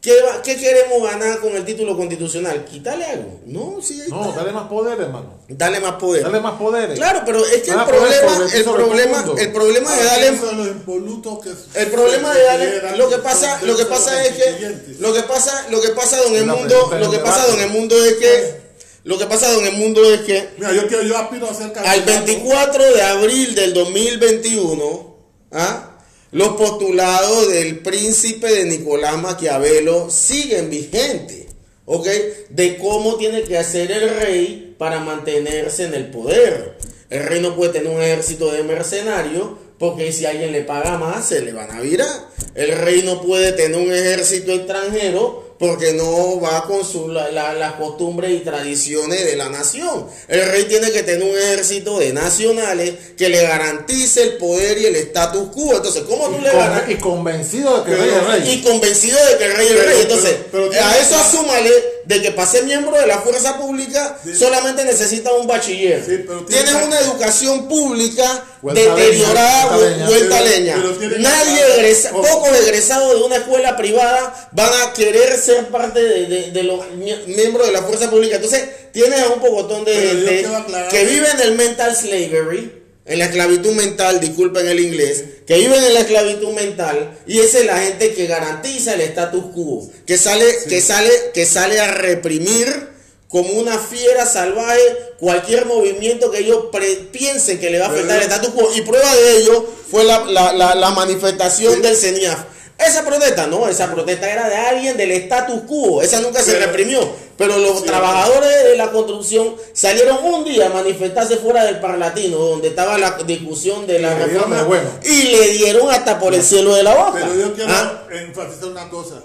[0.00, 2.64] ¿Qué, va- ¿Qué queremos ganar con el título constitucional?
[2.64, 3.40] ¿Quitarle algo?
[3.44, 5.40] No, sí, No, dale más poder, hermano.
[5.46, 6.22] Dale más poder.
[6.22, 6.94] Dale más poder.
[6.94, 10.26] Claro, pero es que el a poder problema, el problema, el problema de Ah, darle
[10.30, 15.22] que el problema de darle lo que pasa lo que pasa es que lo que
[15.22, 17.70] pasa lo que pasa don el Una mundo pregunta en lo que pasa don el
[17.70, 18.60] mundo es que
[19.04, 21.64] lo que pasa don el mundo es que Mira, yo, quiero, yo aspiro a ser
[21.66, 22.06] al candidato.
[22.26, 25.16] 24 de abril del 2021
[25.52, 25.89] ¿ah?
[26.32, 31.46] Los postulados del príncipe de Nicolás Maquiavelo siguen vigentes
[31.86, 32.06] ¿ok?
[32.50, 36.76] de cómo tiene que hacer el rey para mantenerse en el poder
[37.10, 39.48] el rey no puede tener un ejército de mercenarios
[39.78, 43.52] porque si alguien le paga más se le van a virar el rey no puede
[43.52, 49.24] tener un ejército extranjero porque no va con su, la- la- las costumbres y tradiciones
[49.26, 50.06] de la nación.
[50.26, 54.86] El rey tiene que tener un ejército de nacionales que le garantice el poder y
[54.86, 55.76] el status quo.
[55.76, 56.88] Entonces, ¿cómo tú Y, le ganas?
[56.88, 58.54] y convencido de que el Pero- rey es rey.
[58.54, 60.00] Y convencido de que el rey es el Pero- rey.
[60.00, 61.70] Entonces, pero- a eso asúmale
[62.06, 66.02] de que para ser miembro de la fuerza pública solamente necesita un bachiller.
[66.04, 70.06] Sí, Tienes una educación pública deteriorada, vuelta leña.
[70.06, 70.74] vuelta Pero- leña.
[70.76, 75.66] pero tiene que- Nadie egresa, pocos egresados de una escuela privada van a querer ser
[75.68, 78.36] parte de, de- de los mie- miembros de la fuerza pública.
[78.36, 80.42] Entonces, tienes a un pocotón de gente
[80.90, 82.72] que- vive en el mental slavery,
[83.06, 87.58] en la esclavitud mental, disculpen el inglés, que viven en la esclavitud mental y esa
[87.58, 91.90] es la gente que garantiza el status quo, que sale, que sale, que sale a
[91.92, 92.88] reprimir
[93.30, 94.80] como una fiera salvaje
[95.18, 96.64] cualquier movimiento que ellos
[97.12, 98.68] piensen que le va a afectar el status quo.
[98.74, 102.40] Y prueba de ello fue la, la- la- la manifestación del CENIAF.
[102.78, 106.66] Esa protesta, no, esa protesta era de alguien del status quo, esa nunca se Pero-
[106.66, 107.30] reprimió.
[107.36, 112.36] Pero los Sí, trabajadores de la construcción salieron un día a manifestarse fuera del Parlatino,
[112.36, 114.90] donde estaba la discusión de la reforma, bueno.
[115.04, 117.12] y le dieron hasta por el cielo de la boca.
[117.20, 118.02] Pero yo quiero ¿Ah?
[118.10, 119.22] enfatizar una cosa,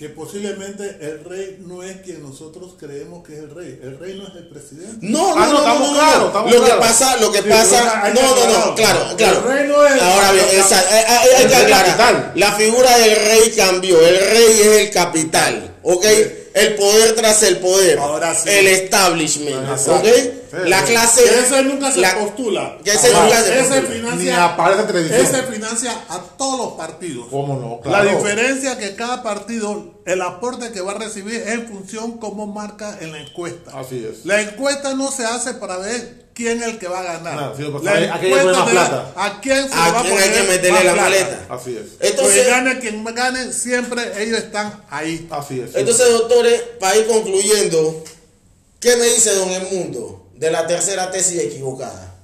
[0.00, 3.78] que posiblemente el rey no es quien nosotros creemos que es el rey.
[3.82, 4.96] El rey no es el presidente.
[5.02, 6.26] No, no, Ah, no, no, estamos no, no, claros, no.
[6.28, 6.86] estamos Lo que claros.
[6.86, 8.74] pasa, lo que Sí, pasa, no, no, no, aclararlo.
[8.76, 9.42] claro, El claro.
[9.42, 11.84] rey no es- Ahora bien, la- esa- hay, hay- que aclarar.
[11.98, 12.32] capital.
[12.36, 14.00] La figura del rey cambió.
[14.00, 16.06] El rey es el capital, ¿ok?
[16.54, 17.98] El poder tras el poder.
[17.98, 18.48] Ahora sí.
[18.48, 19.96] El establishment, Exacto.
[19.96, 20.06] ¿ok?
[20.66, 21.22] La clase.
[21.24, 22.78] Que ese nunca se la- postula.
[22.84, 23.94] que ese nunca se ese postula.
[23.94, 25.20] financia, Ni aparece en televisión.
[25.20, 27.26] ese financia a todos los partidos.
[27.30, 27.90] ¿Cómo no?
[27.90, 28.18] La Claro.
[28.18, 32.98] diferencia que cada partido, el aporte que va a recibir es en función cómo marca
[33.00, 33.78] en la encuesta.
[33.78, 34.24] Así es.
[34.26, 37.34] La encuesta no se hace para ver quién es el que va a ganar.
[37.36, 38.08] No, sí, la poner
[38.46, 39.12] más te plata.
[39.16, 41.46] a quién se ¿A va a quién poner hay que meterle la maleta?
[41.50, 41.92] Así es.
[42.00, 45.28] Entonces, Porque gane quien gane, siempre ellos están ahí.
[45.30, 45.74] Así es.
[45.74, 48.02] entonces, doctores, para ir concluyendo,
[48.80, 52.16] ¿qué me dice don Edmundo de la tercera tesis equivocada?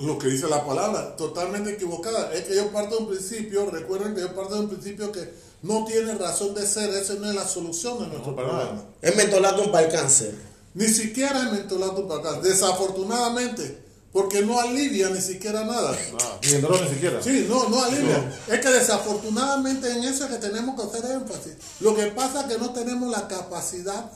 [0.00, 2.32] Lo que dice la palabra, totalmente equivocada.
[2.32, 5.32] Es que yo parto de un principio, recuerden que yo parto de un principio que
[5.62, 8.84] no tiene razón de ser, esa no es la solución de nuestro problema.
[9.00, 10.34] Es mentolatum para el cáncer.
[10.74, 15.96] Ni siquiera es mentolato para acá, desafortunadamente, porque no alivia ni siquiera nada.
[16.20, 17.22] Ah, Ni el dolor ni siquiera.
[17.22, 18.40] Sí, no, no alivia.
[18.46, 21.54] Es que desafortunadamente en eso es que tenemos que hacer énfasis.
[21.80, 24.12] Lo que pasa es que no tenemos la capacidad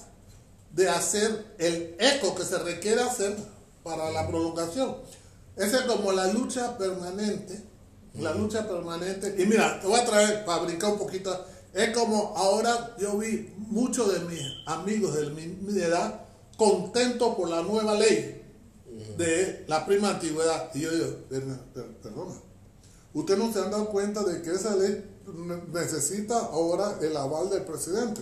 [0.72, 3.36] de hacer el eco que se requiere hacer
[3.82, 4.96] para la prolongación.
[5.56, 7.62] Esa es como la lucha permanente.
[8.14, 9.34] La lucha permanente.
[9.38, 11.46] Y mira, te voy a traer para brincar un poquito.
[11.72, 16.20] Es como ahora yo vi muchos de mis amigos de mi, mi edad
[16.56, 18.42] contentos por la nueva ley
[19.16, 20.70] de la prima antigüedad.
[20.74, 21.60] Y yo digo, perdona,
[23.14, 25.04] usted no se han dado cuenta de que esa ley
[25.72, 28.20] necesita ahora el aval del presidente.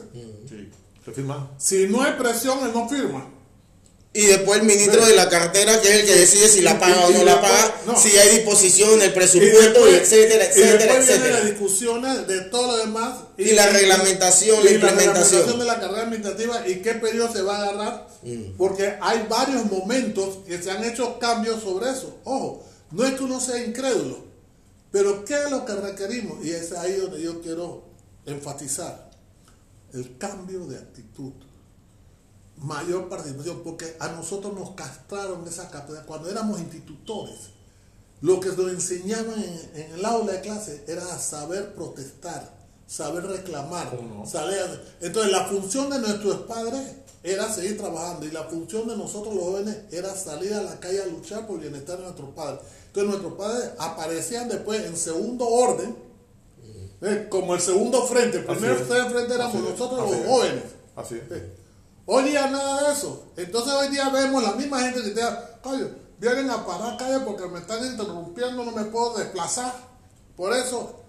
[0.48, 0.70] Sí,
[1.04, 1.50] se firma.
[1.58, 3.28] Si no hay presión, él no firma.
[4.12, 7.06] Y después el ministro de la cartera, que es el que decide si la paga
[7.06, 11.30] o no la paga, si hay disposición en el presupuesto, etcétera, etcétera, y etcétera.
[11.38, 13.20] las discusiones de todo lo demás.
[13.38, 15.46] Y, la reglamentación, la implementación.
[15.46, 18.08] La de la carrera administrativa y qué periodo se va a agarrar.
[18.22, 18.56] Mm.
[18.58, 22.18] Porque hay varios momentos que se han hecho cambios sobre eso.
[22.24, 24.24] Ojo, no es que uno sea incrédulo,
[24.90, 26.44] pero ¿qué es lo que requerimos?
[26.44, 27.84] Y es ahí donde yo quiero
[28.26, 29.09] enfatizar.
[29.92, 31.32] El cambio de actitud
[32.62, 36.04] mayor participación, porque a nosotros nos castraron esa capacidad.
[36.06, 37.50] Cuando éramos institutores,
[38.20, 39.42] lo que nos enseñaban
[39.74, 42.52] en, el aula de clase era saber protestar,
[42.86, 43.98] saber reclamar.
[45.00, 49.44] entonces la función de nuestros padres era seguir trabajando y la función de nosotros los
[49.44, 52.60] jóvenes era salir a la calle a luchar por el bienestar de nuestros padres.
[52.86, 55.96] Entonces nuestros padres aparecían después en segundo orden,
[57.02, 58.38] eh, como el segundo frente.
[58.38, 60.64] El primer frente éramos nosotros los jóvenes.
[60.96, 61.30] Así es.
[61.30, 61.60] Eh,
[62.12, 63.26] Hoy día nada de eso.
[63.36, 65.22] Entonces hoy día vemos la misma gente que te
[65.62, 69.72] coño, vienen a parar calle porque me están interrumpiendo, no me puedo desplazar.
[70.34, 71.04] Por eso,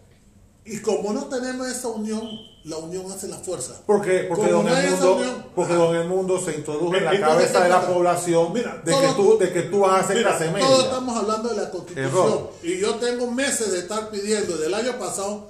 [0.63, 2.29] y como no tenemos esa unión,
[2.65, 3.81] la unión hace la fuerza.
[3.87, 7.69] Porque, porque, don el, mundo, porque don el mundo se introdujo en la cabeza de
[7.69, 10.67] la población de, que tú, de que tú vas a hacer clase media.
[10.67, 12.47] Todos estamos hablando de la constitución.
[12.61, 15.47] Y yo tengo meses de estar pidiendo del año pasado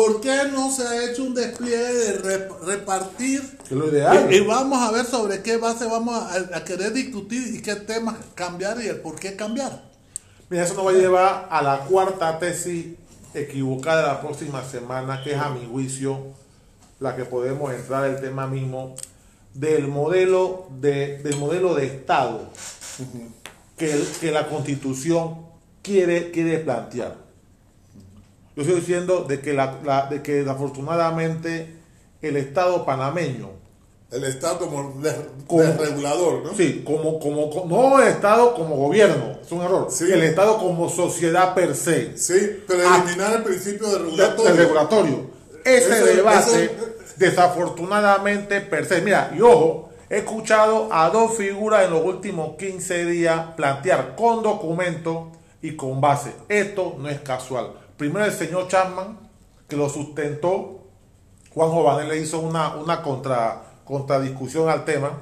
[0.00, 3.58] ¿Por qué no se ha hecho un despliegue de repartir?
[3.68, 4.32] lo ideal.
[4.32, 8.80] Y, vamos a ver sobre qué base vamos a, querer discutir y qué temas cambiar
[8.80, 9.82] y el por qué cambiar.
[10.48, 12.94] Mira, eso nos va a llevar a la cuarta tesis
[13.34, 16.28] equivocada de la próxima semana, que es a mi juicio
[16.98, 18.94] la que podemos entrar el tema mismo
[19.52, 22.48] del modelo de, del modelo de Estado
[23.76, 25.44] que, que la Constitución
[25.82, 27.19] quiere, quiere plantear.
[28.60, 31.76] Yo estoy diciendo de que, la, de que afortunadamente
[32.20, 33.52] el Estado panameño.
[34.10, 35.00] El Estado como,
[35.78, 36.54] regulador, ¿no?
[36.54, 39.88] Sí, como, como, no el Estado como gobierno, es un error.
[39.98, 42.18] El Estado como sociedad per se.
[42.18, 44.50] Sí, pero eliminar el principio de regulatorio.
[44.50, 45.30] El regulatorio.
[45.64, 46.70] Ese debate,
[47.16, 49.00] desafortunadamente per se.
[49.00, 54.42] Mira, y ojo, he escuchado a dos figuras en los últimos 15 días plantear con
[54.42, 55.32] documento
[55.62, 56.34] y con base.
[56.50, 57.79] Esto no es casual.
[58.00, 59.18] Primero el señor Chapman,
[59.68, 60.86] que lo sustentó.
[61.52, 65.18] Juan Jovanel le hizo una, una contra, contradiscusión al tema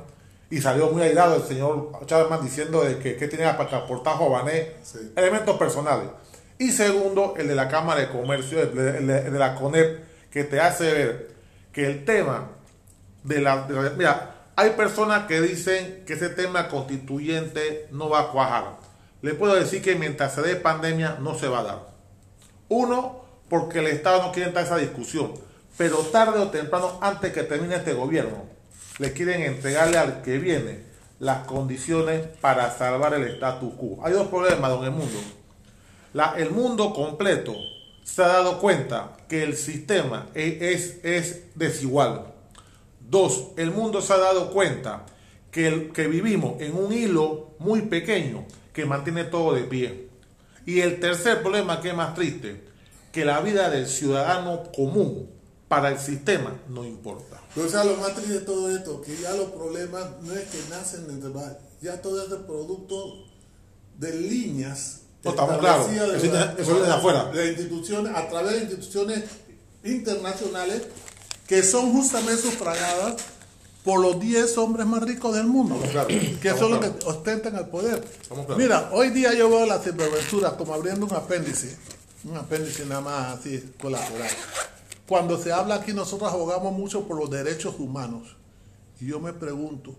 [0.48, 4.74] y salió muy airado el señor Chapman diciendo de que, que tenía para aportar Jovanel
[5.16, 6.08] elementos personales.
[6.56, 8.72] Y segundo, el de la Cámara de Comercio, el
[9.08, 11.34] de, la CONEP, que te hace ver
[11.72, 12.46] que el tema
[13.24, 18.76] de la, Mira, hay personas que dicen que ese tema constituyente no va a cuajar.
[19.20, 21.87] Le puedo decir que mientras se dé pandemia no se va a dar.
[22.68, 25.32] Uno, porque el Estado no quiere entrar a esa discusión.
[25.76, 28.44] Pero tarde o temprano, antes que termine este gobierno,
[28.98, 30.82] le quieren entregarle al que viene
[31.18, 33.98] las condiciones para salvar el status quo.
[34.04, 35.18] Hay dos problemas, don el mundo.
[36.12, 37.54] La, el mundo completo
[38.02, 42.32] se ha dado cuenta que el sistema es, es desigual.
[43.00, 45.06] Dos, el mundo se ha dado cuenta
[45.50, 50.07] que, el, que vivimos en un hilo muy pequeño que mantiene todo de pie.
[50.68, 52.62] Y el tercer problema que es más triste,
[53.10, 55.30] que la vida del ciudadano común
[55.66, 57.40] para el sistema no importa.
[57.56, 60.58] O sea, lo más triste de todo esto, que ya los problemas no es que
[60.68, 61.30] nacen entre
[61.80, 63.24] ya todo es producto
[63.96, 64.98] de líneas.
[65.24, 67.30] No, estamos claros, eso, viene de afuera.
[67.32, 69.24] De instituciones, a través de instituciones
[69.82, 70.82] internacionales
[71.46, 73.16] que son justamente sufragadas
[73.88, 75.80] por los 10 hombres más ricos del mundo,
[76.42, 78.06] que son los que ostentan el poder.
[78.58, 81.74] Mira, hoy día yo veo la sinvergüenza como abriendo un apéndice,
[82.24, 84.28] un apéndice nada más así colateral.
[85.08, 88.36] Cuando se habla aquí, nosotros abogamos mucho por los derechos humanos.
[89.00, 89.96] Y yo me pregunto,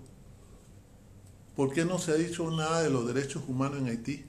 [1.55, 4.23] ¿por qué no se ha dicho nada de los derechos humanos en Haití?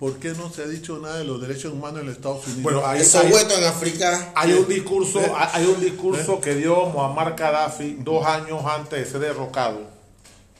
[0.00, 2.62] ¿Por qué no se ha dicho nada de los derechos humanos en los Estados Unidos?
[2.62, 4.32] Bueno, hay, Eso hay, en África.
[4.34, 5.30] Hay un discurso, ¿Eh?
[5.52, 6.40] hay un discurso ¿Eh?
[6.42, 9.82] que dio Muammar Gaddafi dos años antes de ser derrocado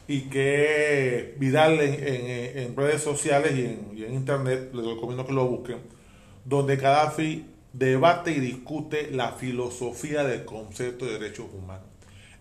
[0.06, 5.78] y que Vidal en, redes sociales y en, internet, les recomiendo que lo busquen,
[6.44, 11.86] donde Gaddafi debate y discute la filosofía del concepto de derechos humanos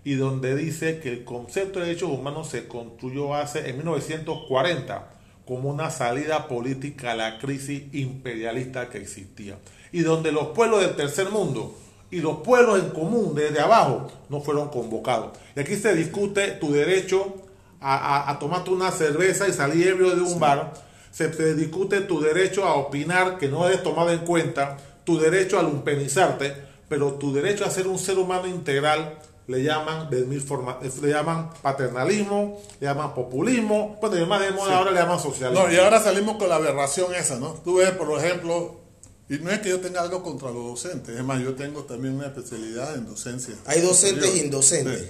[0.04, 5.19] y donde dice que el concepto de derechos humanos se construyó hace en 1940
[5.50, 9.58] como una salida política a la crisis imperialista que existía.
[9.92, 11.76] Y donde los pueblos del tercer mundo
[12.12, 15.36] y los pueblos en común desde abajo no fueron convocados.
[15.56, 17.34] Y aquí se discute tu derecho
[17.82, 20.72] a, a, tomarte una cerveza y salir ebrio de un bar,
[21.10, 25.58] se te discute tu derecho a opinar que no es tomado en cuenta, tu derecho
[25.58, 26.54] a lumpenizarte,
[26.88, 29.18] pero tu derecho a ser un ser humano integral
[29.50, 34.52] le llaman de mil formas, le llaman paternalismo, le llaman populismo, bueno, y más de
[34.52, 35.66] moda ahora le llaman socialismo.
[35.66, 37.54] No, y ahora salimos con la aberración esa, ¿no?
[37.64, 38.80] Tú ves, por ejemplo,
[39.28, 42.14] y no es que yo tenga algo contra los docentes, es más, yo tengo también
[42.14, 43.56] una especialidad en docencia.
[43.66, 45.00] Hay docentes e indocentes.
[45.00, 45.10] Sí.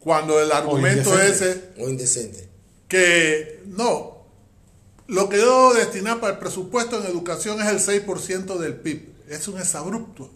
[0.00, 1.70] Cuando el argumento ese...
[1.78, 2.50] O indecente.
[2.88, 4.18] Que no,
[5.06, 9.14] lo que yo destinar para el presupuesto en educación es el 6% del PIB.
[9.28, 10.28] Es un exabrupto.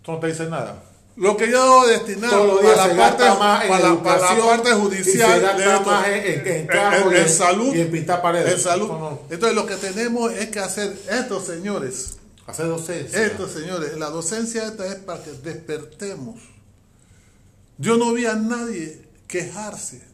[0.00, 0.87] ¿Tú no te dices nada?
[1.18, 5.42] Lo que yo debo destinar para la, parte, para, la, para la parte judicial,
[7.12, 8.54] en, salud, y en pintar paredes.
[8.54, 8.88] En salud.
[9.28, 12.18] Entonces lo que tenemos es que hacer esto, señores.
[12.46, 13.26] Hacer docencia.
[13.26, 13.98] Esto, señores.
[13.98, 16.40] La docencia esta es para que despertemos.
[17.78, 20.07] Yo no vi a nadie quejarse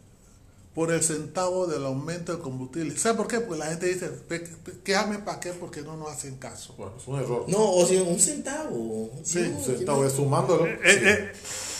[0.74, 2.96] por el centavo del aumento del combustible.
[2.98, 3.40] ¿Sabe por qué?
[3.40, 4.10] Porque la gente dice,
[4.82, 6.74] quéjame para qué, porque no nos hacen caso.
[6.76, 7.44] Bueno, es un error.
[7.46, 9.10] No, o sea, un centavo.
[9.22, 10.66] Sí, un centavo, es sumándolo.
[10.66, 11.32] Eh, eh,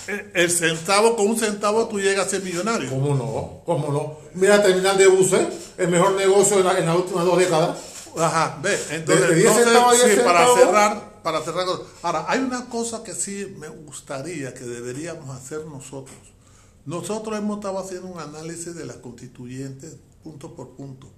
[0.06, 2.88] eh, el centavo, con un centavo tú llegas a ser millonario.
[2.88, 3.62] ¿Cómo no?
[3.66, 4.18] ¿Cómo no?
[4.34, 7.78] Mira, terminal de buses, el mejor negocio en, las últimas dos décadas.
[8.16, 11.66] Ajá, ve, entonces, entonces sí, para cerrar, para cerrar.
[12.02, 16.33] Ahora, hay una cosa que sí me gustaría que deberíamos hacer nosotros
[16.86, 21.10] nosotros hemos estado haciendo un análisis de las constituyentes punto por punto.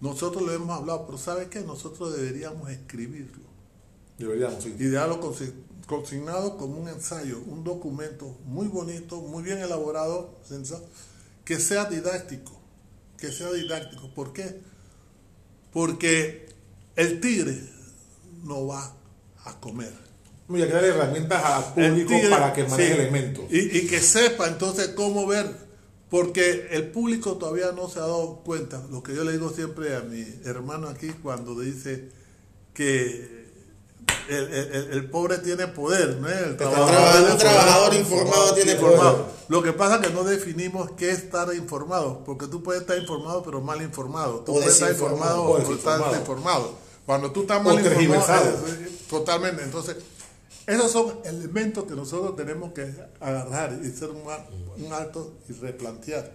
[0.00, 1.60] Nosotros lo hemos hablado, pero ¿sabe qué?
[1.60, 3.44] Nosotros deberíamos escribirlo.
[4.18, 4.74] Deberíamos, sí.
[4.78, 5.20] Y dejarlo
[5.86, 10.34] consignado como un ensayo, un documento muy bonito, muy bien elaborado,
[11.44, 12.52] que sea didáctico.
[13.16, 14.12] Que sea didáctico.
[14.14, 14.60] ¿Por qué?
[15.72, 16.48] Porque
[16.94, 17.60] el tigre
[18.44, 18.94] no va
[19.44, 20.07] a comer
[20.56, 23.44] y hay que darle herramientas al público para que maneje elementos.
[23.50, 25.46] Y, que sepa entonces cómo ver,
[26.08, 28.82] porque el público todavía no se ha dado cuenta.
[28.90, 32.08] Lo que yo le digo siempre a mi hermano aquí cuando dice
[32.72, 33.38] que
[34.28, 36.28] el, pobre tiene poder, ¿no?
[36.28, 39.38] El trabajador, un trabajador informado tiene poder.
[39.48, 42.98] Lo que pasa es que no definimos qué es estar informado, porque tú puedes estar
[42.98, 44.40] informado pero mal informado.
[44.40, 46.72] Tú puedes estar informado o, estar informado.
[47.04, 48.58] Cuando tú estás mal informado,
[49.08, 49.62] totalmente.
[49.62, 49.96] Entonces,
[50.68, 56.30] esos son elementos que nosotros tenemos que agarrar y hacer un, alto y replantear.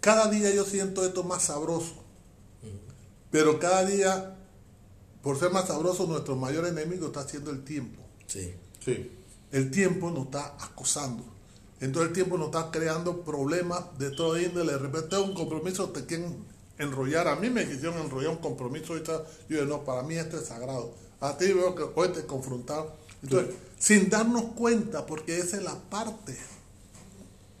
[0.00, 1.94] Cada día yo siento esto más sabroso,
[3.30, 4.36] pero cada día,
[5.22, 8.02] por ser más sabroso, nuestro mayor enemigo está siendo el tiempo.
[8.26, 8.52] Sí.
[8.84, 9.12] Sí.
[9.52, 11.22] El tiempo nos está acosando.
[11.80, 14.72] Entonces el tiempo nos está creando problemas de todo índole.
[14.72, 16.44] De repente un compromiso te quieren
[16.78, 17.28] enrollar.
[17.28, 18.96] A mí me quisieron enrollar un compromiso.
[18.98, 22.84] Yo dije, no, para mí esto es sagrado a ti veo que hoy te confrontar.
[23.22, 26.36] Entonces, sin darnos cuenta, porque esa es la parte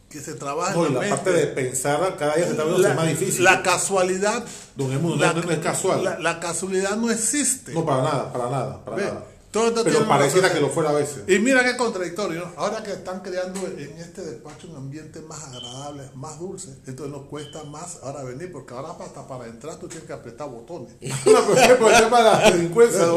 [0.08, 3.44] que se trabaja en la, parte de pensar cada día se está viendo más difícil.
[3.44, 4.44] La casualidad.
[4.74, 4.90] Don
[5.20, 6.22] la, no, es casual.
[6.22, 7.74] La, casualidad no existe.
[7.74, 9.24] No, para nada, para nada, para nada.
[9.50, 11.22] Pero pareciera que lo fuera a veces.
[11.26, 16.10] Y mira qué contradictorio, Ahora que están creando en este despacho un ambiente más agradable,
[16.14, 20.06] más dulce, entonces nos cuesta más ahora venir, porque ahora hasta para entrar tú tienes
[20.06, 20.92] que apretar botones.
[22.10, 23.06] para la delincuencia,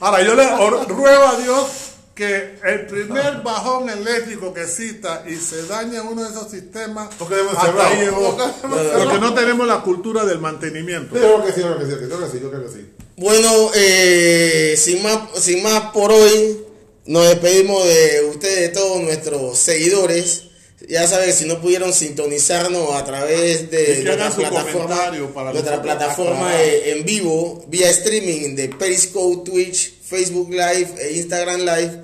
[0.00, 5.66] Ahora yo le ruego a Dios que el primer bajón eléctrico que cita y se
[5.66, 11.14] daña uno de esos sistemas, porque, hasta ahí porque no tenemos la cultura del mantenimiento.
[11.14, 15.02] Yo creo que sí, yo creo que sí, yo creo que sí, Bueno, eh, sin,
[15.02, 16.60] más, sin más por hoy,
[17.06, 20.42] nos despedimos de ustedes, de todos nuestros seguidores.
[20.86, 25.10] Ya saben, si no pudieron sintonizarnos a través de nuestra plataforma,
[25.50, 32.02] nuestra plataforma en vivo, vía streaming de Periscope, Twitch, Facebook Live e Instagram Live,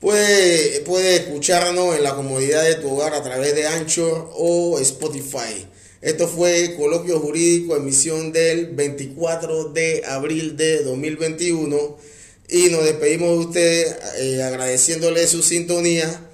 [0.00, 5.68] puede, puede escucharnos en la comodidad de tu hogar a través de Anchor o Spotify.
[6.00, 11.96] Esto fue Coloquio Jurídico, emisión del 24 de abril de 2021.
[12.48, 16.28] Y nos despedimos de ustedes eh, agradeciéndole su sintonía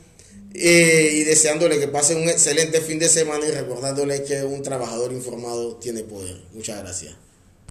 [0.52, 5.12] eh, y deseándole que pasen un excelente fin de semana y recordándole que un trabajador
[5.12, 6.36] informado tiene poder.
[6.52, 7.16] Muchas gracias.